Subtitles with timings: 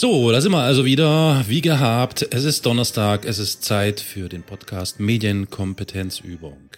[0.00, 2.28] So, da sind wir also wieder, wie gehabt.
[2.30, 6.70] Es ist Donnerstag, es ist Zeit für den Podcast Medienkompetenzübung.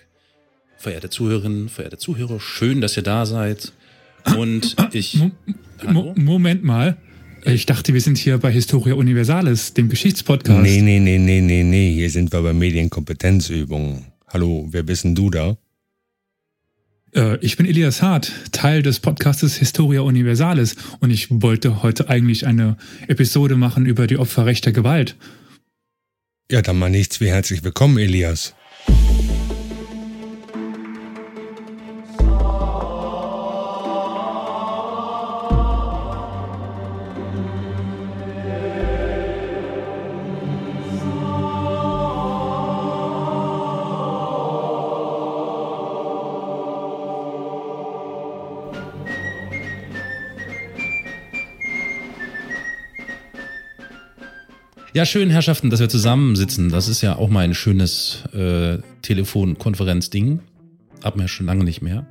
[0.79, 3.75] Verehrte Zuhörerinnen, verehrte Zuhörer, schön, dass ihr da seid.
[4.39, 5.17] Und ich.
[5.17, 5.31] Mo
[5.87, 6.97] Mo Moment mal.
[7.45, 10.63] Ich dachte, wir sind hier bei Historia Universalis, dem Geschichtspodcast.
[10.63, 11.93] Nee, nee, nee, nee, nee, nee.
[11.93, 14.07] Hier sind wir bei Medienkompetenzübungen.
[14.29, 15.59] Hallo, wer bist denn du da?
[17.15, 22.47] Äh, ich bin Elias Hart, Teil des Podcastes Historia Universalis und ich wollte heute eigentlich
[22.47, 22.77] eine
[23.09, 25.17] Episode machen über die Opfer rechter Gewalt.
[26.51, 28.55] Ja, dann mal nichts wie herzlich willkommen, Elias.
[54.93, 56.69] Ja, schön, Herrschaften, dass wir zusammensitzen.
[56.69, 60.41] Das ist ja auch mal ein schönes äh, Telefonkonferenz-Ding.
[61.05, 62.07] Haben wir schon lange nicht mehr.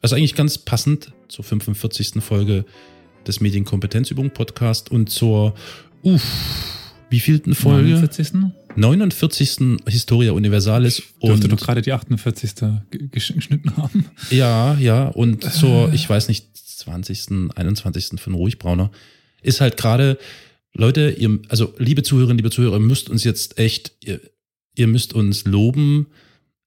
[0.00, 2.22] Also eigentlich ganz passend zur 45.
[2.22, 2.64] Folge
[3.26, 5.52] des Medienkompetenzübung-Podcast und zur,
[6.02, 6.22] uff,
[7.10, 7.90] wievielten Folge?
[7.90, 8.52] 49.
[8.76, 9.80] 49.
[9.86, 11.02] Historia Universalis.
[11.22, 12.54] Dürfte doch gerade die 48.
[13.10, 14.06] geschnitten haben.
[14.30, 18.18] Ja, ja, und zur, ich weiß nicht, 20., 21.
[18.18, 18.90] von Ruhigbrauner
[19.42, 20.16] ist halt gerade
[20.74, 24.20] Leute, ihr, also liebe Zuhörerinnen, liebe Zuhörer, ihr müsst uns jetzt echt, ihr,
[24.76, 26.06] ihr müsst uns loben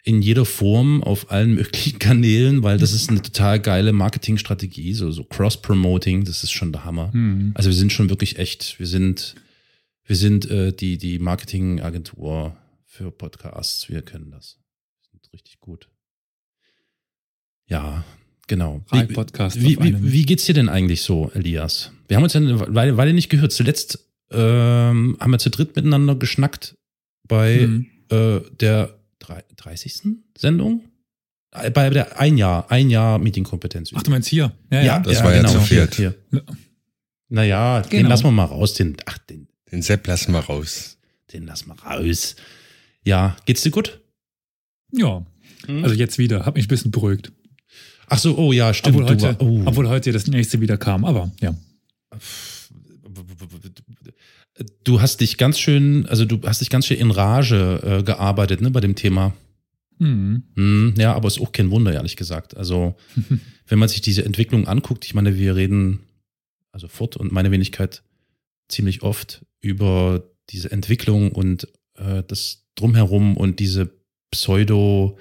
[0.03, 5.11] in jeder Form auf allen möglichen Kanälen, weil das ist eine total geile Marketingstrategie, so,
[5.11, 7.11] so Cross-Promoting, das ist schon der Hammer.
[7.13, 7.51] Mhm.
[7.55, 9.35] Also wir sind schon wirklich echt, wir sind,
[10.05, 14.59] wir sind äh, die, die Marketingagentur für Podcasts, wir können das.
[15.01, 15.89] Wir sind richtig gut.
[17.65, 18.03] Ja,
[18.53, 18.81] genau.
[18.91, 20.11] Wie, auf wie, einem.
[20.11, 21.91] wie geht's dir denn eigentlich so, Elias?
[22.07, 23.51] Wir haben uns ja eine Weile, Weile nicht gehört.
[23.51, 23.99] Zuletzt
[24.31, 26.75] ähm, haben wir zu dritt miteinander geschnackt
[27.27, 27.87] bei Mhm.
[28.11, 30.01] äh, der drei- 30.
[30.37, 30.83] Sendung?
[31.51, 33.91] Äh, Bei der ein Jahr, ein Jahr Medienkompetenz.
[33.93, 34.51] Ach, du meinst hier?
[34.71, 35.95] Ja, das war ja zu viert.
[35.95, 36.15] Hier.
[37.29, 38.09] Naja, den Genau.
[38.09, 38.73] lassen wir mal raus.
[38.73, 40.97] Den, ach, den, Den Sepp lassen wir raus.
[41.31, 42.35] den lassen wir raus.
[43.05, 43.99] Ja, geht's dir gut?
[44.91, 45.25] Ja.
[45.65, 45.83] Hm?
[45.83, 46.45] Also jetzt wieder.
[46.45, 47.31] Hab mich ein bisschen beruhigt.
[48.07, 48.95] Ach so, oh ja, stimmt.
[48.95, 49.61] Obwohl heute, oh.
[49.65, 51.05] obwohl heute das nächste wieder kam.
[51.05, 51.55] Aber ja.
[54.83, 58.61] Du hast dich ganz schön, also du hast dich ganz schön in Rage äh, gearbeitet,
[58.61, 59.33] ne, bei dem Thema.
[59.97, 60.43] Mhm.
[60.55, 62.55] Hm, ja, aber ist auch kein Wunder, ehrlich gesagt.
[62.55, 62.95] Also,
[63.67, 66.01] wenn man sich diese Entwicklung anguckt, ich meine, wir reden,
[66.71, 68.03] also Furt und meine Wenigkeit,
[68.67, 73.89] ziemlich oft über diese Entwicklung und äh, das Drumherum und diese
[74.31, 75.17] pseudo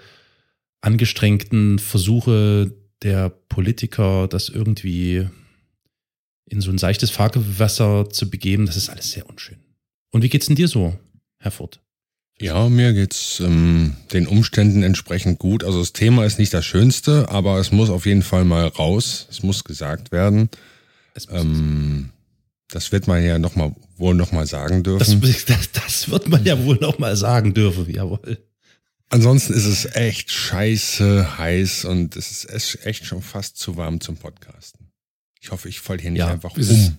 [0.82, 5.28] angestrengten Versuche der Politiker, das irgendwie
[6.44, 9.58] in so ein seichtes Fahrgewässer zu begeben, das ist alles sehr unschön.
[10.10, 10.98] Und wie geht's denn dir so,
[11.38, 11.80] Herr Furt?
[12.38, 15.64] Ja, mir geht's ähm, den Umständen entsprechend gut.
[15.64, 19.26] Also das Thema ist nicht das Schönste, aber es muss auf jeden Fall mal raus.
[19.30, 20.50] Es muss gesagt werden.
[21.30, 22.10] Ähm,
[22.68, 25.20] das wird man ja noch mal, wohl noch mal sagen Das, dürfen.
[25.46, 28.38] das, das wird man ja wohl noch mal sagen dürfen, jawohl.
[29.12, 34.00] Ansonsten ist es echt scheiße heiß und es ist es echt schon fast zu warm
[34.00, 34.88] zum Podcasten.
[35.40, 36.98] Ich hoffe, ich falle hier nicht Ja, einfach ist es- um.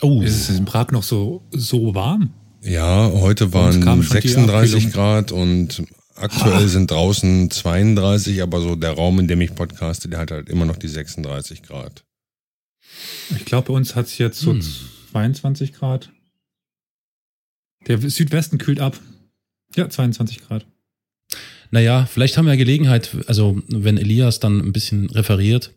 [0.00, 2.32] Oh, Ist es in Prag noch so, so warm?
[2.62, 4.92] Ja, heute waren kam schon die 36 Abkühlung.
[4.92, 5.82] Grad und
[6.14, 6.68] aktuell Ha.
[6.68, 10.66] sind draußen 32, aber so der Raum, in dem ich podcaste, der hat halt immer
[10.66, 12.04] noch die 36 Grad.
[13.36, 14.62] Ich glaube, bei uns hat es jetzt so Hm.
[15.10, 16.12] 22 Grad.
[17.88, 19.00] Der Südwesten kühlt ab.
[19.74, 20.64] Ja, 22 Grad.
[21.70, 25.72] Naja, vielleicht haben wir Gelegenheit, also wenn Elias dann ein bisschen referiert,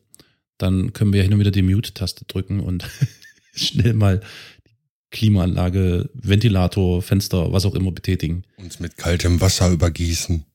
[0.57, 2.85] dann können wir hin und wieder die Mute-Taste drücken und
[3.55, 4.19] schnell mal
[4.67, 4.71] die
[5.11, 8.43] Klimaanlage, Ventilator, Fenster, was auch immer betätigen.
[8.57, 10.45] Uns mit kaltem Wasser übergießen.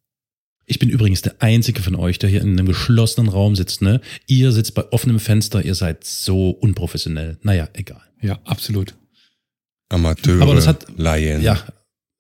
[0.69, 4.01] Ich bin übrigens der einzige von euch, der hier in einem geschlossenen Raum sitzt, ne?
[4.27, 7.39] Ihr sitzt bei offenem Fenster, ihr seid so unprofessionell.
[7.43, 8.03] Naja, egal.
[8.21, 8.95] Ja, absolut.
[9.91, 11.41] Amateure, Aber das hat- Laien.
[11.43, 11.65] Ja,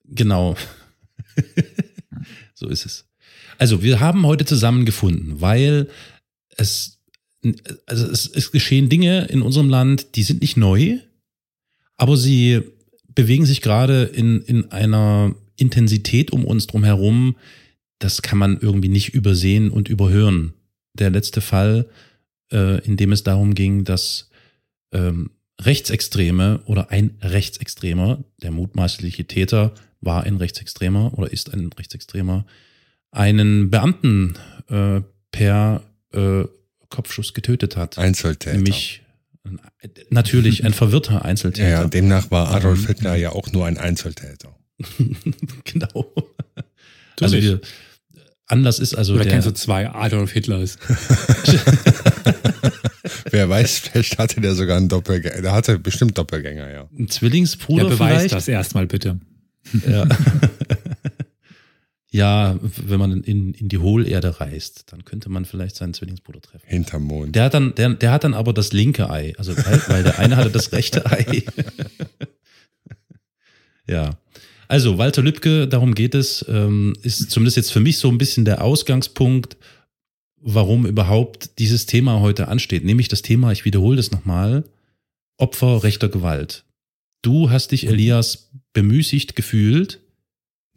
[0.05, 0.57] genau.
[2.55, 3.06] so ist es.
[3.59, 5.89] Also, wir haben heute zusammengefunden, weil
[6.57, 7.01] es,
[7.87, 10.99] also es, es geschehen Dinge in unserem Land, die sind nicht neu,
[11.97, 12.63] aber sie
[13.15, 17.37] bewegen sich gerade in, in einer Intensität um uns drum herum,
[17.99, 20.53] das kann man irgendwie nicht übersehen und überhören.
[20.93, 21.89] Der letzte Fall,
[22.53, 24.31] äh, in dem es darum ging, dass
[24.93, 25.31] ähm,
[25.61, 32.45] Rechtsextreme oder ein Rechtsextremer, der mutmaßliche Täter war ein Rechtsextremer oder ist ein Rechtsextremer,
[33.17, 34.35] einen Beamten
[34.69, 35.01] äh,
[35.33, 35.83] per
[36.13, 36.45] äh,
[36.91, 37.99] Kopfschuss getötet hat.
[37.99, 38.55] Einzeltäter.
[38.57, 39.03] Nämlich
[40.11, 41.69] natürlich ein verwirrter Einzeltäter.
[41.69, 44.57] Ja, ja, demnach war Adolf Ähm, Hitler ja auch nur ein Einzeltäter.
[45.65, 46.13] genau.
[47.21, 47.61] Also wir,
[48.47, 50.79] anders ist also Oder der, kennst du zwei Adolf Hitlers?
[53.31, 55.43] Wer weiß, vielleicht hatte der sogar einen Doppelgänger.
[55.43, 56.89] Der hatte bestimmt Doppelgänger, ja.
[56.99, 58.35] ein Zwillingsbruder Ja, beweis vielleicht.
[58.35, 59.21] das erstmal bitte.
[59.89, 60.07] Ja.
[62.17, 66.65] ja, wenn man in, in die Hohlerde reist, dann könnte man vielleicht seinen Zwillingsbruder treffen.
[66.67, 67.37] Hinterm Mond.
[67.37, 70.19] Der hat dann, der, der hat dann aber das linke Ei, also weil, weil der
[70.19, 71.43] eine hatte das rechte Ei.
[73.87, 74.19] ja.
[74.67, 78.47] Also Walter Lübcke, darum geht es, ähm, ist zumindest jetzt für mich so ein bisschen
[78.47, 79.59] der Ausgangspunkt,
[80.41, 82.85] warum überhaupt dieses Thema heute ansteht.
[82.85, 84.65] Nämlich das Thema, ich wiederhole das nochmal,
[85.37, 86.65] Opfer rechter Gewalt.
[87.21, 90.01] Du hast dich, Elias, bemüßigt gefühlt.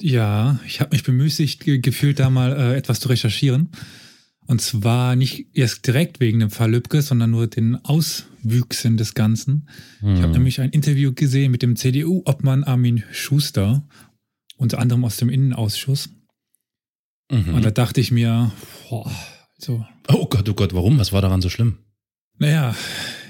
[0.01, 3.69] Ja, ich habe mich bemüßigt ge gefühlt, da mal äh, etwas zu recherchieren.
[4.47, 9.69] Und zwar nicht erst direkt wegen dem Fall Lübcke, sondern nur den Auswüchsen des Ganzen.
[9.99, 10.21] Ich Hm.
[10.23, 13.87] habe nämlich ein Interview gesehen mit dem CDU-Obmann Armin Schuster,
[14.57, 16.09] unter anderem aus dem Innenausschuss.
[17.31, 17.53] Mhm.
[17.53, 18.51] Und da dachte ich mir,
[18.89, 19.11] boah,
[19.59, 20.97] so, Oh Gott, oh Gott, warum?
[20.97, 21.77] Was war daran so schlimm?
[22.39, 22.75] Naja,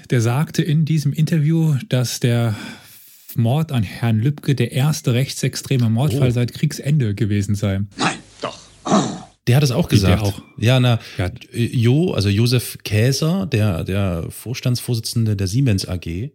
[0.08, 2.54] der sagte in diesem Interview, dass der
[3.36, 6.32] Mord an Herrn Lübcke der erste rechtsextreme Mordfall Oh.
[6.32, 7.80] seit Kriegsende gewesen sei.
[9.46, 10.22] Der hat es auch Der gesagt.
[10.22, 10.42] auch.
[10.58, 11.30] Ja, na, Ja.
[11.52, 16.30] Jo, also Josef Käser, der, der Vorstandsvorsitzende der Siemens AG,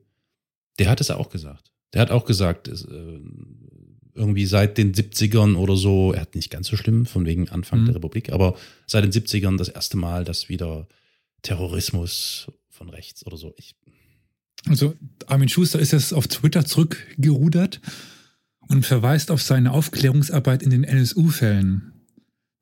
[0.80, 1.71] der hat es auch gesagt.
[1.94, 3.19] Der hat auch gesagt, es, äh,
[4.15, 7.81] irgendwie seit den 70ern oder so, er hat nicht ganz so schlimm, von wegen Anfang
[7.81, 7.86] Mhm.
[7.88, 8.56] der Republik, aber
[8.88, 10.88] seit den 70ern das erste Mal, dass wieder
[11.41, 13.53] Terrorismus von rechts oder so.
[13.57, 13.75] Ich,
[14.67, 14.95] Also
[15.27, 17.81] Armin Schuster ist jetzt auf Twitter zurückgerudert
[18.67, 21.91] und verweist auf seine Aufklärungsarbeit in den NSU-Fällen.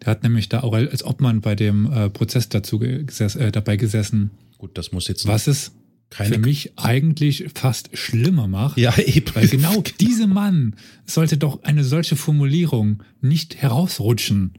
[0.02, 3.78] Der hat nämlich da auch als Obmann bei dem äh, Prozess dazu geses äh, dabei
[3.78, 4.32] gesessen.
[4.58, 5.72] gut, das muss jetzt Was es
[6.10, 6.36] keine.
[6.36, 8.78] für mich eigentlich fast schlimmer macht.
[8.78, 9.34] ja, eben.
[9.34, 14.54] Weil genau diesem Mann sollte doch eine solche Formulierung nicht herausrutschen.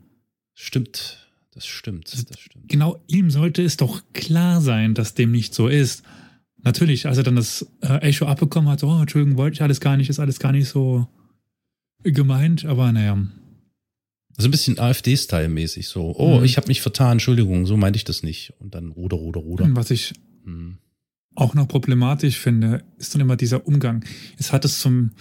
[0.54, 1.28] Stimmt.
[1.52, 2.10] Das stimmt.
[2.12, 2.68] Das stimmt.
[2.68, 6.02] Genau ihm sollte es doch klar sein, dass dem nicht so ist.
[6.64, 9.80] Natürlich, als er dann das äh, Echo abbekommen hat, so, oh, Entschuldigung, wollte ich alles
[9.80, 11.06] gar nicht, ist alles gar nicht so
[12.02, 13.18] gemeint, aber naja.
[14.36, 16.14] Also ein bisschen AfD-Style-mäßig so.
[16.16, 16.44] Oh, Mhm.
[16.44, 18.52] ich habe mich vertan, Entschuldigung, so meinte ich das nicht.
[18.58, 19.68] Und dann Ruder, Ruder, Ruder.
[19.76, 20.12] Was ich
[20.44, 20.78] Hm.
[21.36, 24.04] auch noch problematisch finde, ist dann immer dieser Umgang.
[24.38, 25.12] Es hat es zum,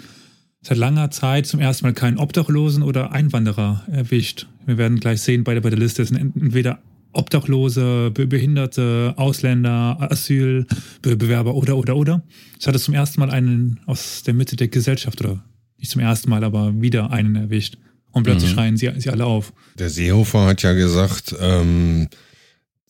[0.62, 4.48] seit langer Zeit zum ersten Mal keinen Obdachlosen oder Einwanderer erwischt.
[4.66, 6.82] Wir werden gleich sehen, bei der, bei der Liste sind ent- entweder
[7.14, 12.24] Obdachlose, Be- Behinderte, Ausländer, Asylbewerber oder, oder, oder.
[12.60, 15.44] Es hat es zum ersten Mal einen aus der Mitte der Gesellschaft oder
[15.78, 17.78] nicht zum ersten Mal, aber wieder einen erwischt.
[18.12, 18.56] Und plötzlich Mhm.
[18.56, 19.54] schreien sie, sie alle auf.
[19.80, 22.10] Der Seehofer hat ja gesagt, ähm,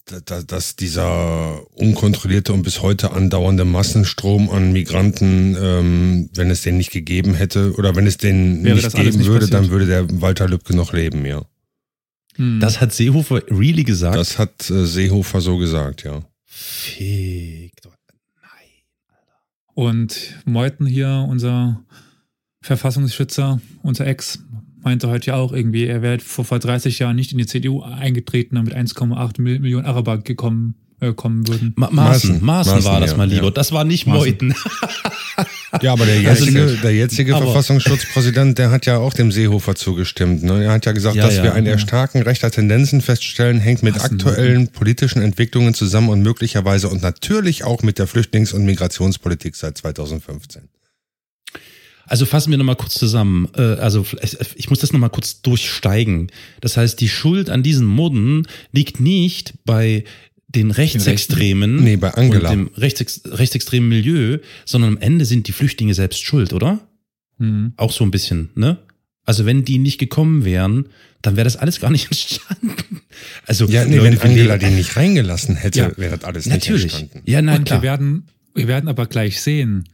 [0.05, 6.61] da- da- dass dieser unkontrollierte und bis heute andauernde Massenstrom an Migranten, ähm, wenn es
[6.61, 9.53] den nicht gegeben hätte oder wenn es den Wäre nicht geben nicht würde, passiert.
[9.53, 11.43] dann würde der Walter Lübcke noch leben, ja.
[12.35, 12.59] Hm.
[12.59, 14.15] Das hat Seehofer really gesagt.
[14.15, 16.21] Das hat äh, Seehofer so gesagt, ja.
[16.45, 17.71] Fick.
[18.41, 18.49] Nein.
[19.73, 21.83] Und Meuthen hier, unser
[22.61, 24.39] Verfassungsschützer, unser Ex,
[24.81, 27.81] meinte heute ja auch irgendwie, er wäre vor, vor 30 Jahren nicht in die CDU
[27.81, 30.75] eingetreten, damit 1,8 Mil- Millionen Araber gekommen
[31.11, 31.73] kommen würden.
[31.75, 33.45] Ma Maaßen, Maaßen, Maaßen war Maaßen, das ja, mal lieber.
[33.45, 33.51] ja.
[33.51, 34.19] Das war nicht Maaßen.
[34.31, 34.55] Meuthen.
[35.81, 36.83] Ja, aber der Also jetzige, nicht.
[36.83, 40.43] der jetzige Verfassungsschutzpräsident, der hat ja auch dem Seehofer zugestimmt.
[40.43, 40.63] Ne?
[40.65, 41.71] Er hat ja gesagt, Ja, dass ja, wir ein ja.
[41.71, 44.01] Erstarken rechter Tendenzen feststellen, hängt mit denn?
[44.03, 49.75] aktuellen politischen Entwicklungen zusammen und möglicherweise und natürlich auch mit der Flüchtlings- und Migrationspolitik seit
[49.79, 50.69] 2015.
[52.05, 53.47] Also fassen wir nochmal kurz zusammen.
[53.55, 54.05] Äh, Also
[54.55, 56.31] ich muss das nochmal kurz durchsteigen.
[56.61, 60.03] Das heißt, die Schuld an diesen Morden liegt nicht bei
[60.55, 62.49] den Rechtsextremen Nee, bei Angela.
[62.51, 66.87] und dem Rechtsex rechtsextremen Milieu, sondern am Ende sind die Flüchtlinge selbst schuld, oder?
[67.39, 67.73] Hm.
[67.77, 68.77] Auch so ein bisschen, ne?
[69.25, 70.89] Also wenn die nicht gekommen wären,
[71.21, 73.01] dann wäre das alles gar nicht entstanden.
[73.47, 75.97] Also Ja, nee, Leute, wenn Angela den nicht reingelassen hätte, Ja.
[75.97, 76.83] wäre das alles natürlich.
[76.85, 77.31] nicht entstanden.
[77.31, 77.79] Ja, na Und klar.
[77.81, 79.85] wir werden, wir werden aber gleich sehen,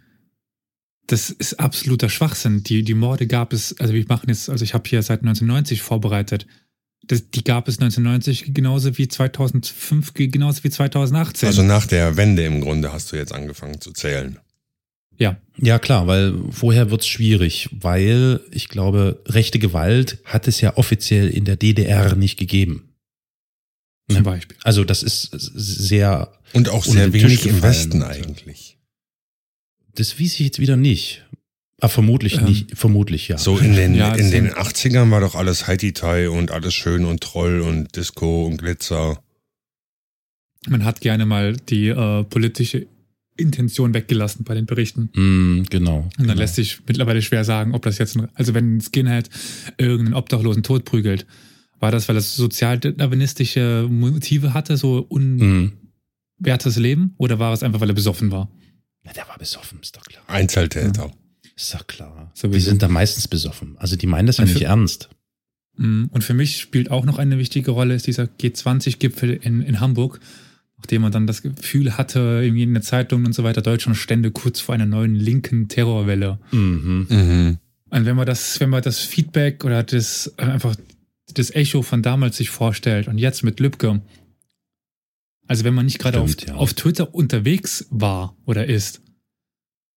[1.07, 2.63] das ist absoluter Schwachsinn.
[2.63, 5.81] Die, die Morde gab es, also wir machen jetzt, also ich habe hier seit 1990
[5.81, 6.45] vorbereitet.
[7.09, 11.47] Das, die gab es 1990 genauso wie 2005, genauso wie 2018.
[11.47, 14.37] Also nach der Wende im Grunde hast du jetzt angefangen zu zählen.
[15.17, 20.77] ja, Ja, klar, weil vorher wird's schwierig, weil ich glaube, rechte Gewalt hat es ja
[20.77, 22.93] offiziell in der DDR nicht gegeben.
[24.07, 24.21] zum Ja.
[24.23, 24.57] Beispiel.
[24.63, 27.61] Also das ist sehr, Und auch sehr wenig im.
[27.63, 28.77] Westen eigentlich.
[29.95, 31.25] das wies ich jetzt wieder nicht.
[31.81, 33.37] Ah, vermutlich Ähm, nicht, vermutlich ja.
[33.37, 37.05] So in den, Ja, in den sind- 80ern war doch alles Haiti-Tai und alles schön
[37.05, 39.21] und Troll und Disco und Glitzer.
[40.67, 42.85] Man hat gerne mal die äh, politische
[43.37, 45.09] Intention weggelassen bei den Berichten.
[45.13, 45.99] Mm, genau.
[45.99, 46.39] Und dann genau.
[46.39, 49.29] lässt sich mittlerweile schwer sagen, ob das jetzt, ein, also wenn ein Skinhead
[49.77, 51.25] irgendeinen Obdachlosen totprügelt,
[51.79, 55.71] war das, weil das sozialdarwinistische Motive hatte, so Mm.
[56.41, 58.49] unwertes Leben, oder war es einfach, weil er besoffen war?
[59.05, 60.23] Ja, der war besoffen, ist doch klar.
[60.27, 61.09] Einzeltäter.
[61.59, 62.31] Ist doch klar.
[62.33, 62.53] Sowieso.
[62.53, 63.75] Die sind da meistens besoffen.
[63.79, 65.09] Also die meinen das ja Und nicht für- ernst.
[65.75, 69.79] Mm, Und für mich spielt auch noch eine wichtige Rolle, ist dieser G20-Gipfel in, in
[69.81, 70.19] Hamburg,
[70.77, 74.31] nachdem man dann das Gefühl hatte, irgendwie in der Zeitung und so weiter, Deutschland stände
[74.31, 76.39] kurz vor einer neuen linken Terrorwelle.
[76.51, 77.07] Mhm.
[77.09, 77.57] Mhm.
[77.89, 80.75] Und wenn man das, wenn man das Feedback oder das einfach
[81.33, 84.01] das Echo von damals sich vorstellt und jetzt mit Lübcke,
[85.47, 86.55] also wenn man nicht gerade auf, ja.
[86.55, 89.01] auf Twitter unterwegs war oder ist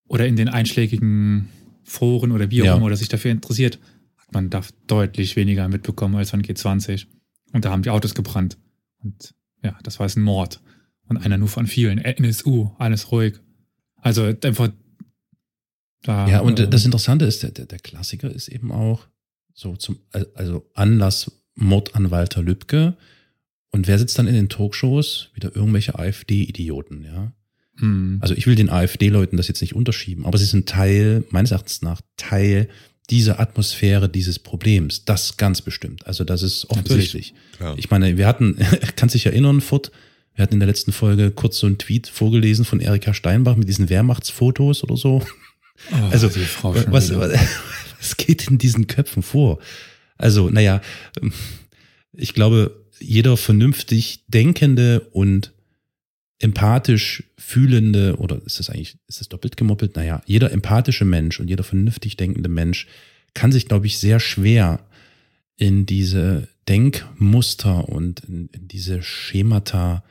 [0.06, 1.48] oder in den einschlägigen
[1.84, 2.76] Foren oder wie auch Ja.
[2.76, 3.78] immer oder sich dafür interessiert,
[4.16, 7.06] hat man da deutlich weniger mitbekommen als von G20.
[7.52, 8.58] Und da haben die Autos gebrannt.
[8.98, 10.60] Und ja, das war jetzt ein Mord.
[11.08, 11.98] Und einer nur von vielen.
[11.98, 13.34] NSU, alles ruhig.
[13.96, 14.70] Also einfach
[16.02, 16.28] da.
[16.28, 19.06] Ja, und äh, das Interessante ist, der, der, Klassiker ist eben auch
[19.54, 19.98] so zum,
[20.34, 22.96] also Anlass Mord an Walter Lübcke.
[23.70, 25.30] Und wer sitzt dann in den Talkshows?
[25.34, 27.32] Wieder irgendwelche AfD-Idioten, ja.
[27.82, 28.18] Hm.
[28.20, 31.82] Also ich will den AfD-Leuten das jetzt nicht unterschieben, aber sie sind Teil, meines Erachtens
[31.82, 32.68] nach, Teil
[33.10, 35.04] dieser Atmosphäre dieses Problems.
[35.04, 36.06] Das ganz bestimmt.
[36.06, 37.34] Also das ist offensichtlich.
[37.76, 38.56] Ich meine, wir hatten,
[38.96, 39.90] kannst dich erinnern, Furt,
[40.34, 43.68] wir hatten in der letzten Folge kurz so einen Tweet vorgelesen von Erika Steinbach mit
[43.68, 45.20] diesen Wehrmachtsfotos oder so.
[45.90, 46.30] Oh, Also,
[46.86, 47.32] was, wieder.
[47.98, 49.58] was geht in diesen Köpfen vor?
[50.16, 50.80] Also, naja,
[52.12, 55.52] ich glaube, jeder vernünftig denkende und
[56.42, 59.94] empathisch fühlende, oder ist das eigentlich, ist das doppelt gemoppelt?
[59.96, 62.88] Naja, jeder empathische Mensch und jeder vernünftig denkende Mensch
[63.32, 64.84] kann sich, glaube ich, sehr schwer
[65.56, 70.04] in diese Denkmuster und in, in diese Schemata,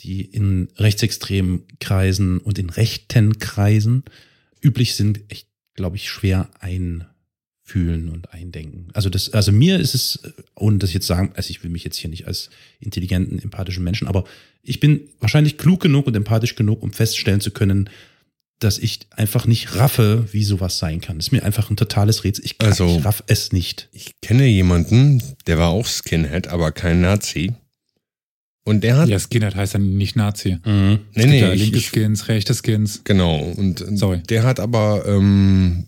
[0.00, 4.04] die in rechtsextremen Kreisen und in rechten Kreisen
[4.62, 6.48] üblich sind, echt, glaube ich, schwer
[7.66, 8.88] einfühlen und eindenken.
[8.92, 10.18] Also das, also mir ist es,
[10.54, 14.06] ohne das jetzt sagen, also ich will mich jetzt hier nicht als intelligenten, empathischen Menschen,
[14.06, 14.24] aber
[14.62, 17.88] ich bin wahrscheinlich klug genug und empathisch genug, um feststellen zu können,
[18.60, 21.16] dass ich einfach nicht raffe, wie sowas sein kann.
[21.18, 22.44] Das ist mir einfach ein totales Rätsel.
[22.44, 23.88] Ich, kann, Also- ich raff es nicht.
[23.92, 27.52] Ich kenne jemanden, der war auch Skinhead, aber kein Nazi.
[28.66, 30.58] Und der hat, Ja, Skinhead heißt dann nicht Nazi.
[30.64, 31.00] Mhm.
[31.14, 33.02] nee, ja nee, ich, linke ich, Skins, rechte Skins.
[33.04, 33.38] genau.
[33.38, 34.22] Und Sorry.
[34.28, 35.84] der hat aber ähm,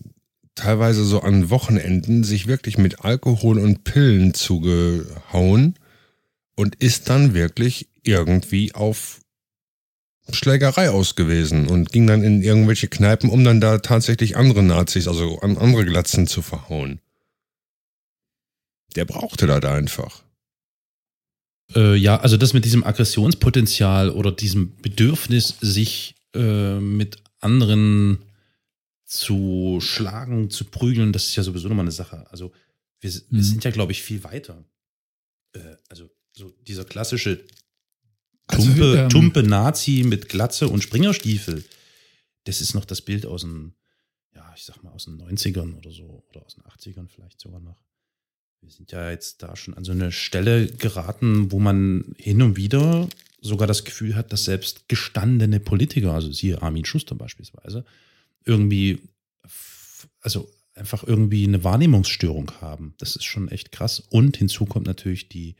[0.57, 5.75] teilweise so an Wochenenden sich wirklich mit Alkohol und Pillen zugehauen
[6.55, 9.21] und ist dann wirklich irgendwie auf
[10.31, 15.07] Schlägerei aus gewesen und ging dann in irgendwelche Kneipen, um dann da tatsächlich andere Nazis,
[15.07, 16.99] also an andere Glatzen zu verhauen.
[18.95, 20.23] Der brauchte das einfach.
[21.75, 28.19] Äh, ja, also das mit diesem Aggressionspotenzial oder diesem Bedürfnis, sich äh, mit anderen
[29.07, 32.29] zu schlagen, zu prügeln, das ist ja sowieso nochmal eine Sache.
[32.29, 32.51] Also
[32.99, 33.41] wir, wir Mhm.
[33.41, 34.63] sind ja, glaube ich, viel weiter.
[35.53, 35.59] Äh,
[35.89, 37.43] also so dieser klassische
[38.47, 41.63] Also, tumpe, ähm, tumpe Nazi mit Glatze und Springerstiefel,
[42.43, 43.73] das ist noch das Bild aus den,
[44.35, 47.59] ja, ich sag mal, aus den 90ern oder so, oder aus den 80ern vielleicht sogar
[47.61, 47.81] noch.
[48.61, 52.57] Wir sind ja jetzt da schon an so eine Stelle geraten, wo man hin und
[52.57, 53.07] wieder
[53.39, 57.85] sogar das Gefühl hat, dass selbst gestandene Politiker, also siehe Armin Schuster beispielsweise,
[58.47, 58.99] irgendwie,
[60.21, 62.93] also einfach irgendwie eine Wahrnehmungsstörung haben.
[62.99, 63.99] Das ist schon echt krass.
[63.99, 65.55] Und hinzu kommt natürlich die,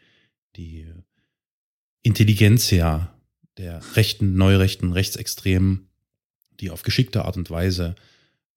[0.55, 0.85] die
[2.03, 3.13] Intelligenzia
[3.57, 5.89] der rechten, neurechten, rechtsextremen,
[6.59, 7.95] die auf geschickte Art und Weise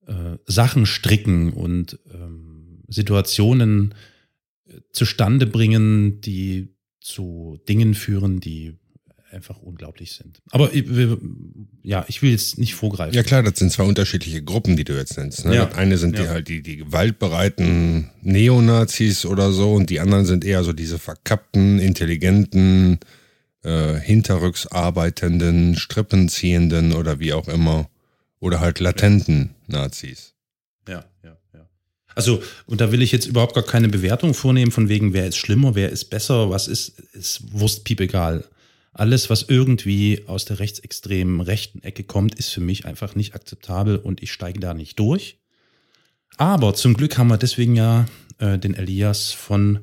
[0.05, 3.95] äh, Sachen stricken und ähm, Situationen
[4.65, 8.77] äh, zustande bringen, die zu Dingen führen, die
[9.31, 10.41] einfach unglaublich sind.
[10.51, 10.69] Aber
[11.83, 13.13] ja, ich will jetzt nicht vorgreifen.
[13.13, 15.45] Ja klar, das sind zwei unterschiedliche Gruppen, die du jetzt nennst.
[15.45, 15.55] Ne?
[15.55, 15.65] Ja.
[15.65, 16.29] Das eine sind die Ja.
[16.29, 21.79] halt die, die gewaltbereiten Neonazis oder so und die anderen sind eher so diese verkappten,
[21.79, 22.99] intelligenten,
[23.63, 27.89] äh, hinterrücks arbeitenden, strippenziehenden oder wie auch immer.
[28.39, 30.33] Oder halt latenten Nazis.
[30.87, 31.69] Ja, ja, ja.
[32.15, 35.37] Also, und da will ich jetzt überhaupt gar keine Bewertung vornehmen, von wegen, wer ist
[35.37, 38.43] schlimmer, wer ist besser, was ist, ist Wurstpiep egal.
[38.93, 43.97] Alles, was irgendwie aus der rechtsextremen rechten Ecke kommt, ist für mich einfach nicht akzeptabel
[43.97, 45.39] und ich steige da nicht durch.
[46.37, 48.05] Aber zum Glück haben wir deswegen ja
[48.39, 49.79] äh, den Elias von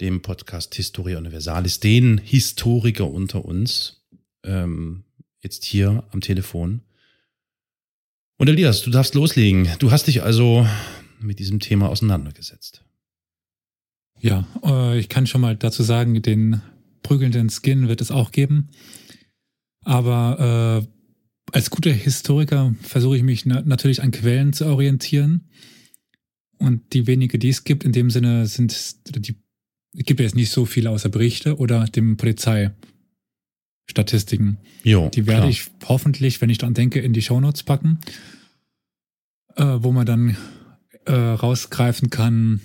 [0.00, 4.02] dem Podcast Historia Universalis, den Historiker unter uns,
[4.44, 5.04] ähm,
[5.40, 6.82] jetzt hier am Telefon.
[8.36, 9.68] Und Elias, du darfst loslegen.
[9.78, 10.66] Du hast dich also
[11.20, 12.82] mit diesem Thema auseinandergesetzt.
[14.20, 16.60] Ja, äh, ich kann schon mal dazu sagen, den
[17.06, 18.70] prügelnden Skin wird es auch geben.
[19.84, 20.86] Aber äh,
[21.52, 25.48] als guter Historiker versuche ich mich na natürlich an Quellen zu orientieren.
[26.58, 29.36] Und die wenige, die es gibt, in dem Sinne sind, die
[29.98, 34.58] es gibt ja jetzt nicht so viele außer Berichte oder dem Polizeistatistiken.
[34.84, 35.50] Jo, Die werde klar.
[35.50, 38.00] ich hoffentlich, wenn ich dran denke, in die Shownotes packen,
[39.54, 40.36] äh, wo man dann
[41.06, 42.60] äh, rausgreifen kann,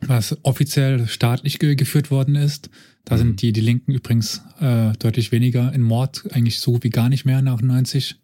[0.00, 2.70] was offiziell staatlich ge geführt worden ist.
[3.04, 3.18] Da Mhm.
[3.18, 7.24] sind die, die Linken übrigens äh, deutlich weniger in Mord, eigentlich so wie gar nicht
[7.24, 8.16] mehr nach 90.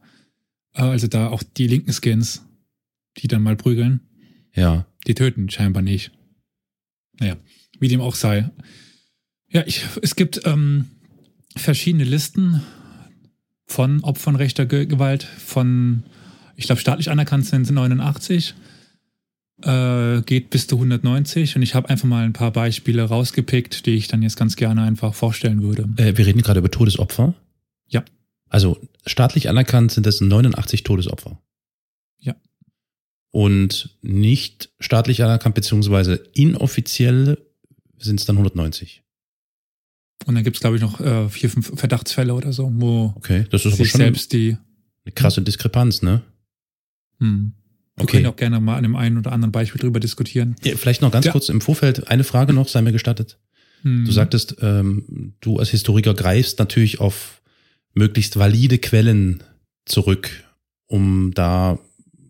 [0.75, 2.45] Äh, also da auch die linken Skins,
[3.19, 4.01] die dann mal prügeln,
[4.55, 4.87] Ja.
[5.07, 6.13] die töten scheinbar nicht.
[7.19, 7.37] Naja,
[7.81, 8.51] wie dem auch sei.
[9.49, 10.87] Ja, ich, es gibt ähm,
[11.57, 12.63] verschiedene Listen
[13.67, 16.03] von Opfern rechter Ge Gewalt, von,
[16.57, 18.55] ich glaube, staatlich anerkannt sind 89,
[19.67, 23.97] äh, geht bis zu 190 und ich habe einfach mal ein paar Beispiele rausgepickt, die
[23.97, 25.89] ich dann jetzt ganz gerne einfach vorstellen würde.
[25.97, 27.35] Äh, wir reden gerade über Todesopfer.
[27.89, 28.05] Ja.
[28.49, 31.41] Also staatlich anerkannt sind es 89 Todesopfer.
[32.19, 32.37] Ja.
[33.33, 37.39] Und nicht staatlich anerkannt, beziehungsweise inoffiziell
[37.99, 39.03] sind es dann 190.
[40.27, 43.47] Und dann gibt es, glaube ich, noch äh, vier, fünf Verdachtsfälle oder so, wo Okay,
[43.51, 44.57] das ist sich schon selbst die.
[45.05, 46.23] eine krasse Diskrepanz, ne?
[47.19, 47.53] Hm.
[47.97, 48.17] Wir Okay.
[48.19, 50.57] können auch gerne mal an dem einen oder anderen Beispiel drüber diskutieren.
[50.65, 51.33] Ja, vielleicht noch ganz Ja.
[51.33, 53.39] kurz im Vorfeld eine Frage noch, sei mir gestattet.
[53.83, 54.05] Hm.
[54.05, 57.41] Du sagtest, ähm, du als Historiker greifst natürlich auf
[57.95, 59.43] möglichst valide Quellen
[59.87, 60.45] zurück,
[60.87, 61.79] um da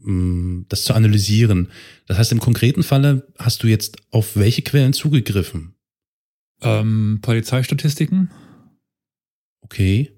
[0.06, 1.68] ähm, das zu analysieren.
[2.06, 5.72] Das heißt, im konkreten Falle hast du jetzt auf welche Quellen zugegriffen?
[6.62, 8.30] ähm, Polizeistatistiken,
[9.62, 10.12] Okay.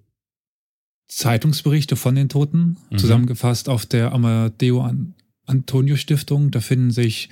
[1.09, 2.99] Zeitungsberichte von den Toten, Mhm.
[2.99, 5.15] zusammengefasst auf der Amadeo An
[5.49, 6.51] Antonio Stiftung.
[6.51, 7.29] Da finden sich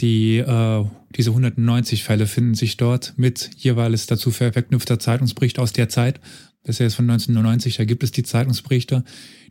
[0.00, 0.84] die, äh,
[1.16, 6.20] diese 190 Fälle finden sich dort mit jeweils dazu ver- verknüpfter Zeitungsbericht aus der Zeit.
[6.64, 9.04] Das ist ja jetzt von 1990, da gibt es die Zeitungsberichte.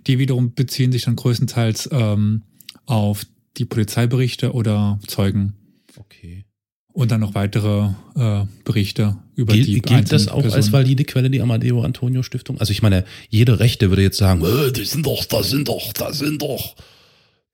[0.08, 2.42] Die wiederum beziehen sich dann größtenteils ähm,
[2.86, 3.26] auf
[3.58, 5.54] die Polizeiberichte oder Zeugen
[5.98, 6.44] Okay.
[6.92, 10.74] und dann noch weitere äh, Berichte über Gilt, die gilt das auch als Personen.
[10.74, 12.60] valide Quelle, die Amadeo Antonio Stiftung?
[12.60, 15.94] Also ich meine, jede Rechte würde jetzt sagen, äh, die sind doch, das sind doch,
[15.94, 16.76] das sind doch,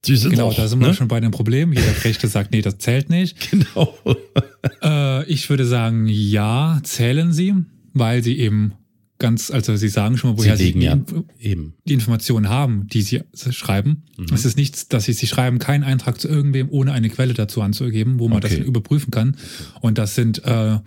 [0.06, 0.56] Genau, doch.
[0.56, 0.94] da sind wir ne?
[0.94, 1.74] schon bei dem Problem.
[1.74, 3.36] Jeder Rechte sagt, nee, das zählt nicht.
[3.52, 3.98] Genau.
[4.82, 7.54] Äh, ich würde sagen, ja, zählen sie,
[7.94, 8.74] weil sie eben
[9.18, 10.86] ganz, also sie sagen schon mal, woher Sie sie, legen die,
[11.50, 14.04] ja die Informationen haben, die sie schreiben.
[14.18, 14.28] Mhm.
[14.34, 17.62] Es ist nichts, dass sie, sie schreiben keinen Eintrag zu irgendwem, ohne eine Quelle dazu
[17.62, 18.58] anzugeben, wo man Okay.
[18.60, 19.36] das überprüfen kann.
[19.82, 20.80] Und das sind äh,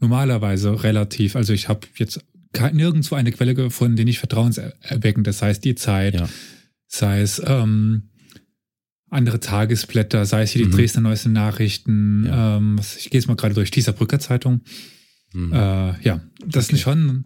[0.00, 2.20] normalerweise relativ, also ich habe jetzt
[2.72, 5.40] nirgendwo eine Quelle gefunden, die nicht vertrauenserweckend ist.
[5.40, 6.28] Das heißt, die Zeit, Ja.
[6.86, 8.10] sei es ähm,
[9.12, 10.72] andere Tagesblätter, sei es hier die Mhm.
[10.76, 12.56] Dresdner Neuesten Nachrichten, Ja.
[12.56, 14.62] ähm, ich gehe jetzt mal gerade durch, dieser Brücker Zeitung.
[15.32, 15.52] Mhm.
[15.52, 16.76] Äh, ja, das Okay.
[16.76, 17.24] sind schon,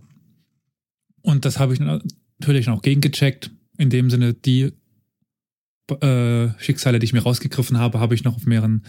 [1.23, 3.51] und das habe ich natürlich noch gegengecheckt.
[3.79, 4.73] In dem Sinne, die
[6.01, 8.85] äh, Schicksale, die ich mir rausgegriffen habe, habe ich noch auf mehreren,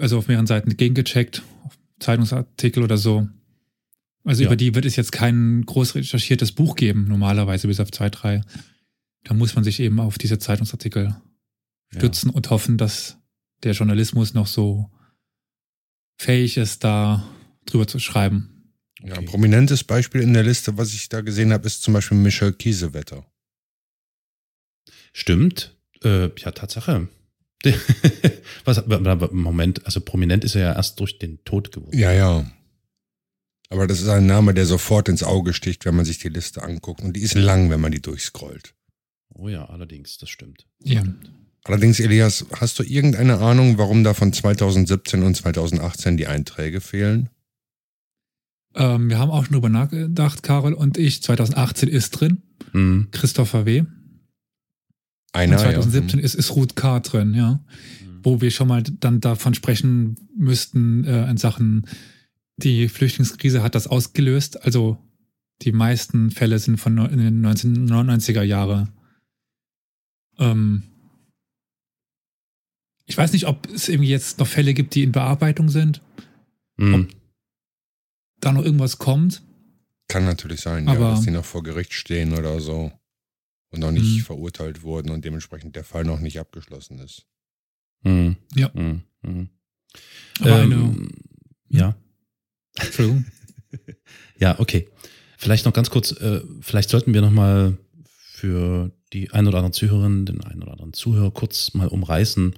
[0.00, 3.28] also auf mehreren Seiten gegengecheckt, auf Zeitungsartikel oder so.
[4.24, 4.48] Also Ja.
[4.48, 8.42] über die wird es jetzt kein groß recherchiertes Buch geben, normalerweise bis auf zwei, drei.
[9.24, 11.16] Da muss man sich eben auf diese Zeitungsartikel
[11.92, 13.18] stützen und hoffen, dass
[13.62, 14.90] der Journalismus noch so
[16.18, 17.24] fähig ist, da
[17.66, 18.72] drüber zu schreiben.
[19.02, 22.16] Ja, ein prominentes Beispiel in der Liste, was ich da gesehen habe, ist zum Beispiel
[22.16, 23.26] Michel Kiesewetter.
[25.12, 25.76] Stimmt.
[26.02, 27.08] Äh, ja, Tatsache.
[28.64, 31.96] Was, Moment, also prominent ist er ja erst durch den Tod geworden.
[31.96, 32.50] Ja, ja.
[33.68, 36.62] Aber das ist ein Name, der sofort ins Auge sticht, wenn man sich die Liste
[36.62, 37.02] anguckt.
[37.02, 38.74] Und die ist lang, wenn man die durchscrollt.
[39.34, 40.66] Oh ja, allerdings, das stimmt.
[40.82, 41.02] Ja.
[41.64, 47.28] Allerdings, Elias, hast du irgendeine Ahnung, warum da von 2017 und 2018 die Einträge fehlen?
[48.74, 51.22] Ähm, wir haben auch schon drüber nachgedacht, Karol und ich.
[51.22, 53.08] 2018 ist drin, Mhm.
[53.10, 53.84] Christopher W.
[55.32, 56.24] Einer, und 2017 ja.
[56.24, 57.00] ist, ist Ruth K.
[57.00, 57.64] drin, ja.
[58.22, 61.86] Wo wir schon mal dann davon sprechen müssten, äh, in Sachen,
[62.56, 64.62] die Flüchtlingskrise hat das ausgelöst.
[64.64, 64.98] Also
[65.62, 68.88] die meisten Fälle sind von in den 1999er Jahre.
[70.38, 70.82] Ähm,
[73.06, 76.00] ich weiß nicht, ob es irgendwie jetzt noch Fälle gibt, die in Bearbeitung sind,
[76.76, 77.08] Mhm.
[78.40, 79.42] da noch irgendwas kommt.
[80.08, 82.92] Kann natürlich sein, Aber- ja, dass die noch vor Gericht stehen oder so
[83.70, 84.20] und noch nicht Mhm.
[84.22, 87.26] verurteilt wurden und dementsprechend der Fall noch nicht abgeschlossen ist.
[88.02, 88.36] Mhm.
[88.54, 88.70] Ja.
[88.74, 89.02] Mhm.
[90.40, 91.10] Aber eine, Ähm,
[91.68, 91.96] ja.
[92.76, 93.24] Entschuldigung.
[94.38, 94.88] Ja, okay.
[95.38, 99.72] Vielleicht noch ganz kurz, äh, vielleicht sollten wir noch mal für die ein oder andere
[99.72, 102.54] Zuhörerin, den einen oder anderen Zuhörer kurz mal umreißen.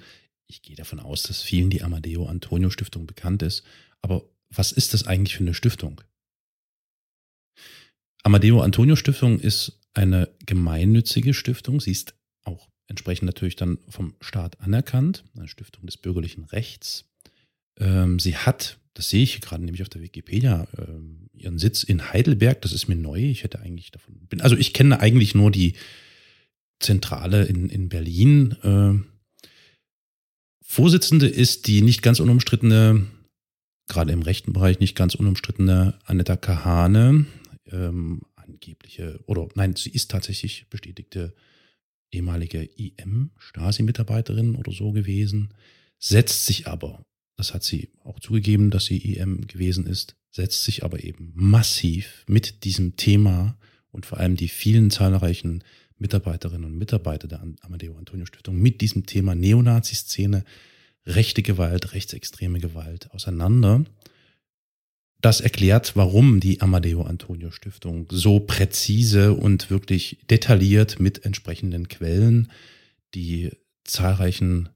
[0.55, 3.65] Ich gehe davon aus, dass vielen die Amadeo Antonio Stiftung bekannt ist.
[4.03, 6.01] Aber was ist das eigentlich für eine Stiftung?
[8.23, 11.81] Amadeo Antonio Stiftung ist eine gemeinnützige Stiftung.
[11.81, 12.15] Sie ist
[12.45, 17.05] auch entsprechend natürlich dann vom Staat anerkannt, eine Stiftung des bürgerlichen Rechts.
[17.81, 22.13] Ähm, sie hat, das sehe ich gerade nämlich auf der Wikipedia, ähm, ihren Sitz in
[22.13, 22.63] Heidelberg.
[22.63, 23.19] Das ist mir neu.
[23.19, 25.75] Ich hätte eigentlich davon, also ich kenne eigentlich nur die
[26.79, 29.05] Zentrale in, in Berlin.
[30.67, 33.07] Vorsitzende ist die nicht ganz unumstrittene,
[33.87, 37.27] gerade im rechten Bereich nicht ganz unumstrittene Annetta Kahane,
[37.71, 41.35] ähm, angebliche, oder nein, sie ist tatsächlich bestätigte
[42.11, 45.53] ehemalige IM-Stasi-Mitarbeiterin oder so gewesen,
[45.99, 47.05] setzt sich aber,
[47.37, 52.25] das hat sie auch zugegeben, dass sie IM gewesen ist, setzt sich aber eben massiv
[52.27, 53.59] mit diesem Thema
[53.91, 55.63] und vor allem die vielen zahlreichen
[55.99, 60.45] Mitarbeiterinnen und Mitarbeiter der Amadeo Antonio Stiftung mit diesem Thema Neonazi-Szene,
[61.07, 63.85] rechte Gewalt, rechtsextreme Gewalt auseinander.
[65.21, 72.51] Das erklärt, warum die Amadeo Antonio Stiftung so präzise und wirklich detailliert mit entsprechenden Quellen
[73.15, 73.51] die
[73.85, 74.69] zahlreichen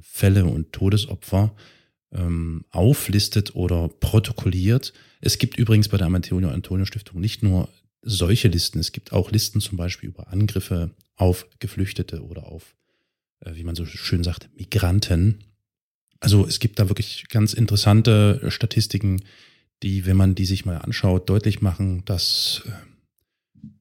[0.00, 1.54] Fälle und Todesopfer
[2.12, 4.92] ähm, auflistet oder protokolliert.
[5.20, 7.68] Es gibt übrigens bei der Amadeo Antonio Stiftung nicht nur
[8.02, 8.78] solche Listen.
[8.78, 12.74] Es gibt auch Listen zum Beispiel über Angriffe auf Geflüchtete oder auf,
[13.40, 15.44] äh, wie man so schön sagt, Migranten.
[16.20, 19.22] Also es gibt da wirklich ganz interessante Statistiken,
[19.82, 22.70] die, wenn man die sich mal anschaut, deutlich machen, dass äh,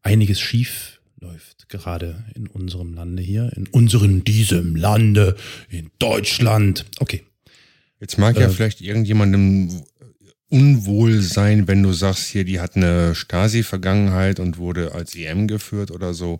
[0.01, 5.35] einiges schief läuft, gerade in unserem Lande hier, in unserem, diesem Lande,
[5.69, 6.85] in Deutschland.
[6.99, 7.23] Okay.
[7.99, 9.83] Jetzt mag äh, ja vielleicht irgendjemandem
[10.51, 15.91] unwohl sein, wenn du sagst, hier, die hat eine Stasi-Vergangenheit und wurde als EM geführt
[15.91, 16.37] oder so.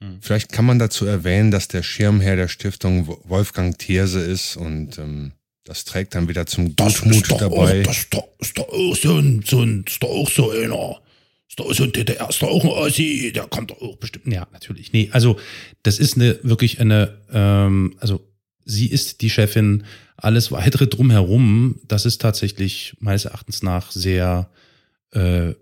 [0.00, 0.18] Mhm.
[0.20, 5.32] Vielleicht kann man dazu erwähnen, dass der Schirmherr der Stiftung Wolfgang Thierse ist und ähm,
[5.64, 7.80] das trägt dann wieder zum Gutmut dabei.
[7.80, 10.50] Auch, das ist doch, ist doch auch so ein, so ein, ist doch auch so
[10.50, 11.00] einer.
[11.48, 14.26] Ist doch so ein DDR, ist doch auch ein Ossi, der kommt doch auch bestimmt.
[14.26, 14.92] Ja, natürlich.
[14.92, 15.38] Nee, also
[15.82, 18.20] das ist eine wirklich eine, ähm, also
[18.66, 19.84] sie ist die Chefin
[20.18, 24.50] alles weitere drumherum, das ist tatsächlich meines Erachtens nach sehr
[25.12, 25.54] äh,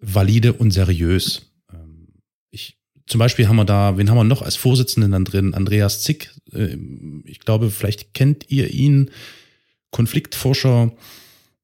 [0.00, 1.52] valide und seriös.
[1.72, 2.08] Ähm,
[2.50, 5.54] ich, zum Beispiel haben wir da, wen haben wir noch als Vorsitzenden dann drin?
[5.54, 6.34] Andreas Zick.
[6.52, 6.76] Äh,
[7.24, 9.10] ich glaube, vielleicht kennt ihr ihn.
[9.90, 10.92] Konfliktforscher,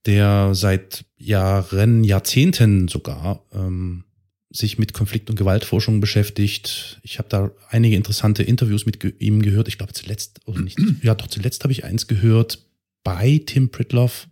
[0.07, 4.05] der seit Jahren, Jahrzehnten sogar ähm,
[4.53, 7.01] sich mit Konflikt- und Gewaltforschung beschäftigt.
[7.03, 9.69] Ich habe da einige interessante Interviews mit ge ihm gehört.
[9.69, 12.67] Ich glaube zuletzt, oder nicht, ja doch zuletzt habe ich eins gehört
[13.05, 14.29] bei Tim Pritloff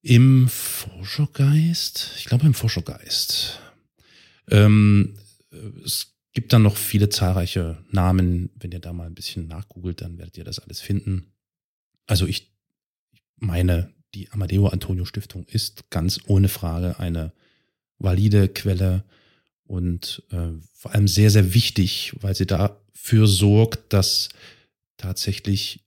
[0.00, 2.14] im Forschergeist.
[2.18, 3.60] Ich glaube im Forschergeist.
[4.50, 5.18] Ähm,
[5.84, 8.50] es gibt dann noch viele zahlreiche Namen.
[8.54, 11.32] Wenn ihr da mal ein bisschen nachgoogelt, dann werdet ihr das alles finden.
[12.06, 12.52] Also ich
[13.36, 17.32] meine, die Amadeo Antonio Stiftung ist ganz ohne Frage eine
[17.98, 19.04] valide Quelle
[19.64, 24.28] und äh, vor allem sehr, sehr wichtig, weil sie dafür sorgt, dass
[24.96, 25.84] tatsächlich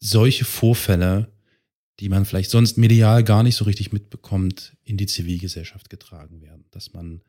[0.00, 1.28] solche Vorfälle,
[2.00, 6.64] die man vielleicht sonst medial gar nicht so richtig mitbekommt, in die Zivilgesellschaft getragen werden,
[6.70, 7.22] dass man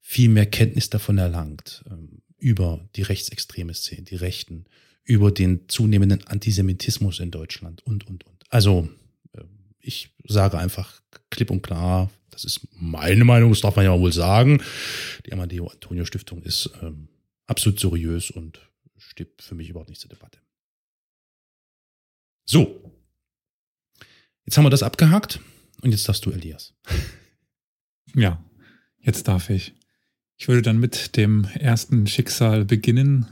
[0.00, 4.66] viel mehr Kenntnis davon erlangt ähm, über die rechtsextreme Szene, die Rechten,
[5.02, 8.44] über den zunehmenden Antisemitismus in Deutschland und, und, und.
[8.48, 8.88] Also
[9.32, 9.44] äh,
[9.80, 14.12] ich sage einfach klipp und klar, das ist meine Meinung, das darf man ja wohl
[14.12, 14.62] sagen.
[15.26, 17.08] Die Amadeo Antonio Stiftung ist ähm,
[17.46, 18.60] absolut seriös und
[18.98, 20.38] steht für mich überhaupt nicht zur Debatte.
[22.44, 22.92] So.
[24.44, 25.40] Jetzt haben wir das abgehakt
[25.80, 26.74] und jetzt darfst du, Elias.
[28.16, 28.44] Ja,
[29.00, 29.74] jetzt darf ich.
[30.36, 33.26] Ich würde dann mit dem ersten Schicksal beginnen,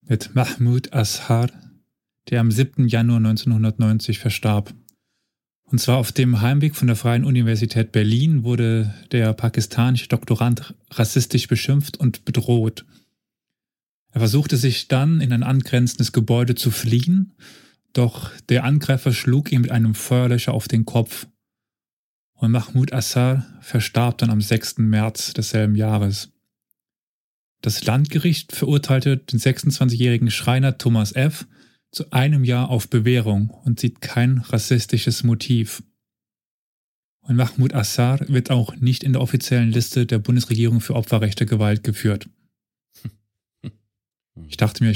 [0.00, 1.50] mit Mahmoud Ashar,
[2.30, 2.88] der am 7.
[2.88, 4.72] Januar 1990 verstarb.
[5.70, 11.46] Und zwar auf dem Heimweg von der Freien Universität Berlin wurde der pakistanische Doktorand rassistisch
[11.46, 12.86] beschimpft und bedroht.
[14.12, 17.34] Er versuchte sich dann in ein angrenzendes Gebäude zu fliehen,
[17.92, 21.26] doch der Angreifer schlug ihm mit einem Feuerlöscher auf den Kopf.
[22.32, 24.78] Und Mahmoud Assar verstarb dann am 6.
[24.78, 26.30] März desselben Jahres.
[27.60, 31.46] Das Landgericht verurteilte den 26-jährigen Schreiner Thomas F
[31.90, 35.82] zu einem Jahr auf Bewährung und sieht kein rassistisches Motiv.
[37.20, 41.84] Und Mahmoud Assar wird auch nicht in der offiziellen Liste der Bundesregierung für Opferrechte Gewalt
[41.84, 42.28] geführt.
[44.46, 44.94] Ich dachte mir,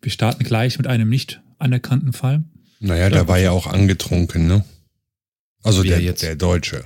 [0.00, 2.44] wir starten gleich mit einem nicht anerkannten Fall.
[2.80, 4.64] Naja, der war ja auch angetrunken, ne?
[5.62, 6.22] Also der, jetzt?
[6.22, 6.84] der Deutsche.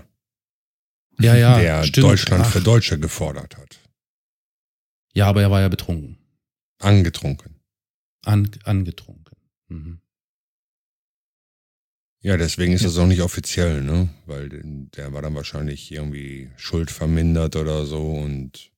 [1.18, 1.58] Ja, ja.
[1.58, 2.06] Der stimmt.
[2.06, 2.50] Deutschland Ach.
[2.50, 3.78] für Deutsche gefordert hat.
[5.12, 6.16] Ja, aber er war ja betrunken.
[6.78, 7.56] Angetrunken.
[8.24, 9.19] An, angetrunken.
[9.70, 10.00] Mhm.
[12.22, 12.88] Ja, deswegen ist Ja.
[12.88, 14.10] das auch nicht offiziell, ne?
[14.26, 18.70] Weil der war dann wahrscheinlich irgendwie schuldvermindert oder so und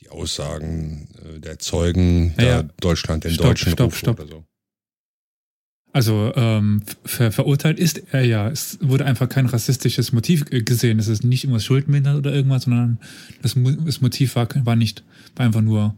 [0.00, 2.62] die Aussagen äh, der Zeugen, Ja, ja.
[2.64, 4.18] da Deutschland den Stopp, Deutschen stopp, stopp.
[4.18, 4.44] oder so.
[5.92, 8.48] Also ähm, ver verurteilt ist er ja.
[8.48, 10.98] Es wurde einfach kein rassistisches Motiv äh, gesehen.
[11.00, 12.98] Es ist nicht irgendwas schuldmindert oder irgendwas, sondern
[13.42, 15.04] das, Mo das Motiv war, war nicht,
[15.36, 15.96] war einfach nur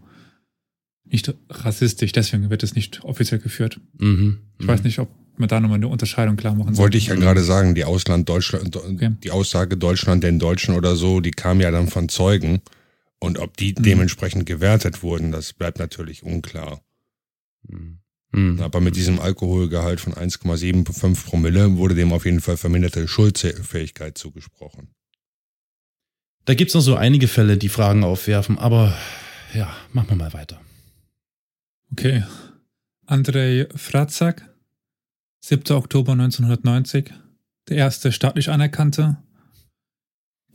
[1.13, 2.13] nicht rassistisch.
[2.13, 3.79] Deswegen wird es nicht offiziell geführt.
[3.99, 4.39] Mhm.
[4.59, 7.21] Ich weiß nicht, ob man da nochmal eine Unterscheidung klar machen Wollte ich ja Mhm.
[7.21, 9.13] gerade sagen, die Ausland Deutschland, Okay.
[9.23, 12.61] die Aussage Deutschland den Deutschen oder so, die kam ja dann von Zeugen.
[13.19, 13.83] Und ob die Mhm.
[13.83, 16.83] dementsprechend gewertet wurden, das bleibt natürlich unklar.
[17.69, 17.99] Mhm.
[18.33, 18.61] Mhm.
[18.61, 24.89] Aber mit diesem Alkoholgehalt von 1,75 Promille wurde dem auf jeden Fall verminderte Schuldfähigkeit zugesprochen.
[26.47, 28.97] Da gibt's noch so einige Fälle, die Fragen aufwerfen, aber
[29.55, 30.61] ja, machen wir mal weiter.
[31.93, 32.25] Okay.
[33.07, 34.49] Andrei Fratzak,
[35.41, 35.77] 7.
[35.77, 37.13] Oktober 1990,
[37.69, 39.19] der erste staatlich anerkannte.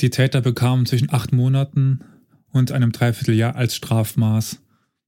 [0.02, 2.00] Die Täter bekamen zwischen acht Monaten
[2.52, 4.63] und einem Dreivierteljahr als Strafmaß,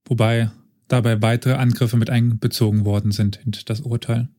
[0.05, 0.51] wobei
[0.87, 4.29] dabei weitere Angriffe mit einbezogen worden sind in das Urteil.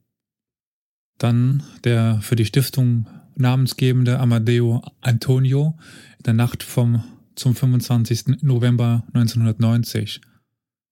[1.18, 5.76] Dann der für die Stiftung namensgebende Amadeo Antonio
[6.18, 7.03] in der Nacht vom
[7.35, 8.42] zum 25.
[8.42, 10.20] November 1990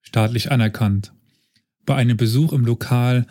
[0.03, 1.13] staatlich anerkannt.
[1.85, 3.27] Bei einem Besuch im Lokal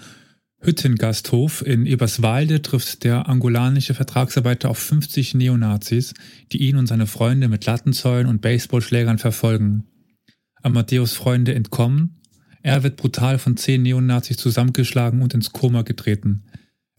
[0.59, 6.13] Hüttengasthof in Eberswalde trifft der angolanische Vertragsarbeiter auf 50 Neonazis,
[6.51, 9.85] die ihn und seine Freunde mit Lattenzäulen und Baseballschlägern verfolgen.
[10.63, 12.21] Amadeus Freunde entkommen.
[12.63, 16.45] Er wird brutal von zehn Neonazis zusammengeschlagen und ins Koma getreten.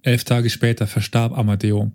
[0.03, 1.93] Elf Tage später verstarb Amadeo.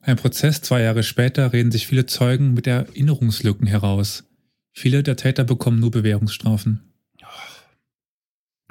[0.00, 4.24] Ein Prozess zwei Jahre später reden sich viele Zeugen mit Erinnerungslücken heraus.
[4.74, 6.80] Viele der Täter bekommen nur Bewährungsstrafen.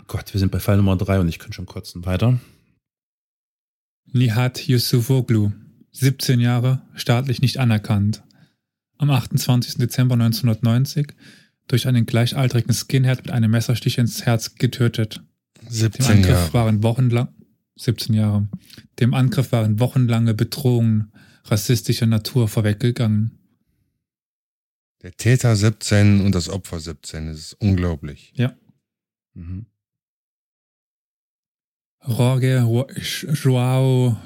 [0.08, 2.06] Gott, wir sind bei Fall Nummer drei und ich könnte schon kotzen.
[2.06, 2.40] Weiter.
[4.12, 5.54] Nihat Yusufoglu,
[5.92, 8.22] 17 Jahre, staatlich nicht anerkannt.
[8.98, 9.76] Am 28.
[9.76, 11.14] Dezember 1990
[11.68, 15.24] durch einen gleichaltrigen Skinhead mit einem Messerstich ins Herz getötet.
[15.62, 16.54] Dem 17 Angriff Jahre.
[16.54, 17.30] waren wochenlang
[17.78, 18.50] 17 Jahre.
[19.00, 21.14] Dem Angriff waren wochenlange Bedrohungen
[21.46, 23.40] rassistischer Natur vorweggegangen.
[25.04, 27.28] Der Täter 17 und das Opfer 17.
[27.28, 28.32] Das ist unglaublich.
[29.34, 29.66] Mhm.
[32.08, 32.66] Jorge
[33.34, 34.18] Joao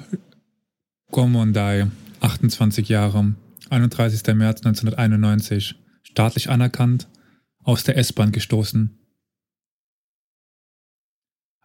[1.10, 1.88] Gomondai,
[2.20, 3.34] 28 Jahre,
[3.70, 4.34] 31.
[4.34, 7.08] März 1991, staatlich anerkannt,
[7.62, 8.98] aus der S-Bahn gestoßen.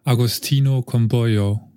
[0.02, 1.72] Agostino Comboyo,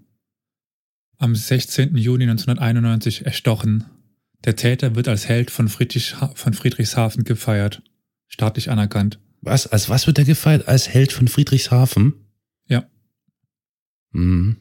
[1.17, 1.95] am 16.
[1.97, 3.85] Juni 1991 erstochen.
[4.45, 7.81] Der Täter wird als Held von, Friedrich, von Friedrichshafen gefeiert,
[8.27, 9.19] staatlich anerkannt.
[9.41, 9.67] Was?
[9.67, 10.67] Als was wird er gefeiert?
[10.67, 12.13] Als Held von Friedrichshafen?
[12.67, 12.89] Ja.
[14.11, 14.57] Mhm.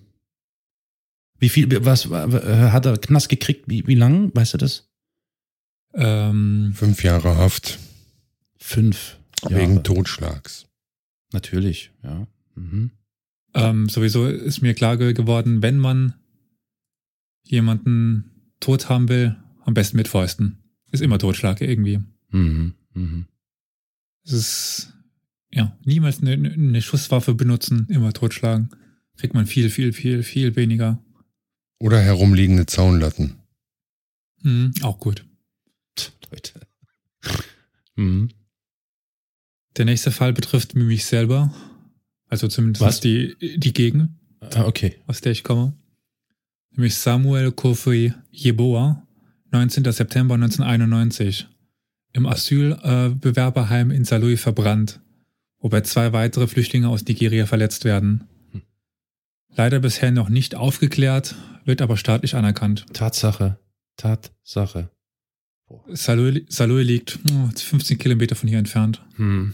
[1.39, 3.65] Wie viel, was, äh, hat er Knast gekriegt?
[3.69, 4.35] Wie, wie lang?
[4.35, 4.89] Weißt du das?
[5.95, 7.79] Ähm, Fünf Jahre Haft
[8.59, 9.19] Fünf.
[9.49, 9.83] wegen Jahre.
[9.83, 10.67] Totschlags.
[11.33, 12.27] Natürlich, ja.
[12.55, 12.91] Mhm.
[13.55, 16.15] Ähm, sowieso ist mir klar ge- geworden, wenn man
[17.43, 20.59] jemanden tot haben will, am besten mit Fäusten.
[20.93, 22.01] Ist immer Totschlag irgendwie.
[22.31, 22.75] Mhm.
[22.95, 23.27] Mhm.
[24.25, 24.93] Es ist,
[25.53, 28.71] ja, niemals eine, eine Schusswaffe benutzen, immer totschlagen.
[29.17, 31.03] Kriegt man viel, viel, viel, viel weniger.
[31.79, 33.37] Oder herumliegende Zaunlatten.
[34.43, 35.25] Mhm, auch gut.
[35.99, 36.61] Pff, Leute.
[37.97, 38.31] Mhm.
[39.77, 41.55] Der nächste Fall betrifft mich selber.
[42.29, 43.01] Also zumindest Was?
[43.01, 44.97] die, die Gegend, Ah, okay.
[45.07, 45.77] aus der ich komme.
[46.73, 49.06] Nämlich Samuel Kofi Yeboah,
[49.51, 49.91] 19.
[49.93, 51.47] September 1991.
[52.13, 55.01] Im Asylbewerberheim in Saarlouis verbrannt,
[55.59, 58.29] wobei zwei weitere Flüchtlinge aus Nigeria verletzt werden.
[58.53, 58.63] Hm.
[59.55, 62.87] Leider bisher noch nicht aufgeklärt, wird aber staatlich anerkannt.
[62.93, 63.59] Tatsache.
[63.97, 64.91] Tatsache.
[65.89, 69.03] Saarlouis, liegt oh, 15 Kilometer von hier entfernt.
[69.17, 69.53] Hm.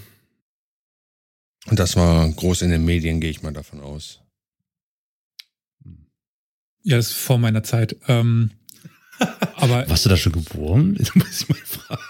[1.67, 4.21] Und das war groß in den Medien, gehe ich mal davon aus.
[6.83, 7.97] Ja, das ist vor meiner Zeit.
[8.09, 8.51] Ähm,
[9.57, 10.95] aber Warst du da schon geboren?
[10.99, 12.03] Das muss ich mal fragen.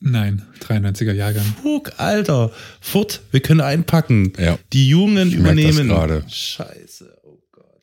[0.00, 1.44] nein, 93er Jahrgang.
[1.62, 2.52] Fuck, Alter.
[2.80, 4.32] Furt, wir können einpacken.
[4.38, 4.58] Ja.
[4.72, 5.88] Die Jungen Ich das übernehmen.
[5.88, 6.24] gerade.
[6.28, 7.82] Scheiße, oh Gott.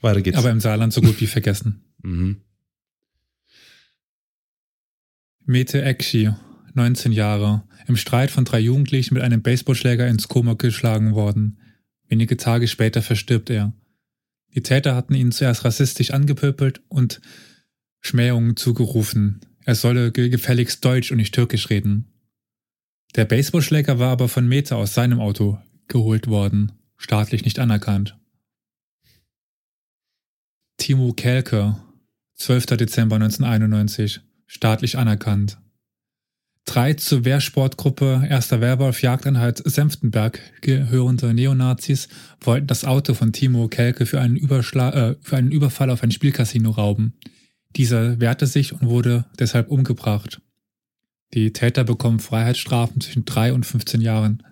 [0.00, 0.38] Weiter geht's.
[0.38, 1.84] Aber im Saarland so gut wie vergessen.
[2.02, 2.40] mhm.
[5.48, 6.32] Mete Ekshi,
[6.74, 11.60] 19 Jahre, im Streit von drei Jugendlichen mit einem Baseballschläger ins Koma geschlagen worden.
[12.08, 13.72] Wenige Tage später verstirbt er.
[14.54, 17.20] Die Täter hatten ihn zuerst rassistisch angepöbelt und
[18.00, 19.40] Schmähungen zugerufen.
[19.64, 22.06] Er solle ge gefälligst Deutsch und nicht Türkisch reden.
[23.14, 28.18] Der Baseballschläger war aber von Meta aus seinem Auto geholt worden, staatlich nicht anerkannt.
[30.76, 31.76] Timo Kelke,
[32.36, 32.66] 12.
[32.66, 35.58] Dezember 1991, staatlich anerkannt.
[36.66, 42.08] Drei zur Wehrsportgruppe Erster Werwolf Jagdeinheit Senftenberg gehörende Neonazis
[42.40, 46.10] wollten das Auto von Timo Kelke für einen, Überschla äh, für einen Überfall auf ein
[46.10, 47.14] Spielcasino rauben.
[47.74, 50.40] Dieser wehrte sich und wurde deshalb umgebracht.
[51.34, 54.42] Die Täter bekommen Freiheitsstrafen zwischen drei und 15 Jahren.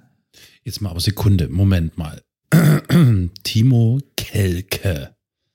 [0.64, 2.22] Jetzt mal aber Sekunde, Moment mal.
[3.44, 5.14] Timo Kelke.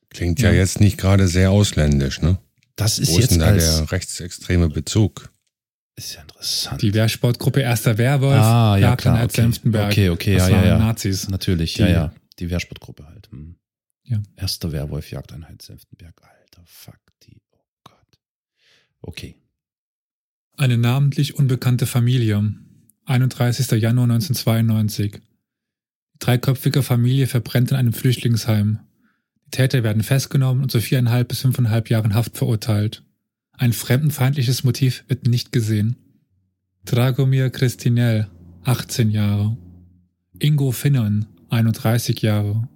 [0.10, 2.40] Klingt ja, ja jetzt nicht gerade sehr ausländisch, ne?
[2.76, 5.32] Das ist Wo jetzt ist denn da der rechtsextreme Bezug?
[6.00, 6.82] ist ja interessant.
[6.82, 9.16] Die Wehrsportgruppe Erster Werwolf ah, ja, klar.
[9.18, 9.92] Jagdeinheit Okay, Senftenberg.
[9.92, 10.80] okay, okay das ja, ja, waren ja.
[10.80, 11.28] Nazis.
[11.28, 12.14] Natürlich, Die- ja, ja.
[12.40, 13.30] Die Wehrsportgruppe halt.
[13.32, 13.56] Hm.
[14.04, 14.22] Ja.
[14.38, 16.16] Erster Werwolf Jagdeinheit Senftenberg.
[16.24, 16.96] Alter, fuck.
[19.02, 19.36] Okay.
[20.58, 22.54] Eine namentlich unbekannte Familie.
[23.06, 23.72] 31.
[23.82, 25.14] Januar 1992.
[25.14, 28.80] Die dreiköpfige Familie verbrennt in einem Flüchtlingsheim.
[29.46, 33.04] Die Täter werden festgenommen und zu viereinhalb bis fünfeinhalb Jahren Haft verurteilt.
[33.54, 35.96] Ein fremdenfeindliches Motiv wird nicht gesehen.
[36.86, 38.28] Dragomir Christinel,
[38.64, 39.58] 18 Jahre.
[40.40, 42.70] Ingo Finnern, 31 Jahre.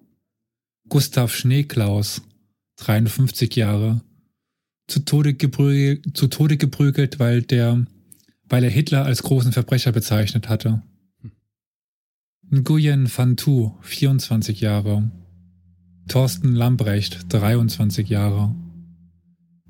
[0.89, 2.21] Gustav Schneeklaus,
[2.77, 4.01] 53 Jahre.
[4.87, 7.85] Zu Tode, geprügelt, zu Tode geprügelt, weil, der,
[8.49, 10.81] weil er Hitler als großen Verbrecher bezeichnet hatte.
[12.49, 15.09] Nguyen Van Tu, 24 Jahre.
[16.07, 18.53] Thorsten Lambrecht, 23 Jahre.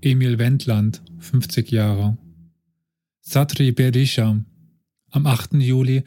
[0.02, 2.18] Emil Wendland, 50 Jahre.
[3.22, 4.44] Satri Berisha,
[5.12, 5.54] am 8.
[5.54, 6.04] Juli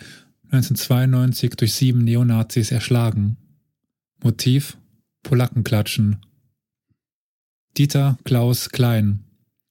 [0.51, 3.37] 1992 durch sieben Neonazis erschlagen.
[4.23, 4.77] Motiv
[5.23, 6.26] Polackenklatschen.
[7.77, 9.25] Dieter Klaus Klein,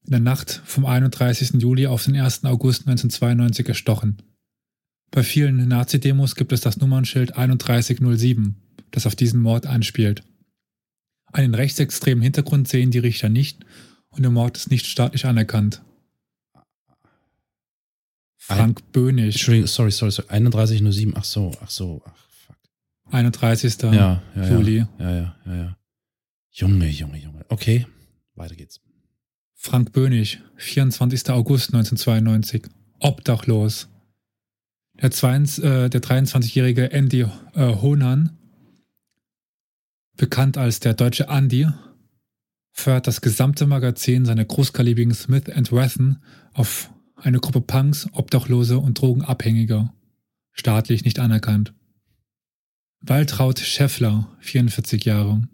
[0.06, 1.62] in der Nacht vom 31.
[1.62, 2.46] Juli auf den 1.
[2.46, 4.18] August 1992 erstochen.
[5.10, 8.56] Bei vielen Nazi-Demos gibt es das Nummernschild 3107,
[8.92, 10.24] das auf diesen Mord anspielt.
[11.34, 13.66] Einen rechtsextremen Hintergrund sehen die Richter nicht
[14.10, 15.82] und der Mord ist nicht staatlich anerkannt.
[18.38, 20.30] Frank Bönig, Entschuldigung, sorry, sorry, sorry.
[20.30, 21.14] 31.07.
[21.16, 22.56] Ach so, ach so, ach fuck.
[23.12, 23.82] 31.
[23.82, 24.86] Ja, ja, Juli.
[25.00, 25.78] Ja, ja, ja, ja.
[26.52, 27.46] Junge, Junge, Junge.
[27.50, 27.88] Okay,
[28.36, 28.82] weiter geht's.
[29.54, 31.30] Frank Bönig, 24.
[31.30, 32.64] August 1992,
[33.00, 33.90] obdachlos.
[35.02, 38.38] Der, 22, äh, der 23-jährige Andy äh, Honan,
[40.16, 41.68] bekannt als der deutsche Andy,
[42.72, 46.18] feuert das gesamte Magazin seiner großkalibrigen Smith Wesson
[46.54, 49.94] auf eine Gruppe Punks, Obdachlose und Drogenabhängiger,
[50.52, 51.74] staatlich nicht anerkannt.
[53.00, 55.48] Waltraud Scheffler, 44 Jahre.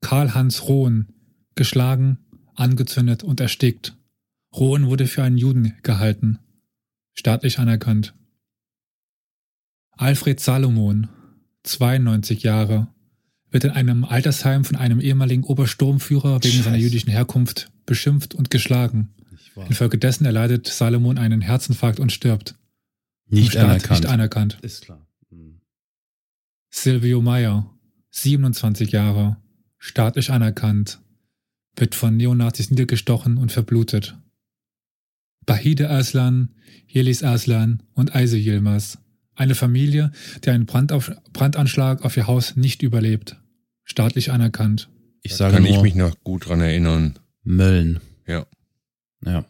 [0.00, 1.11] Karl-Hans Rohn,
[1.54, 2.18] geschlagen,
[2.54, 3.96] angezündet und erstickt.
[4.54, 6.38] Rohn wurde für einen Juden gehalten,
[7.14, 8.14] staatlich anerkannt.
[9.92, 11.08] Alfred Salomon,
[11.62, 12.88] 92 Jahre,
[13.50, 16.86] wird in einem Altersheim von einem ehemaligen Obersturmführer wegen seiner Scheiße.
[16.86, 19.14] jüdischen Herkunft beschimpft und geschlagen.
[19.68, 22.54] Infolgedessen erleidet Salomon einen Herzinfarkt und stirbt.
[23.28, 24.00] Nicht anerkannt.
[24.00, 24.58] Nicht anerkannt.
[24.62, 25.06] Ist klar.
[25.28, 25.60] Hm.
[26.70, 27.70] Silvio Meyer,
[28.10, 29.36] 27 Jahre,
[29.78, 31.00] staatlich anerkannt,
[31.76, 34.16] wird von Neonazis niedergestochen und verblutet.
[35.46, 36.54] Bahide Aslan,
[36.86, 38.98] Yelis Aslan und Eise Yilmaz,
[39.34, 40.12] eine Familie,
[40.44, 43.36] die einen Brandauf Brandanschlag auf ihr Haus nicht überlebt,
[43.84, 44.88] staatlich anerkannt.
[45.22, 47.18] Ich sage kann nur ich mich noch gut dran erinnern.
[47.42, 48.00] Mölln.
[48.26, 48.46] Ja.
[49.24, 49.44] Ja.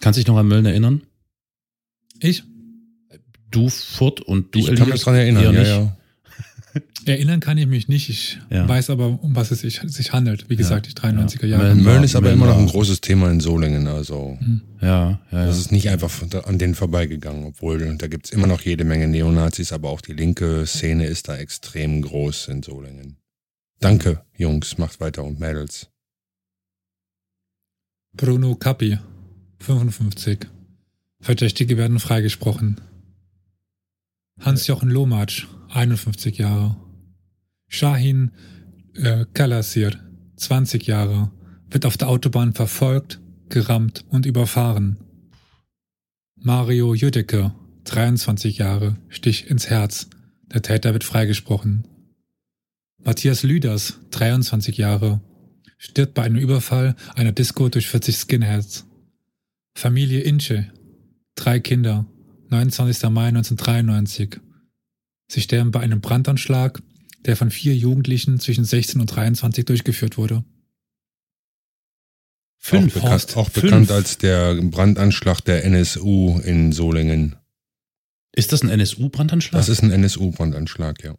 [0.00, 1.02] Kannst dich noch an Mölln erinnern?
[2.18, 2.44] Ich?
[3.50, 5.96] Du, Furt und du, ich kann mich dran erinnern, ja, ja.
[7.08, 8.68] Erinnern kann ich mich nicht, ich Ja.
[8.68, 10.48] weiß aber, um was es sich, sich handelt.
[10.50, 11.58] Wie gesagt, die 93er Ja.
[11.58, 11.74] Jahre.
[11.74, 14.38] Mölln- Mölln ist aber Mölln immer noch ein großes Thema in Solingen, also
[14.80, 15.46] Ja, ja, ja.
[15.46, 16.10] das ist nicht einfach
[16.44, 20.66] an denen vorbeigegangen, obwohl da gibt's immer noch jede Menge Neonazis, aber auch die linke
[20.66, 23.16] Szene ist da extrem groß in Solingen.
[23.80, 25.88] Danke, Jungs, macht weiter und Mädels.
[28.14, 28.98] Bruno Cappi,
[29.60, 30.40] 55.
[31.20, 32.80] Verdächtige werden freigesprochen.
[34.40, 36.76] Hans-Jochen Lomatsch, 51 Jahre.
[37.72, 38.32] Shahin
[38.94, 39.98] äh, Kalasir,
[40.36, 41.32] 20 Jahre,
[41.70, 43.18] wird auf der Autobahn verfolgt,
[43.48, 44.98] gerammt und überfahren.
[46.36, 47.54] Mario Jüdecke,
[47.84, 50.08] 23 Jahre, Stich ins Herz.
[50.52, 51.88] Der Täter wird freigesprochen.
[53.02, 55.22] Matthias Lüders, 23 Jahre,
[55.78, 58.86] stirbt bei einem Überfall einer Disco durch 40 Skinheads.
[59.74, 60.70] Familie Inche,
[61.36, 62.06] drei Kinder,
[62.50, 63.08] 29.
[63.08, 64.40] Mai 1993.
[65.28, 66.82] Sie sterben bei einem Brandanschlag,
[67.26, 70.44] der von vier Jugendlichen zwischen 16 und 23 durchgeführt wurde.
[72.58, 72.90] Fünf.
[72.90, 73.64] Auch, bekannt, Horst, auch fünf.
[73.64, 77.36] bekannt als der Brandanschlag der NSU in Solingen.
[78.34, 79.58] Ist das ein NSU-Brandanschlag?
[79.60, 81.14] Das ist ein NSU-Brandanschlag, ja.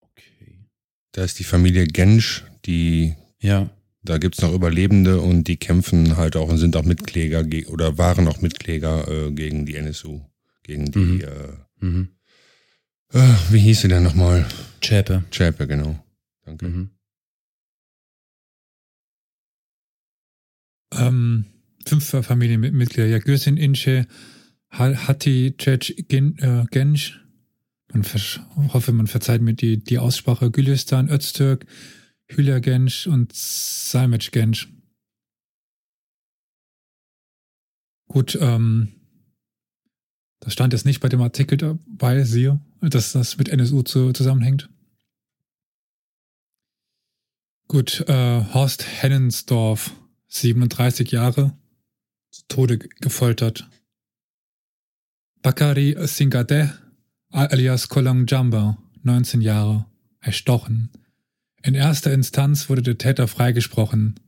[0.00, 0.64] Okay.
[1.12, 3.70] Da ist die Familie Gensch, die, Ja.
[4.02, 7.98] da gibt's noch Überlebende und die kämpfen halt auch und sind auch Mitkläger ge- oder
[7.98, 10.20] waren auch Mitkläger äh, gegen die NSU.
[10.62, 11.20] Gegen die, Mhm.
[11.20, 12.08] äh, Mhm.
[13.14, 14.46] Äh, wie hieß sie denn nochmal?
[14.82, 15.24] Schäpe.
[15.30, 15.98] Schäpe, genau.
[16.44, 16.68] Danke.
[16.68, 16.90] Mhm.
[20.92, 21.44] Ähm,
[21.86, 23.08] fünf Familienmitglieder.
[23.08, 24.06] Ja, Gürsin Ince,
[24.70, 27.20] Ha- Hatti Cech Gen, äh, Genç.
[27.92, 28.04] Man
[28.72, 30.50] hoffe, man verzeiht mir die, die Aussprache.
[30.50, 31.66] Gülistan Öztürk,
[32.28, 34.68] Hülya Genç und Salmec Genç.
[38.08, 38.92] Gut, ähm,
[40.44, 44.68] das stand jetzt nicht bei dem Artikel dabei, siehe, dass das mit NSU zu, zusammenhängt.
[47.68, 49.92] Gut, äh, Horst Hennensdorf,
[50.28, 51.56] 37 Jahre,
[52.30, 53.68] zu Tode ge- gefoltert.
[55.42, 56.68] Bakari Singadeh,
[57.30, 59.86] alias Kolong Jamba, 19 Jahre,
[60.20, 60.90] erstochen.
[61.62, 64.20] In erster Instanz wurde der Täter freigesprochen.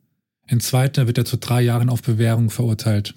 [0.47, 3.14] In zweiter wird er zu drei Jahren auf Bewährung verurteilt.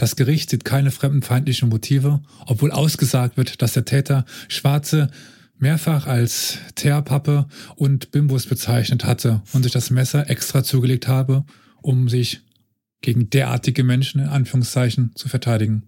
[0.00, 5.10] Das Gericht sieht keine fremdenfeindlichen Motive, obwohl ausgesagt wird, dass der Täter Schwarze
[5.58, 7.46] mehrfach als Teerpappe
[7.76, 11.44] und Bimbus bezeichnet hatte und sich das Messer extra zugelegt habe,
[11.82, 12.40] um sich
[13.02, 15.82] gegen derartige Menschen in Anführungszeichen zu verteidigen.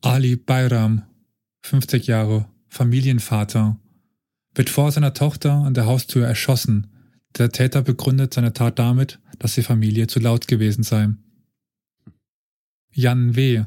[0.00, 1.02] Ali Bayram,
[1.60, 3.78] 50 Jahre, Familienvater,
[4.54, 6.86] wird vor seiner Tochter an der Haustür erschossen.
[7.36, 11.08] Der Täter begründet seine Tat damit, dass die Familie zu laut gewesen sei.
[12.92, 13.64] Jan W.,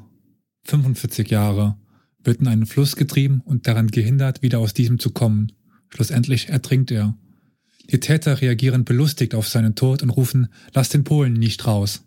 [0.64, 1.78] 45 Jahre,
[2.24, 5.52] wird in einen Fluss getrieben und daran gehindert, wieder aus diesem zu kommen.
[5.90, 7.18] Schlussendlich ertrinkt er.
[7.92, 12.06] Die Täter reagieren belustigt auf seinen Tod und rufen, lass den Polen nicht raus.